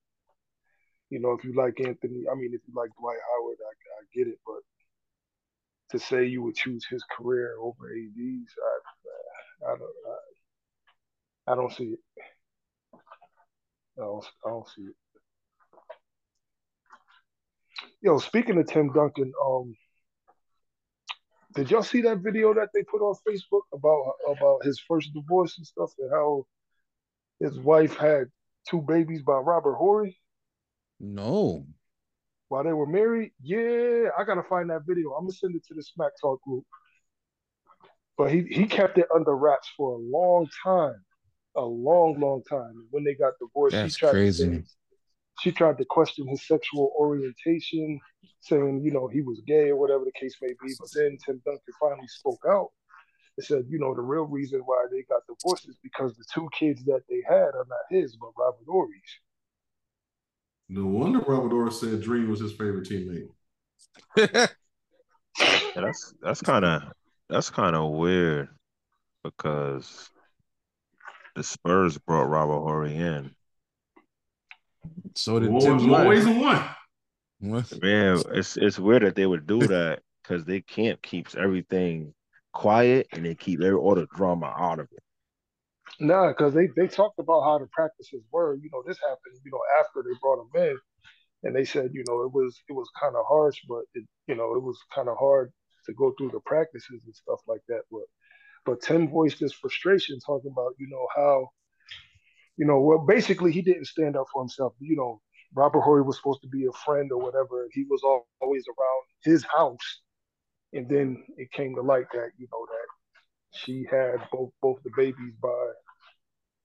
[1.09, 4.03] You know, if you like Anthony, I mean, if you like Dwight Howard, I, I
[4.13, 4.39] get it.
[4.45, 4.61] But
[5.91, 8.53] to say you would choose his career over AD's,
[9.65, 9.91] I, I don't,
[11.47, 11.99] I, I don't see it.
[13.97, 14.95] I don't, I don't see it.
[18.01, 19.75] Yo, speaking of Tim Duncan, um,
[21.53, 25.57] did y'all see that video that they put on Facebook about about his first divorce
[25.57, 26.45] and stuff, and how
[27.39, 28.25] his wife had
[28.69, 30.17] two babies by Robert Horry
[30.99, 31.65] No.
[32.47, 33.31] while they were married?
[33.41, 35.11] Yeah, I gotta find that video.
[35.11, 36.65] I'm gonna send it to the Smack Talk group.
[38.17, 41.03] But he he kept it under wraps for a long time,
[41.55, 42.87] a long, long time.
[42.91, 44.49] When they got divorced, That's she tried crazy.
[44.49, 44.63] To say,
[45.39, 47.99] she tried to question his sexual orientation,
[48.41, 50.73] saying you know he was gay or whatever the case may be.
[50.79, 52.69] But then Tim Duncan finally spoke out
[53.37, 56.47] and said, you know, the real reason why they got divorced is because the two
[56.57, 59.01] kids that they had are not his, but Robert Horry's.
[60.69, 63.29] No wonder Robert Horry said Dream was his favorite teammate.
[65.39, 66.83] Yeah, that's that's kind of
[67.27, 68.49] that's kind of weird
[69.23, 70.11] because
[71.35, 73.33] the Spurs brought Robert Horry in.
[75.15, 76.63] So did More, Tim's more ways than one.
[77.39, 77.81] What?
[77.81, 82.13] Man, it's it's weird that they would do that because they can't keep everything
[82.53, 85.03] quiet and they keep every all the drama out of it.
[85.99, 88.55] Nah, because they, they talked about how the practices were.
[88.55, 90.77] You know, this happened, you know, after they brought him in.
[91.43, 94.35] And they said, you know, it was it was kind of harsh, but it, you
[94.35, 95.51] know, it was kind of hard
[95.85, 97.81] to go through the practices and stuff like that.
[97.91, 98.03] But
[98.65, 101.49] but Tim voiced his frustration talking about, you know, how,
[102.57, 104.73] you know, well, basically he didn't stand up for himself.
[104.79, 105.21] You know,
[105.55, 107.67] Robert Horry was supposed to be a friend or whatever.
[107.71, 110.01] He was al- always around his house.
[110.73, 112.87] And then it came to light that, you know, that
[113.59, 115.67] she had both both the babies by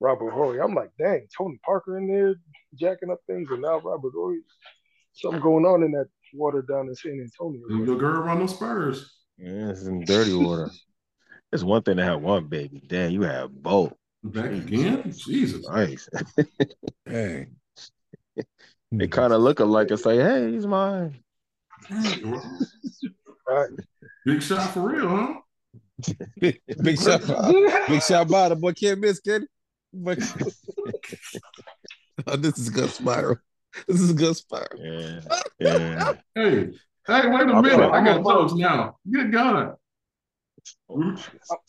[0.01, 0.61] Robert Horry.
[0.61, 2.35] I'm like, dang, Tony Parker in there
[2.75, 4.41] jacking up things, and now Robert Horry.
[5.13, 7.85] Something going on in that water down in San Antonio.
[7.85, 9.11] Your girl run those Spurs.
[9.37, 10.71] Yeah, it's in dirty water.
[11.51, 12.83] It's one thing to have one baby.
[12.87, 13.95] Damn, you have both.
[14.25, 15.13] Back again?
[15.13, 15.67] Jesus.
[15.69, 16.09] Nice.
[17.07, 17.47] Hey.
[18.93, 21.19] they kind of look alike and say, "Hey, he's mine."
[23.49, 23.71] Right.
[24.27, 25.35] Big shot for real, huh?
[26.83, 27.23] big shot,
[27.89, 29.47] big shot by the boy can't miss, kid.
[29.93, 30.19] But
[32.27, 33.39] oh, this is a good spiral.
[33.87, 34.79] This is a good spiral.
[34.79, 35.21] Yeah,
[35.59, 36.13] yeah.
[36.35, 36.71] Hey,
[37.07, 37.91] hey, wait a I'm minute.
[37.91, 38.97] I got jokes now.
[39.11, 39.77] Good God.
[40.91, 41.17] Oh,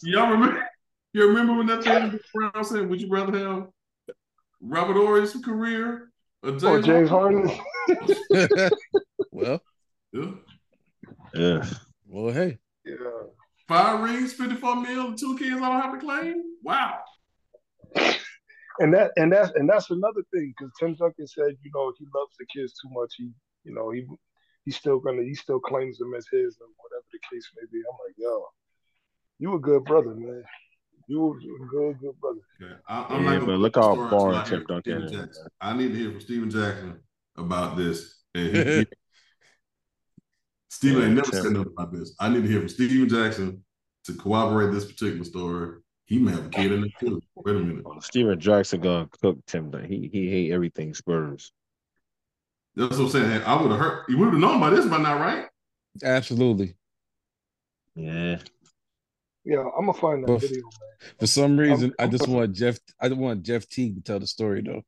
[0.04, 0.68] Y'all remember?
[1.14, 3.68] You remember when that thing Brown said, would you rather have
[4.62, 6.12] Robert Horry's career
[6.44, 7.50] or James, Or James Harden?
[7.88, 8.70] Harden.
[9.32, 9.62] well,
[10.14, 10.32] Yeah.
[11.34, 11.66] yeah.
[12.08, 12.58] well, hey.
[12.86, 12.96] Yeah.
[13.68, 16.44] Five rings, 54 mil, two kids I don't have to claim?
[16.64, 17.00] Wow.
[18.82, 22.06] And that and that's and that's another thing because Tim Duncan said, you know, he
[22.16, 23.14] loves the kids too much.
[23.18, 23.30] He,
[23.66, 24.06] you know, he
[24.64, 27.80] he's still gonna he still claims them as his and whatever the case may be.
[27.80, 28.46] I'm like, yo,
[29.38, 30.44] you a good brother, man.
[31.10, 32.40] You a good, good brother.
[32.62, 32.74] Okay.
[32.88, 35.12] I, I'm Yeah, not but look how far until foreign I Tim Duncan is.
[35.12, 35.48] Jackson.
[35.60, 37.00] I need to hear from Stephen Jackson
[37.36, 38.20] about this.
[38.36, 38.86] And he- he-
[40.70, 41.42] Stephen ain't never Tim.
[41.44, 42.16] said nothing about this.
[42.20, 43.64] I need to hear from Stephen Jackson
[44.06, 45.80] to corroborate this particular story.
[46.06, 47.20] He may have a kid in it too.
[47.36, 47.84] Wait a minute.
[47.88, 49.72] Oh, Stephen Jackson gonna cook Tim.
[49.72, 49.90] Duncan.
[49.90, 51.52] He he hate everything Spurs.
[52.76, 53.42] That's what I'm saying.
[53.44, 54.06] I would have heard.
[54.10, 55.48] You would have known by this by now, right?
[56.04, 56.76] Absolutely.
[57.96, 58.40] Yeah.
[59.50, 61.12] Yeah, I'm gonna find that Well, video, man.
[61.20, 62.78] For some reason, I I'm- just want Jeff.
[63.02, 64.84] I want Jeff Teague to tell the story though.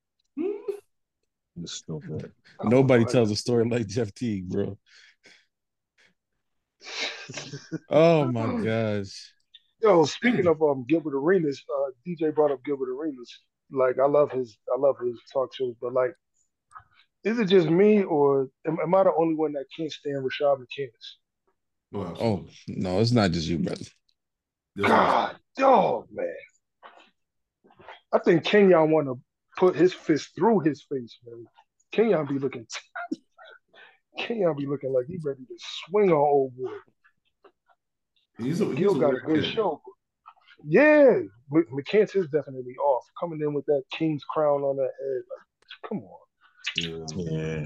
[1.66, 2.32] Stupid.
[2.64, 4.78] Nobody tells a story like Jeff Teague, bro.
[7.90, 9.34] oh my gosh.
[9.82, 13.40] Yo, speaking of um Gilbert Arenas, uh, DJ brought up Gilbert Arenas.
[13.72, 16.14] Like I love his I love his talk shows, but like
[17.24, 20.60] is it just me or am, am I the only one that can't stand Rashad
[20.60, 21.18] McCants?
[21.92, 23.86] Well, oh no, it's not just you, brother.
[24.80, 26.34] God, dog, man.
[28.14, 29.20] I think Kenyon want to
[29.58, 31.46] put his fist through his face, man.
[31.92, 32.66] Kenyon be looking,
[34.18, 36.72] Kenyon be looking like he ready to swing on old boy.
[38.38, 39.54] He's a, he's Gil got a good kid.
[39.54, 39.82] show.
[40.66, 41.20] Yeah,
[41.52, 43.04] McCants is definitely off.
[43.20, 46.20] Coming in with that king's crown on that head, like, come on.
[46.76, 47.06] Yeah.
[47.16, 47.66] yeah.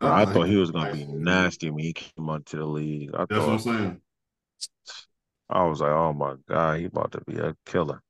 [0.00, 3.10] I, I thought he was gonna be nasty when he came onto the league.
[3.14, 4.00] I That's thought, what I'm saying.
[5.50, 8.02] I was like, oh my god, he about to be a killer.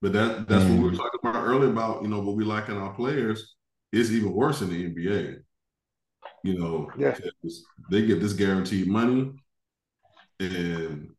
[0.00, 0.70] But that that's mm.
[0.70, 0.96] what we were mm.
[0.96, 3.54] talking about earlier about you know what we like in our players
[3.92, 5.38] is even worse in the NBA.
[6.44, 7.16] You know, yeah.
[7.90, 9.32] they get this guaranteed money,
[10.40, 11.10] and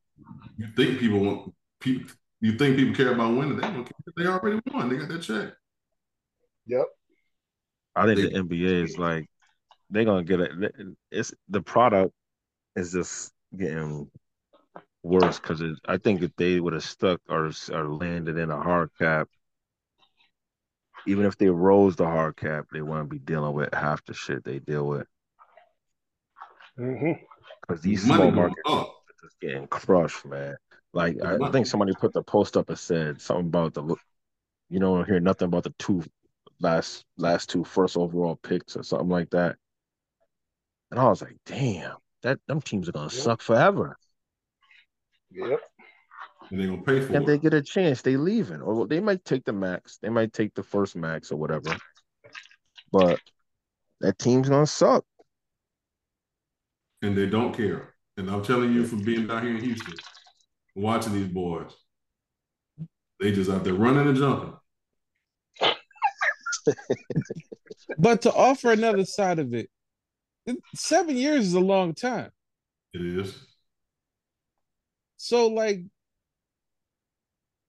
[0.57, 2.11] you think people want people.
[2.41, 3.57] You think people care about winning?
[3.57, 4.13] They don't care.
[4.15, 4.89] They already won.
[4.89, 5.53] They got that check.
[6.67, 6.85] Yep.
[7.95, 9.29] I think they, the NBA is like
[9.89, 10.51] they're gonna get it.
[11.11, 12.13] It's the product
[12.75, 14.09] is just getting
[15.03, 18.89] worse because I think if they would have stuck or or landed in a hard
[18.97, 19.27] cap,
[21.07, 24.43] even if they rose the hard cap, they wouldn't be dealing with half the shit
[24.43, 25.07] they deal with.
[26.75, 27.81] Because mm-hmm.
[27.81, 28.87] these small markets are
[29.21, 30.55] just getting crushed, man.
[30.93, 33.95] Like I think somebody put the post up and said something about the,
[34.69, 36.03] you don't hear nothing about the two
[36.59, 39.55] last last two first overall picks or something like that.
[40.91, 43.21] And I was like, damn, that them teams are gonna yep.
[43.21, 43.97] suck forever.
[45.31, 45.59] Yep.
[46.49, 47.27] And they're gonna pay for and it.
[47.27, 48.61] they get a chance, they leaving.
[48.61, 51.75] Or they might take the max, they might take the first max or whatever.
[52.91, 53.19] But
[54.01, 55.05] that team's gonna suck.
[57.01, 57.93] And they don't care.
[58.17, 59.93] And I'm telling you from being down here in Houston,
[60.75, 61.71] watching these boys,
[63.19, 64.53] they just out there running and jumping.
[67.97, 69.69] but to offer another side of it,
[70.75, 72.31] seven years is a long time.
[72.93, 73.48] It is.
[75.21, 75.81] So, like,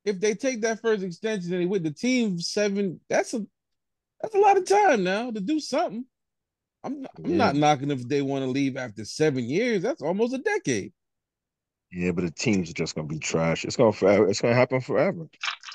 [0.04, 3.44] if they take that first extension and they with the team seven, that's a
[4.22, 6.04] that's a lot of time now to do something.
[6.84, 7.36] I'm I'm yeah.
[7.36, 9.82] not knocking if they want to leave after seven years.
[9.82, 10.92] That's almost a decade.
[11.90, 13.64] Yeah, but the teams are just gonna be trash.
[13.64, 14.28] It's gonna forever.
[14.28, 15.28] It's gonna happen forever.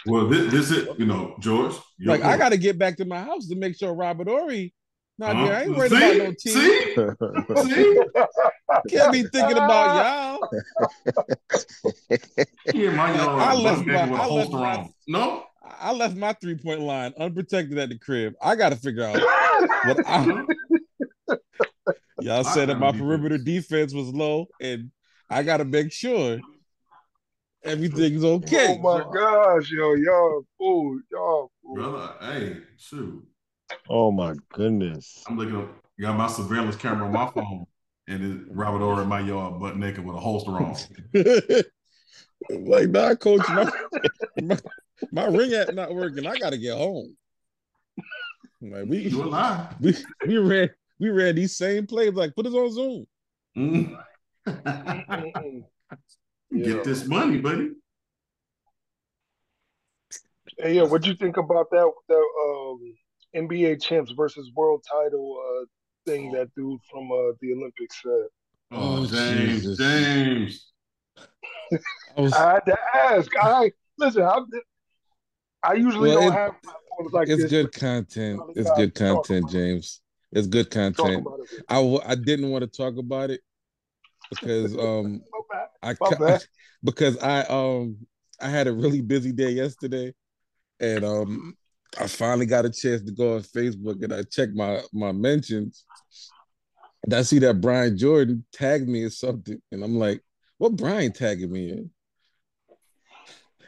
[0.06, 1.74] Well, this, this is you know, George.
[2.00, 2.34] Like point.
[2.34, 4.74] I got to get back to my house to make sure Robert Horry.
[5.18, 5.46] Not uh-huh.
[5.46, 5.98] I ain't worried see?
[5.98, 6.54] about no team.
[6.54, 7.74] See?
[7.74, 8.00] see?
[8.90, 10.50] Can't be thinking about y'all.
[12.74, 13.42] yeah, my yard.
[13.42, 15.46] I left my, I left my, no.
[15.64, 18.34] I left my three point line unprotected at the crib.
[18.42, 19.16] I got to figure out
[19.86, 20.46] what I.
[22.20, 24.92] Y'all said that my perimeter defense was low, and
[25.30, 26.40] I got to make sure
[27.64, 28.78] everything's okay.
[28.80, 31.76] Oh my gosh, yo, y'all fool, y'all fool.
[31.76, 33.26] Brother, hey, shoot.
[33.90, 35.24] Oh my goodness.
[35.28, 35.70] I'm looking up,
[36.00, 37.66] got my surveillance camera on my phone,
[38.08, 40.76] and it's Robert Horry in my yard, butt naked with a holster on.
[42.68, 43.72] like, nah, coach, my,
[44.42, 44.58] my,
[45.12, 46.26] my ring app not working.
[46.26, 47.16] I gotta get home.
[48.62, 49.14] Like we,
[49.80, 49.96] we
[50.28, 50.70] we ran
[51.00, 52.14] we ran these same plays.
[52.14, 53.06] Like, put us on Zoom.
[53.58, 53.98] Mm.
[56.56, 57.72] Get this money, buddy.
[60.58, 62.80] Hey, yeah, what you think about that that um,
[63.36, 65.66] NBA champs versus world title uh,
[66.06, 68.28] thing that dude from uh, the Olympics said?
[68.72, 69.78] Oh, oh James, Jesus.
[69.78, 70.72] James.
[72.18, 72.34] I, was...
[72.34, 73.32] I, had to ask.
[73.40, 74.24] I listen.
[74.24, 74.40] I,
[75.64, 76.56] I usually well, don't it, have
[77.12, 78.42] like it's this, good content.
[78.56, 80.02] It's good content, James.
[80.32, 81.26] It's good content.
[81.70, 83.42] I w- I didn't want to talk about it
[84.30, 85.22] because um
[85.82, 86.40] I, I
[86.84, 87.98] because I um
[88.40, 90.14] I had a really busy day yesterday,
[90.80, 91.58] and um
[91.98, 95.86] I finally got a chance to go on Facebook and I checked my my mentions.
[97.04, 100.22] And I see that Brian Jordan tagged me or something, and I'm like,
[100.58, 101.92] "What Brian tagging me in?"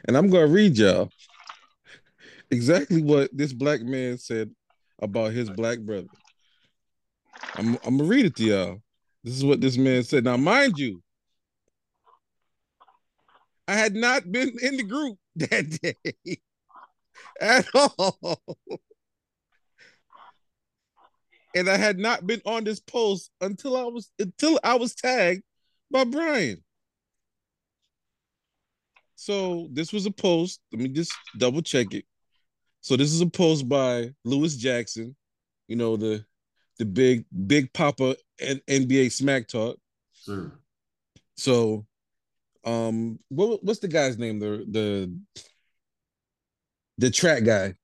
[0.06, 1.10] And I'm gonna read y'all
[2.50, 4.50] exactly what this black man said
[5.00, 6.08] about his black brother.
[7.54, 8.82] I'm I'm gonna read it to y'all.
[9.24, 10.24] This is what this man said.
[10.24, 11.02] Now, mind you,
[13.66, 16.40] I had not been in the group that day
[17.40, 18.40] at all.
[21.54, 25.42] And I had not been on this post until I was until I was tagged
[25.90, 26.62] by Brian.
[29.16, 30.60] So this was a post.
[30.72, 32.04] Let me just double check it.
[32.80, 35.16] So this is a post by Lewis Jackson,
[35.66, 36.24] you know, the
[36.78, 39.76] the big big papa and NBA smack talk.
[40.12, 40.52] Sure.
[41.36, 41.86] So,
[42.64, 44.38] um, what what's the guy's name?
[44.38, 45.42] The the
[46.98, 47.74] the track guy.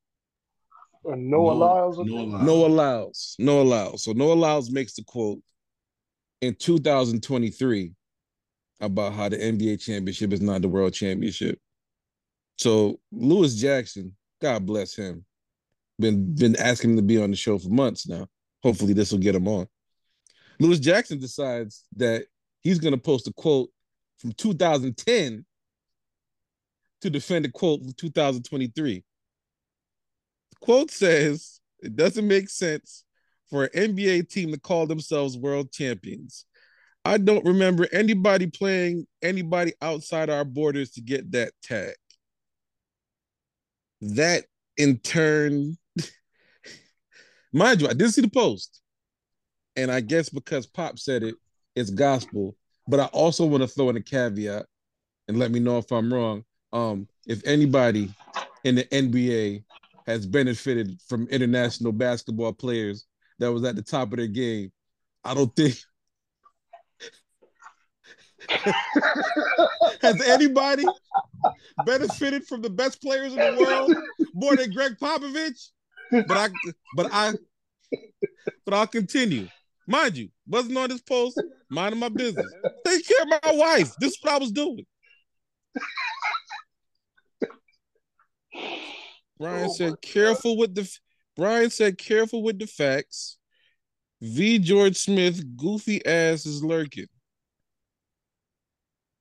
[1.07, 1.99] Uh, Noah Lyles.
[1.99, 2.33] I Noah think.
[2.33, 2.47] Lyles.
[2.47, 3.37] Noah Lyles.
[3.39, 4.05] Noah Lyles.
[4.05, 5.39] So Noah Lyles makes the quote
[6.41, 7.93] in 2023
[8.81, 11.59] about how the NBA championship is not the world championship.
[12.59, 15.25] So Lewis Jackson, God bless him,
[15.99, 18.27] been been asking him to be on the show for months now.
[18.63, 19.67] Hopefully this will get him on.
[20.59, 22.27] Lewis Jackson decides that
[22.61, 23.69] he's going to post a quote
[24.19, 25.45] from 2010
[27.05, 29.05] to defend a quote from 2023.
[30.51, 33.05] The quote says, It doesn't make sense
[33.51, 36.47] for an NBA team to call themselves world champions.
[37.05, 41.93] I don't remember anybody playing anybody outside our borders to get that tag.
[44.01, 44.45] That
[44.79, 45.77] in turn,
[47.53, 48.81] mind you, I did see the post.
[49.77, 51.35] And I guess because Pop said it,
[51.77, 52.57] it's gospel.
[52.89, 54.65] But I also want to throw in a caveat
[55.29, 56.45] and let me know if I'm wrong.
[56.75, 58.13] Um, if anybody
[58.65, 59.63] in the NBA
[60.09, 63.07] has benefited from international basketball players
[63.39, 64.73] that was at the top of their game,
[65.23, 65.77] I don't think
[70.03, 70.85] has anybody
[71.87, 73.95] benefited from the best players in the world
[74.35, 75.71] more than Gregg Popovich.
[76.11, 76.49] But I,
[76.97, 77.33] but I,
[78.65, 79.47] but I'll continue.
[79.87, 81.41] Mind you, wasn't on this post,
[81.71, 82.53] minding my business.
[82.85, 83.95] Take care of my wife.
[84.01, 84.85] This is what I was doing.
[89.39, 90.91] Brian said, "Careful with the."
[91.37, 93.39] Brian said, "Careful with the facts."
[94.21, 94.59] V.
[94.59, 97.09] George Smith, goofy ass is lurking.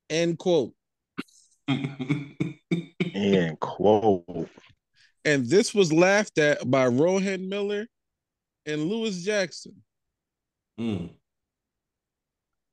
[0.09, 0.73] End quote.
[1.67, 4.49] End quote.
[5.25, 7.87] And this was laughed at by Rohan Miller
[8.65, 9.83] and Lewis Jackson.
[10.79, 11.09] Mm.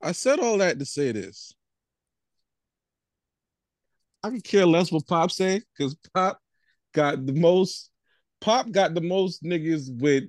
[0.03, 1.53] I said all that to say this.
[4.23, 6.39] I could care less what Pop say because Pop
[6.93, 7.91] got the most.
[8.41, 10.25] Pop got the most niggas with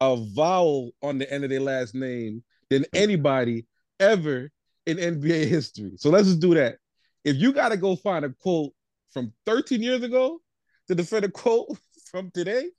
[0.00, 3.66] a vowel on the end of their last name than anybody
[4.00, 4.50] ever
[4.86, 5.92] in NBA history.
[5.96, 6.76] So let's just do that.
[7.24, 8.72] If you got to go find a quote
[9.10, 10.40] from 13 years ago
[10.88, 11.76] to defend a quote
[12.10, 12.70] from today,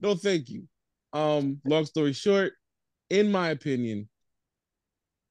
[0.00, 0.64] no, thank you.
[1.12, 2.52] Um, long story short,
[3.10, 4.08] in my opinion,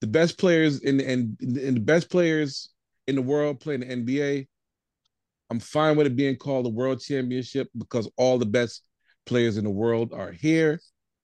[0.01, 2.69] the best players in the and, and the best players
[3.07, 4.47] in the world playing the NBA.
[5.49, 8.83] I'm fine with it being called the World Championship because all the best
[9.25, 10.79] players in the world are here.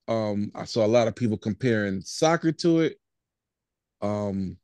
[0.08, 2.96] Um, I saw a lot of people comparing soccer to it.
[4.02, 4.56] Um,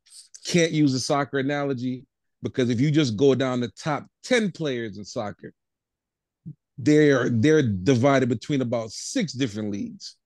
[0.46, 2.06] can't use a soccer analogy
[2.42, 5.52] because if you just go down the top 10 players in soccer,
[6.78, 10.16] they're they're divided between about six different leagues.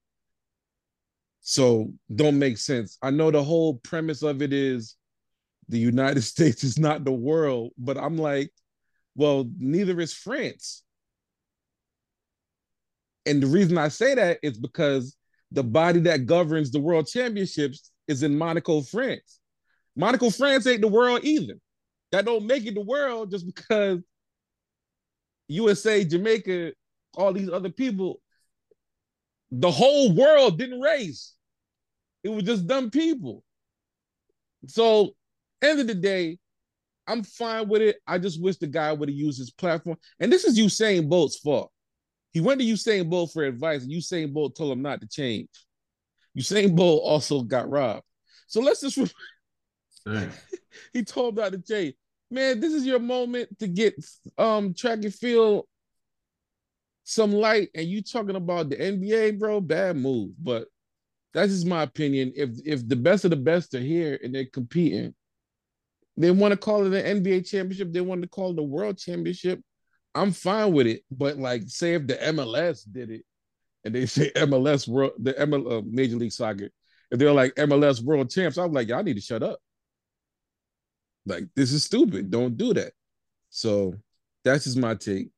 [1.40, 2.96] So don't make sense.
[3.02, 4.96] I know the whole premise of it is
[5.68, 8.50] the United States is not the world, but I'm like,
[9.14, 10.82] well, neither is France.
[13.26, 15.16] And the reason I say that is because
[15.50, 19.40] the body that governs the world championships is in Monaco, France.
[19.96, 21.54] Monaco, France ain't the world either.
[22.12, 24.00] That don't make it the world just because
[25.48, 26.72] USA, Jamaica,
[27.16, 28.20] all these other people,
[29.50, 31.34] the whole world didn't race.
[32.22, 33.44] It was just dumb people.
[34.66, 35.10] So,
[35.62, 36.38] end of the day,
[37.06, 37.96] I'm fine with it.
[38.06, 39.98] I just wish the guy would have used his platform.
[40.20, 41.70] And this is Usain Bolt's fault.
[42.32, 45.48] He went to Usain Bolt for advice, and Usain Bolt told him not to change.
[46.36, 48.02] Usain Bolt also got robbed.
[48.48, 49.14] So let's just
[50.92, 51.94] he told him not to change.
[52.30, 53.94] Man, this is your moment to get
[54.38, 55.66] um track and field
[57.04, 59.60] some light, and you talking about the NBA, bro.
[59.60, 60.66] Bad move, but
[61.34, 62.32] that's just my opinion.
[62.34, 65.14] If if the best of the best are here and they're competing,
[66.16, 67.92] they want to call it an NBA championship.
[67.92, 69.60] They want to call it the World Championship.
[70.14, 71.02] I'm fine with it.
[71.10, 73.22] But like, say if the MLS did it,
[73.84, 76.70] and they say MLS World, the ML, uh, Major League Soccer,
[77.10, 79.58] if they're like MLS World Champs, I'm like, y'all need to shut up.
[81.26, 82.30] Like, this is stupid.
[82.30, 82.92] Don't do that.
[83.50, 83.94] So
[84.44, 85.30] that's just my take.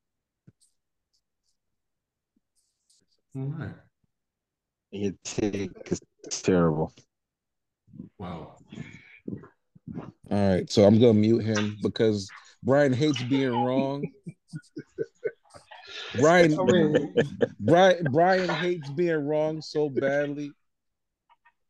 [3.36, 3.74] All right.
[4.90, 6.00] Your take is
[6.42, 6.92] terrible.
[8.18, 8.55] Wow.
[9.94, 10.70] All right.
[10.70, 12.30] So I'm gonna mute him because
[12.62, 14.06] Brian hates being wrong.
[16.14, 16.56] Brian,
[17.60, 20.54] Brian, Brian hates being wrong so badly.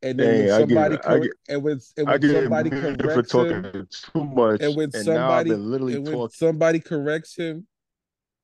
[0.02, 2.70] And then Hey, when I get- somebody I corre- get- and when, and when somebody
[2.70, 7.34] muted corrects him, too much, and when now somebody been literally and when somebody corrects
[7.36, 7.66] him,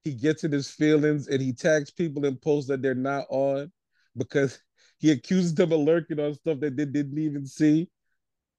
[0.05, 3.71] he gets in his feelings and he tags people in posts that they're not on
[4.17, 4.61] because
[4.99, 7.89] he accuses them of lurking on stuff that they didn't even see.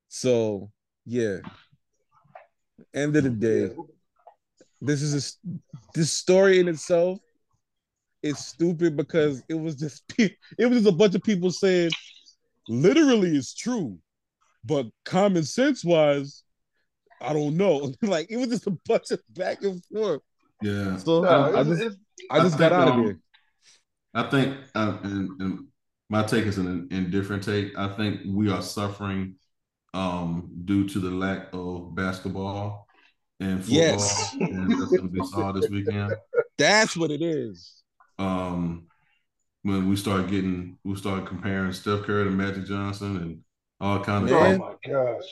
[0.07, 0.71] So
[1.05, 1.37] Yeah.
[2.93, 3.73] End of the day,
[4.81, 5.57] this is a,
[5.93, 7.19] this story in itself
[8.21, 11.91] is stupid because it was just it was just a bunch of people saying
[12.67, 13.97] literally it's true,
[14.63, 16.43] but common sense wise,
[17.21, 17.93] I don't know.
[18.01, 20.21] like it was just a bunch of back and forth.
[20.61, 20.97] Yeah.
[20.97, 21.97] So No, I it's- just
[22.31, 23.19] I just I got think, out of um, here.
[24.15, 25.67] I think, uh, and, and
[26.09, 27.77] my take is an indifferent take.
[27.77, 29.35] I think we are suffering
[29.93, 32.87] um, due to the lack of basketball
[33.39, 34.33] and football, Yes.
[34.39, 36.13] and that's going to be saw this weekend.
[36.57, 37.81] That's what it is.
[38.19, 38.87] Um,
[39.63, 43.39] when we start getting, we start comparing Steph Curry to Magic Johnson and
[43.79, 45.23] all kind of, Oh my gosh.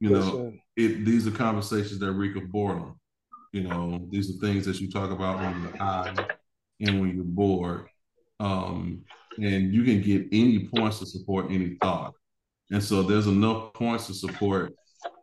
[0.00, 1.04] you know, it.
[1.04, 2.98] These are conversations that reek of boredom.
[3.52, 6.14] You know, these are things that you talk about when you're high
[6.80, 7.86] and when you're bored.
[8.38, 9.02] Um,
[9.38, 12.14] and you can get any points to support any thought.
[12.70, 14.74] And so there's enough points to support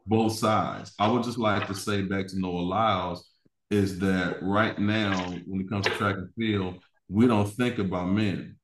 [0.05, 0.93] both sides.
[0.99, 3.29] I would just like to say back to Noah Lyles
[3.69, 8.09] is that right now, when it comes to track and field, we don't think about
[8.09, 8.57] men.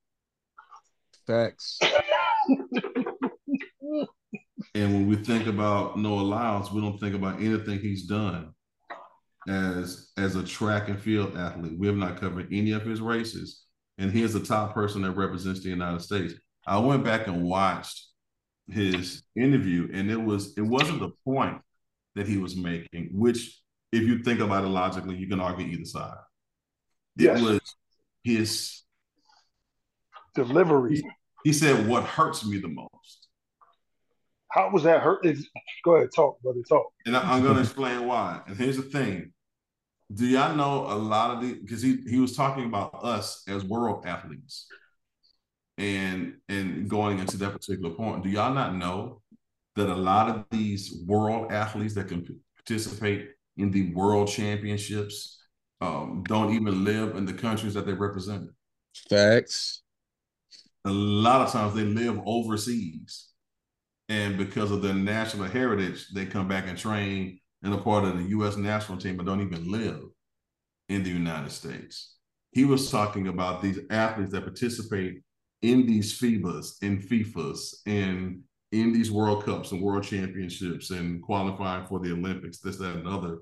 [1.28, 1.80] Facts.
[4.76, 8.54] And when we think about Noah Lyles, we don't think about anything he's done
[9.48, 11.78] as as a track and field athlete.
[11.78, 13.66] We have not covered any of his races,
[13.98, 16.34] and he is the top person that represents the United States.
[16.66, 18.08] I went back and watched
[18.70, 21.62] his interview, and it was it wasn't the point
[22.16, 23.62] that he was making, which
[23.92, 26.18] if you think about it logically, you can argue either side.
[27.18, 27.42] It Yes.
[27.42, 27.62] was
[28.24, 28.84] his
[30.34, 31.04] delivery.
[31.44, 33.28] he said what hurts me the most.
[34.50, 35.26] How was that hurt?
[35.84, 36.92] Go ahead, talk, brother, talk.
[37.06, 38.42] And I, am going to explain why.
[38.48, 39.34] And here's the thing:
[40.14, 41.54] Do y'all know a lot of the?
[41.56, 44.68] Because he he was talking about us as world athletes,
[45.78, 48.24] and and going into that particular point.
[48.24, 49.22] Do y'all not know
[49.76, 52.26] that a lot of these world athletes that can
[52.58, 55.42] participate in the world championships
[55.82, 58.50] um, don't even live in the countries that they represent?
[59.10, 59.82] Facts.
[60.86, 63.30] a lot of times they live overseas
[64.10, 68.18] and because of their national heritage they come back and train in a part of
[68.18, 70.02] the u.s national team but don't even live
[70.90, 72.16] in the united states
[72.52, 75.22] he was talking about these athletes that participate
[75.64, 78.42] in these FIBAs and FIFAs and
[78.72, 83.08] in these World Cups and World Championships and qualifying for the Olympics, this, that, and
[83.08, 83.40] other,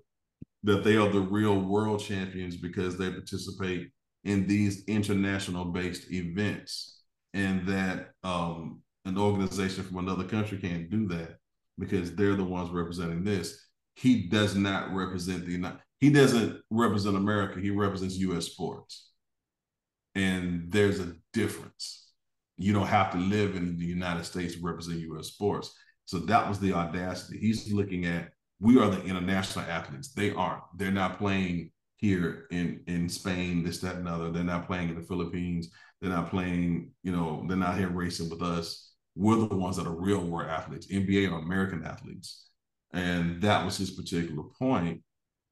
[0.64, 3.89] that they are the real world champions because they participate
[4.23, 7.02] in these international based events
[7.34, 11.38] and that um, an organization from another country can't do that
[11.80, 13.65] because they're the ones representing this.
[13.95, 15.80] He does not represent the United.
[15.99, 17.60] He doesn't represent America.
[17.60, 18.45] He represents U.S.
[18.45, 19.10] sports,
[20.15, 22.00] and there's a difference.
[22.61, 25.27] You don't have to live in the United States to represent U.S.
[25.27, 25.73] sports.
[26.05, 27.38] So that was the audacity.
[27.39, 30.13] He's looking at we are the international athletes.
[30.13, 30.63] They aren't.
[30.77, 34.31] They're not playing here in in Spain, this, that, and other.
[34.31, 35.69] They're not playing in the Philippines.
[36.01, 38.93] They're not playing, you know, they're not here racing with us.
[39.15, 40.88] We're the ones that are real world athletes.
[40.88, 42.47] NBA are American athletes.
[42.93, 45.01] And that was his particular point,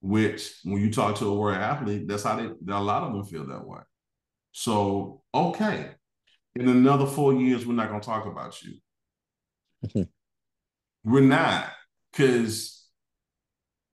[0.01, 3.25] which when you talk to a world athlete, that's how they a lot of them
[3.25, 3.79] feel that way.
[4.51, 5.91] So, okay.
[6.59, 8.73] In another four years, we're not gonna talk about you.
[9.85, 11.09] Mm-hmm.
[11.09, 11.71] we're not,
[12.11, 12.85] because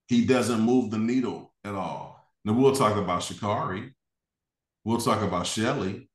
[0.09, 2.29] he doesn't move the needle at all.
[2.43, 3.91] Now we'll talk about Sha'Carri.
[4.83, 6.09] We'll talk about Shelly.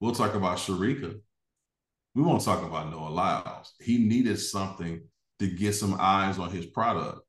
[0.00, 1.18] We'll talk about Shericka.
[2.14, 3.74] We won't talk about Noah Lyles.
[3.80, 5.02] He needed something
[5.40, 7.20] to get some eyes on his product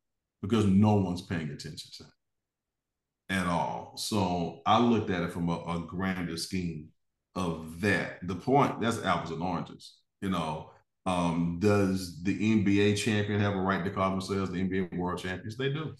[0.43, 3.97] because no one's paying attention to it at all.
[3.97, 6.89] So I looked at it from a, a grander scheme
[7.37, 8.27] of that.
[8.27, 9.97] The point that's apples and oranges.
[10.21, 10.71] You know,
[11.05, 15.55] um, does the NBA champion have a right to call themselves the NBA world champions?
[15.55, 15.95] They do.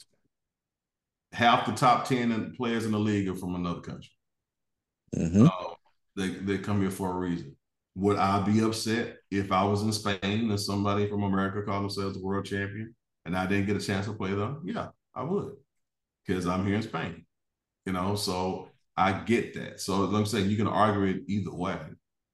[1.32, 4.12] Half the top 10 players in the league are from another country.
[5.16, 5.46] Mm-hmm.
[5.46, 5.74] Uh,
[6.16, 7.56] they, they come here for a reason.
[7.96, 12.18] Would I be upset if I was in Spain and somebody from America called themselves
[12.18, 12.96] the world champion
[13.26, 14.62] and I didn't get a chance to play them?
[14.66, 15.54] Yeah, I would.
[16.26, 17.26] Because I'm here in Spain.
[17.86, 19.80] You know, so I get that.
[19.80, 21.78] So like I'm saying you can argue it either way.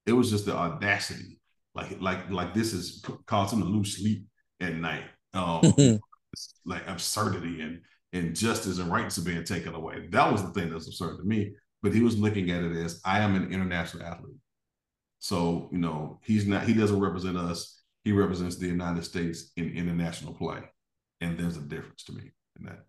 [0.06, 1.40] It was just the audacity.
[1.76, 4.26] Like, like, like this is causing him to lose sleep
[4.62, 5.06] at night.
[5.34, 5.74] Um,
[6.66, 7.82] like absurdity and
[8.14, 10.08] injustice and rights are being taken away.
[10.10, 11.54] That was the thing that's absurd to me.
[11.82, 14.38] But he was looking at it as I am an international athlete.
[15.20, 17.82] So, you know, he's not, he doesn't represent us.
[18.04, 20.60] He represents the United States in international play.
[21.22, 22.86] And there's a difference to me in that.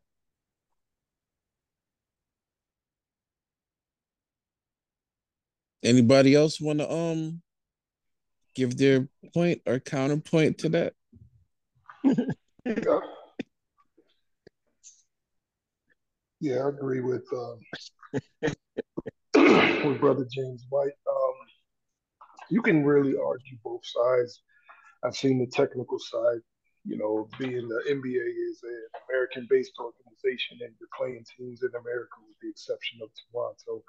[5.85, 7.43] Anybody else want to um
[8.55, 10.95] give their point or counterpoint to that?
[12.05, 12.15] yeah.
[16.41, 17.59] yeah, I agree with um,
[19.85, 20.93] with brother James White.
[21.09, 21.35] Um,
[22.51, 24.43] you can really argue both sides.
[25.03, 26.41] I've seen the technical side,
[26.85, 32.17] you know, being the NBA is an American-based organization, and you're playing teams in America,
[32.27, 33.83] with the exception of Toronto.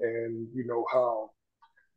[0.00, 1.30] And you know how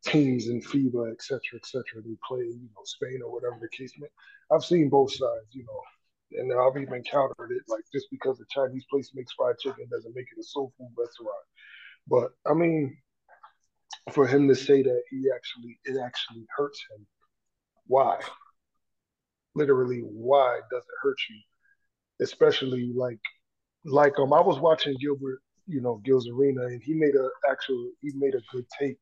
[0.05, 3.69] teams in FIBA, et cetera, et cetera, they play, you know, Spain or whatever the
[3.69, 4.07] case may.
[4.51, 7.63] I've seen both sides, you know, and I've even countered it.
[7.67, 10.89] Like just because a Chinese place makes fried chicken doesn't make it a soul food
[10.97, 11.45] restaurant.
[12.07, 12.97] But I mean,
[14.13, 17.05] for him to say that he actually it actually hurts him,
[17.87, 18.19] why?
[19.55, 22.25] Literally, why does it hurt you?
[22.25, 23.19] Especially like
[23.85, 27.91] like um I was watching Gilbert, you know, Gil's Arena, and he made a actual
[28.01, 28.99] he made a good take.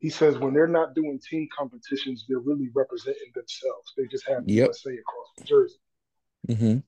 [0.00, 3.92] He says when they're not doing team competitions, they're really representing themselves.
[3.96, 4.66] They just have Yep.
[4.66, 5.80] USA across the jersey.
[6.48, 6.78] hmm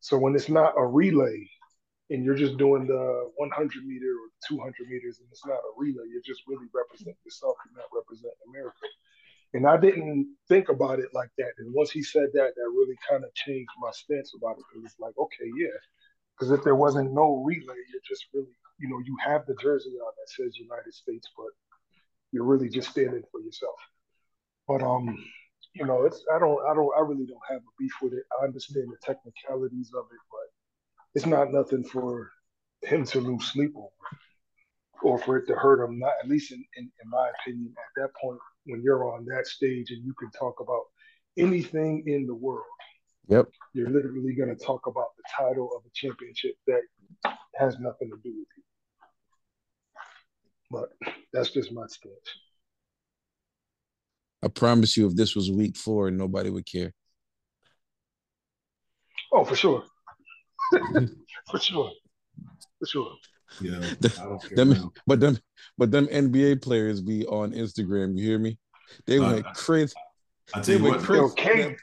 [0.00, 1.48] So when it's not a relay
[2.10, 6.04] and you're just doing the 100 meter or 200 meters and it's not a relay,
[6.12, 7.56] you're just really representing yourself.
[7.66, 8.86] You're not representing America.
[9.54, 11.52] And I didn't think about it like that.
[11.58, 14.64] And once he said that, that really kind of changed my stance about it.
[14.68, 15.78] Because it's like, okay, yeah.
[16.36, 19.90] Because if there wasn't no relay, you're just really, you know, you have the jersey
[19.90, 21.48] on that says United States, but
[22.32, 23.76] you're really just standing for yourself.
[24.68, 25.24] But um,
[25.74, 28.24] you know, it's I don't I don't I really don't have a beef with it.
[28.40, 30.48] I understand the technicalities of it, but
[31.14, 32.30] it's not nothing for
[32.82, 33.88] him to lose sleep over
[35.02, 35.98] or for it to hurt him.
[35.98, 39.46] Not at least in, in, in my opinion, at that point when you're on that
[39.46, 40.84] stage and you can talk about
[41.38, 42.64] anything in the world.
[43.28, 43.46] Yep.
[43.74, 46.80] You're literally going to talk about the title of a championship that
[47.56, 48.62] has nothing to do with you.
[50.70, 50.88] But
[51.32, 52.14] that's just my stance.
[54.42, 56.92] I promise you, if this was week four, nobody would care.
[59.32, 59.82] Oh, for sure.
[61.50, 61.90] for sure.
[62.78, 63.12] For sure.
[63.60, 64.92] Yeah, The- I don't care Them, now.
[65.06, 65.38] but them,
[65.78, 68.16] but them NBA players be on Instagram.
[68.16, 68.58] You hear me?
[69.06, 69.94] They Uh, went crazy.
[70.54, 71.22] I tell you what, crazy.
[71.22, 71.76] Yo, K-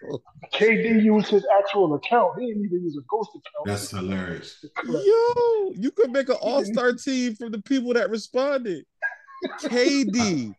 [0.53, 2.40] KD used his actual account.
[2.40, 3.65] He didn't even use a ghost account.
[3.65, 4.64] that's hilarious.
[4.85, 8.85] Yo, you could make an all-star team from the people that responded.
[9.64, 10.56] KD,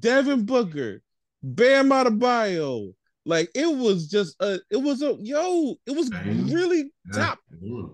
[0.00, 1.02] Devin Booker,
[1.42, 2.92] Bam Adebayo.
[3.26, 6.46] Like it was just a, it was a yo, it was Bam.
[6.48, 7.18] really Yeah.
[7.18, 7.38] top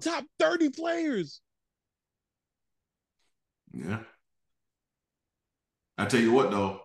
[0.01, 1.41] top 30 players.
[3.73, 4.01] Yeah.
[5.99, 6.81] I tell you what though,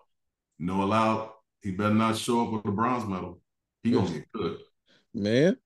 [0.60, 1.32] no allowed.
[1.66, 3.42] He better not show up with a bronze medal.
[3.82, 4.60] He gonna get good.
[5.16, 5.58] Man.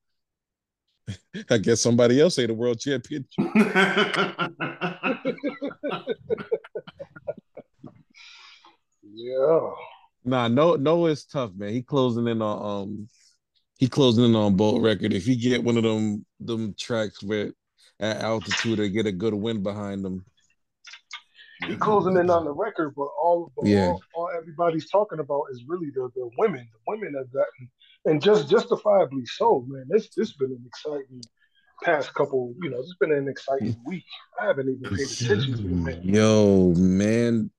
[1.50, 3.28] I guess somebody else say the world champion.
[9.22, 9.72] Yeah.
[10.24, 11.74] Nah, no, no, it's tough, man.
[11.74, 13.10] He closing in on um
[13.78, 15.12] he closing in on Bolt record.
[15.12, 17.52] If he get one of them them tracks where
[18.00, 20.26] at altitude they get a good wind behind them.
[21.68, 23.90] He closing in on the record, but all, but Yeah.
[23.90, 26.68] all, all everybody's talking about is really the, the women.
[26.72, 27.70] The women have gotten,
[28.06, 29.86] and just justifiably so, man.
[29.90, 31.22] This this been an exciting
[31.84, 32.54] past couple.
[32.62, 33.86] You know, it's been an exciting mm.
[33.86, 34.06] week.
[34.40, 36.02] I haven't even paid attention to the men.
[36.04, 37.52] Yo, man.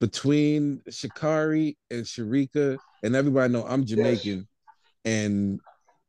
[0.00, 4.48] Between Sha'Carri and Shericka, and everybody know I'm Jamaican.
[5.04, 5.60] And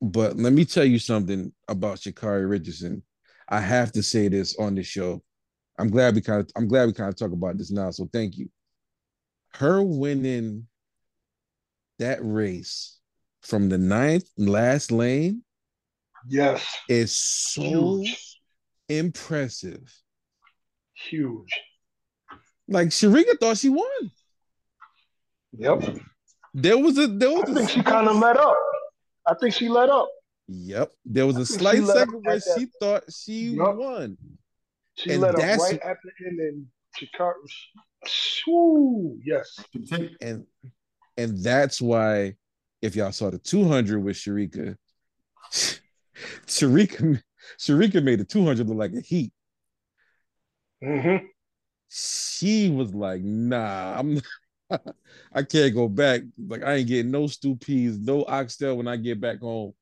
[0.01, 3.03] but let me tell you something about Sha'Carri Richardson.
[3.49, 5.21] I have to say this on the show.
[5.81, 7.89] I'm glad we kind of I'm glad we kind of talk about this now.
[7.91, 8.49] So thank you.
[9.55, 10.67] Her winning
[11.99, 12.99] that race
[13.41, 15.43] from the ninth last lane
[16.27, 17.61] Yes, is so
[18.01, 18.39] huge,
[18.87, 19.91] impressive.
[20.93, 21.59] huge.
[22.67, 24.11] Like Shericka thought she won.
[25.57, 25.97] Yep.
[26.53, 28.55] There was a there was a think she kind of let up.
[29.27, 30.09] I think she let up.
[30.47, 30.91] Yep.
[31.05, 33.75] There was a I think slight she let up second where she thought she Yup.
[33.75, 34.17] won.
[35.01, 36.65] She And let up that's- right at the end, and
[36.95, 37.37] Chicago.
[38.05, 39.59] Shoo, yes.
[40.21, 40.45] And
[41.17, 42.35] and that's why
[42.81, 44.75] if y'all saw the 200 with Shericka,
[46.47, 47.21] Shericka
[47.59, 49.33] Shericka made the 200 look like a heat.
[50.83, 51.17] hmm
[51.89, 54.21] She was like, nah, I'm
[55.33, 56.21] I can't go back.
[56.47, 59.73] Like I ain't getting no stew peas, no oxtail when I get back home.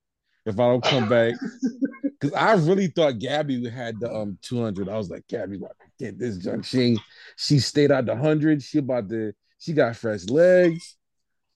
[0.46, 1.36] If I don't come back,
[2.04, 4.90] because I really thought Gabby had the um 200.
[4.90, 6.66] I was like, Gabby about to get this junk.
[6.66, 7.02] She ain't,
[7.38, 8.62] she stayed out the hundred.
[8.64, 10.98] She about to, she got fresh legs.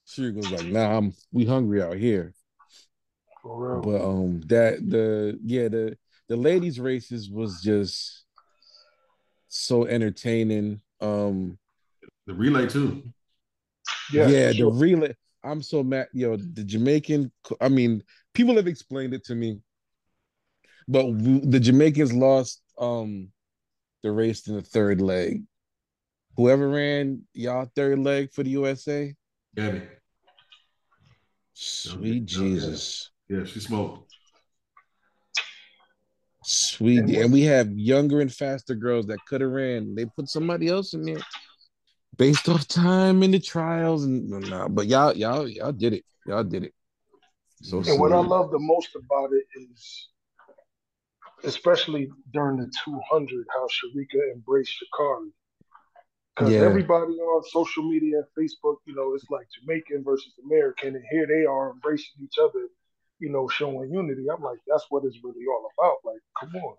[0.04, 2.34] She was like, nah, I'm we hungry out here.
[3.42, 3.82] For real.
[3.82, 5.96] But um that the yeah, the
[6.28, 8.24] the ladies' races was just
[9.48, 10.80] so entertaining.
[11.00, 11.58] Um
[12.26, 13.02] The relay too.
[14.12, 14.70] yeah, yeah, sure.
[14.70, 15.16] the relay.
[15.44, 16.08] I'm so mad.
[16.12, 17.30] Yo, the Jamaican.
[17.60, 18.02] I mean,
[18.32, 19.60] people have explained it to me,
[20.88, 23.28] but the Jamaicans lost um
[24.02, 25.42] the race in the third leg.
[26.36, 29.14] Whoever ran y'all third leg for the USA,
[29.54, 29.82] Gabby.
[31.52, 34.12] sweet Yeah, Jesus, Yeah, she smoked.
[36.42, 39.94] sweet, And and we have younger and faster girls that could have ran.
[39.94, 41.20] They put somebody else in there
[42.16, 46.04] based off time in the trials, and nah, but y'all, y'all, y'all did it.
[46.26, 46.74] Y'all did it.
[47.62, 50.08] So And what I love the most about it is,
[51.44, 55.30] especially during the 200, how Shericka embraced Sha'Carri.
[56.34, 56.62] Because Yeah.
[56.62, 61.26] everybody on social media and Facebook, you know, it's like Jamaican versus American, and here
[61.26, 62.68] they are embracing each other,
[63.20, 64.26] you know, showing unity.
[64.28, 65.98] I'm like, that's what it's really all about.
[66.04, 66.76] Like, come on.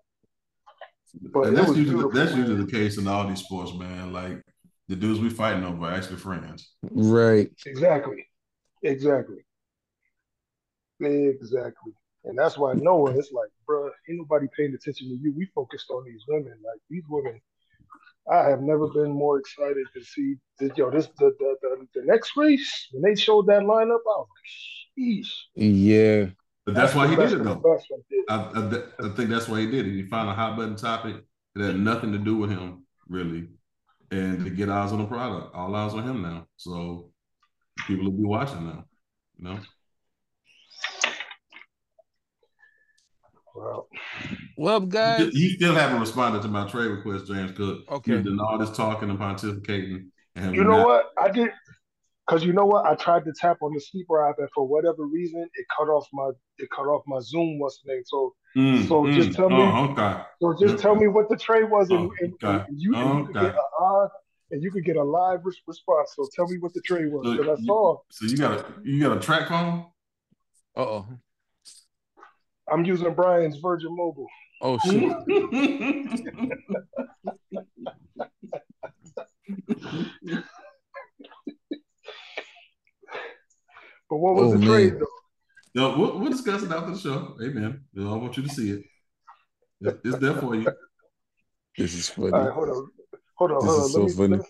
[1.32, 4.12] But and that's usually that's usually the case in all these sports, man.
[4.12, 4.42] Like
[4.88, 6.72] the dudes we fighting over are actually friends.
[6.90, 7.50] Right.
[7.66, 8.26] Exactly.
[8.82, 9.38] Exactly.
[11.00, 11.92] Exactly.
[12.24, 15.32] And that's why Noah, it's like, bruh, ain't nobody paying attention to you.
[15.36, 16.54] We focused on these women.
[16.64, 17.40] Like these women,
[18.30, 22.04] I have never been more excited to see this, yo, this the the, the the
[22.04, 25.32] next race, when they showed that lineup, I was like, sheesh.
[25.54, 26.30] Yeah.
[26.64, 27.54] But that's, why he did it though.
[27.54, 27.86] best.
[28.28, 29.92] I, I, I think that's why he did it.
[29.92, 31.16] He found a hot button topic
[31.54, 33.46] that had nothing to do with him, really.
[34.10, 36.46] And to get eyes on the product, all eyes on him now.
[36.56, 37.10] So
[37.86, 38.84] people will be watching now.
[39.38, 39.58] You know?
[43.54, 43.86] Wow.
[44.56, 45.16] Well, He guys.
[45.20, 47.90] still- He still haven't responded to my trade request, James Cook.
[47.90, 48.16] Okay.
[48.16, 50.10] He's done all this talking and pontificating.
[50.34, 51.12] And You know not- what?
[51.18, 51.50] I did
[52.26, 52.84] because you know what?
[52.86, 56.06] I tried to tap on the sleeper app and for whatever reason it cut off
[56.12, 58.02] my it cut off my Zoom what's the name.
[58.04, 60.22] So Mm, So just tell me- Oh, okay.
[60.40, 62.64] So just tell me what the trade was, and, Oh, and, okay.
[62.68, 63.46] and you, and you could Okay.
[63.48, 64.10] get a live,
[64.50, 66.12] and you could get a live res- response.
[66.16, 68.52] So tell me what the trade was, So because I you- saw So you got
[68.52, 69.86] a you got a track phone?
[70.76, 71.06] Uh oh.
[72.70, 74.26] I'm using Brian's Virgin Mobile.
[74.62, 75.12] Oh shit.
[84.08, 84.68] But what was Oh, the man.
[84.68, 85.06] trade though?
[85.76, 87.36] No, we'll, we'll discuss it after the show.
[87.42, 87.84] Amen.
[87.98, 88.84] I want you to see it.
[89.82, 90.66] It- It's there for you.
[91.76, 92.32] This is funny.
[92.32, 92.88] All right, hold on,
[93.34, 93.84] hold on, This hold on.
[93.84, 94.36] is so me, funny.
[94.38, 94.44] Me,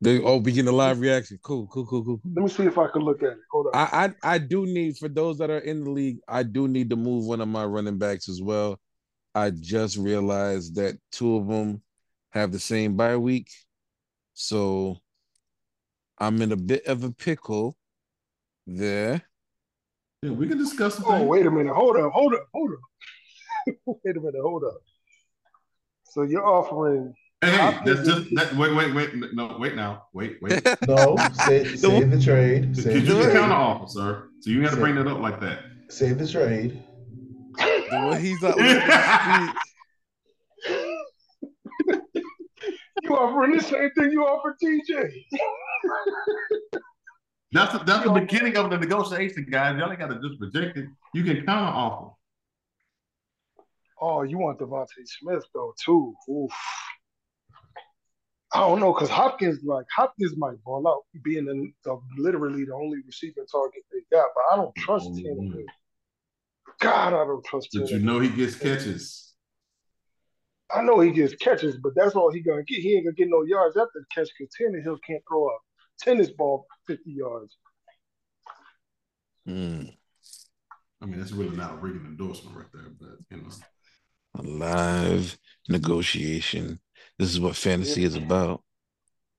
[0.00, 1.40] They oh, we getting a live reaction.
[1.42, 2.20] Cool, cool, cool, cool.
[2.32, 3.38] let me see if I can look at it.
[3.50, 3.72] Hold on.
[3.74, 6.90] I, I I do need for those that are in the league, I do need
[6.90, 8.78] to move one of my running backs as well.
[9.34, 11.82] I just realized that two of them
[12.30, 13.50] have the same bye week.
[14.34, 14.98] So
[16.18, 17.76] I'm in a bit of a pickle
[18.68, 19.27] there.
[20.22, 21.28] Yeah, we can discuss the oh, thing.
[21.28, 21.74] wait a minute.
[21.74, 23.74] Hold up, hold up, hold up.
[23.86, 24.78] wait a minute, hold up.
[26.04, 28.56] So you're offering Hey, How that's just that.
[28.56, 29.32] Wait, wait, wait.
[29.32, 30.06] No, wait now.
[30.12, 30.60] Wait, wait.
[30.88, 31.16] No,
[31.46, 32.74] say, say the trade.
[32.74, 33.32] Because you the can trade.
[33.36, 34.28] counter offer, sir.
[34.40, 35.60] So you got to bring that up like that.
[35.88, 36.82] Save the trade.
[37.56, 39.54] The way he's out looking at
[40.66, 40.74] the
[41.94, 42.24] street.
[43.04, 45.24] you offering the same thing you offered TJ.
[47.52, 49.78] That's the, that's the beginning of the negotiation, guys.
[49.78, 50.88] Y'all ain't got to just reject it.
[51.14, 52.14] You can counter offer.
[54.00, 56.14] Oh, you want DeVonta Smith though too?
[56.30, 56.52] Oof.
[58.54, 62.74] I don't know because Hopkins like Hopkins might ball out, being the, the literally the
[62.74, 64.26] only receiving target they got.
[64.34, 65.24] But I don't trust Mhm.
[65.24, 65.64] Tannehill.
[66.80, 67.82] God, I don't trust him.
[67.82, 69.34] But you know he gets catches.
[70.70, 72.80] I know he gets catches, but that's all he gonna get.
[72.80, 75.58] He ain't gonna get no yards after the catch because Tannehill can't throw a
[75.98, 77.56] tennis ball fifty yards.
[79.46, 79.96] Mm,
[81.00, 83.50] I mean, that's really not a rigging endorsement right there, but you know.
[84.34, 85.38] a live
[85.68, 86.78] negotiation.
[87.18, 88.62] This is what fantasy is about.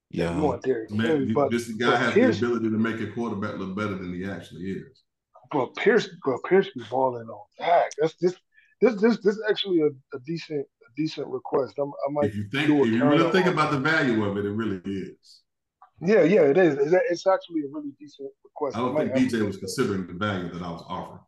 [0.10, 0.40] You Yeah.
[0.40, 3.58] want Derrick Man, you- but, this guy has Pierce, the ability to make a quarterback
[3.60, 5.04] look better than he actually is.
[5.52, 7.92] but Pierce, but Pierce be balling on Dak.
[8.00, 8.36] That's this,
[8.82, 11.76] this, this, this is actually a, a decent, a decent request.
[11.78, 14.24] I'm, I might If you think, do a if you really think about the value
[14.26, 15.42] of it, it really is.
[16.02, 16.78] Yeah, yeah, it is.
[16.78, 18.78] It's, it's actually a really decent request.
[18.78, 21.20] I don't think DJ to was considering the value that I was offering.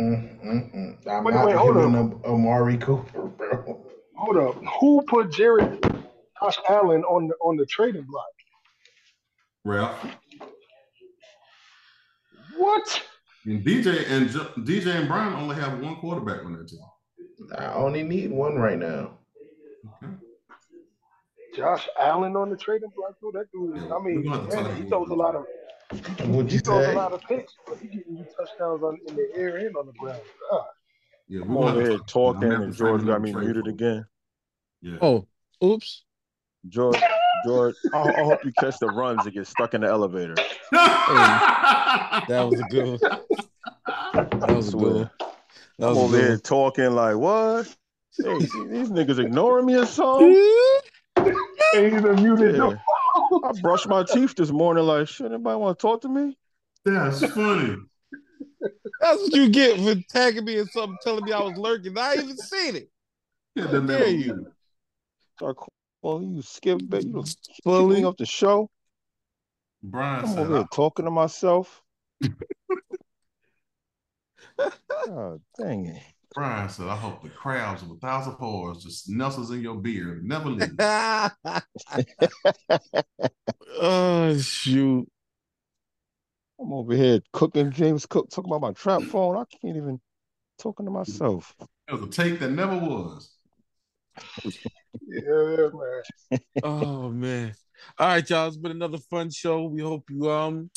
[0.00, 1.08] Mm, mm, mm.
[1.08, 3.84] I'm Wait, not wait, hold giving up Amari Cooper, bro.
[4.16, 5.84] Hold up, who put Jared
[6.40, 8.24] Josh Allen on the on the trading block?
[9.64, 10.06] Ralph.
[12.56, 13.02] What?
[13.46, 16.80] And DJ and Jo- DJ and Brian only have one quarterback on their team.
[17.58, 19.18] I only need one right now.
[20.04, 20.12] Okay.
[21.60, 23.16] Josh Allen on the trading block?
[23.20, 23.76] Though that dude.
[23.76, 25.46] Yeah, I mean, we're gonna have to granted, talk he about throws a lot of
[26.28, 26.94] What'd he you throws a say?
[26.94, 29.92] lot of picks, but he getting you touchdowns on in the air and on the
[29.92, 30.20] ground.
[30.50, 30.64] God.
[31.28, 33.32] Yeah, I'm we're over here talk- talking, I'm gonna have and George got another me
[33.32, 34.06] trade muted again.
[34.82, 34.98] Yeah.
[35.02, 35.26] Oh,
[35.62, 36.04] oops.
[36.68, 37.00] George,
[37.46, 40.34] George, I, I hope you catch the runs and get stuck in the elevator.
[40.72, 42.98] That was a good one.
[44.40, 45.10] That was a good one.
[45.78, 47.66] That I'm was over good here talking like what?
[48.18, 50.32] Hey, these niggas ignoring me or something?
[51.74, 52.56] Ain't even muted.
[52.56, 52.76] Yeah.
[53.44, 54.84] I brushed my teeth this morning.
[54.84, 56.36] Like, shit, anybody want to talk to me?
[56.84, 57.76] That's funny.
[59.00, 61.96] That's what you get for tagging me in something, telling me I was lurking.
[61.96, 62.90] I ain't even seen it.
[63.54, 64.46] Yeah, How that dare you?
[65.36, 65.56] Start
[66.02, 67.04] calling you skip bait.
[67.06, 67.24] You
[67.62, 67.86] Fully.
[67.94, 68.70] keeping up the show.
[69.82, 71.82] Brian I'm over here talking to myself.
[75.06, 76.02] God dang it.
[76.34, 80.24] Brian said, I hope the crabs of a thousand paws just nestles in your beard.
[80.24, 80.70] Never leave.
[83.80, 85.08] oh shoot.
[86.60, 89.36] I'm over here cooking James Cook, talking about my trap phone.
[89.36, 90.00] I can't even
[90.58, 91.54] talking to myself.
[91.88, 93.30] It was a take that never was.
[95.08, 96.40] Yeah, man.
[96.62, 97.54] Oh man.
[97.98, 98.46] All right, y'all.
[98.46, 99.64] It's been another fun show.
[99.64, 100.70] We hope you um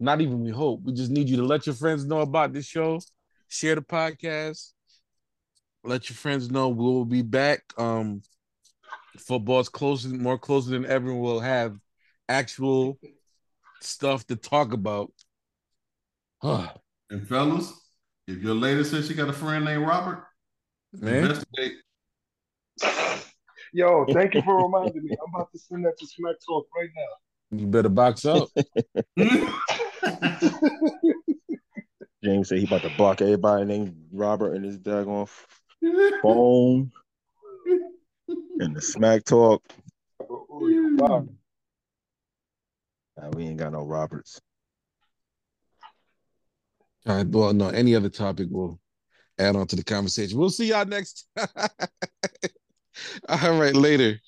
[0.00, 0.82] not even we hope.
[0.82, 3.00] We just need you to let your friends know about this show.
[3.48, 4.72] Share the podcast.
[5.84, 7.62] Let your friends know we will be back.
[7.76, 8.22] Um
[9.18, 11.12] football's closer, more closer than ever.
[11.12, 11.76] We'll have
[12.28, 12.98] actual
[13.80, 15.12] stuff to talk about.
[16.42, 16.72] Huh.
[17.10, 17.72] And fellas,
[18.26, 20.26] if your lady says she got a friend named Robert,
[20.92, 21.24] Man.
[21.24, 21.78] investigate.
[23.72, 25.10] Yo, thank you for reminding me.
[25.12, 27.58] I'm about to send that to Smack Talk right now.
[27.58, 28.50] You better box up.
[32.22, 35.30] James said he about to block everybody named Robert and his daggone
[36.22, 36.92] phone
[38.60, 39.62] and the smack talk.
[43.32, 44.40] We ain't got no Roberts.
[47.06, 48.80] All right, well, no, any other topic will
[49.38, 50.38] add on to the conversation.
[50.38, 51.26] We'll see y'all next.
[51.36, 51.46] All
[53.58, 54.20] right, later.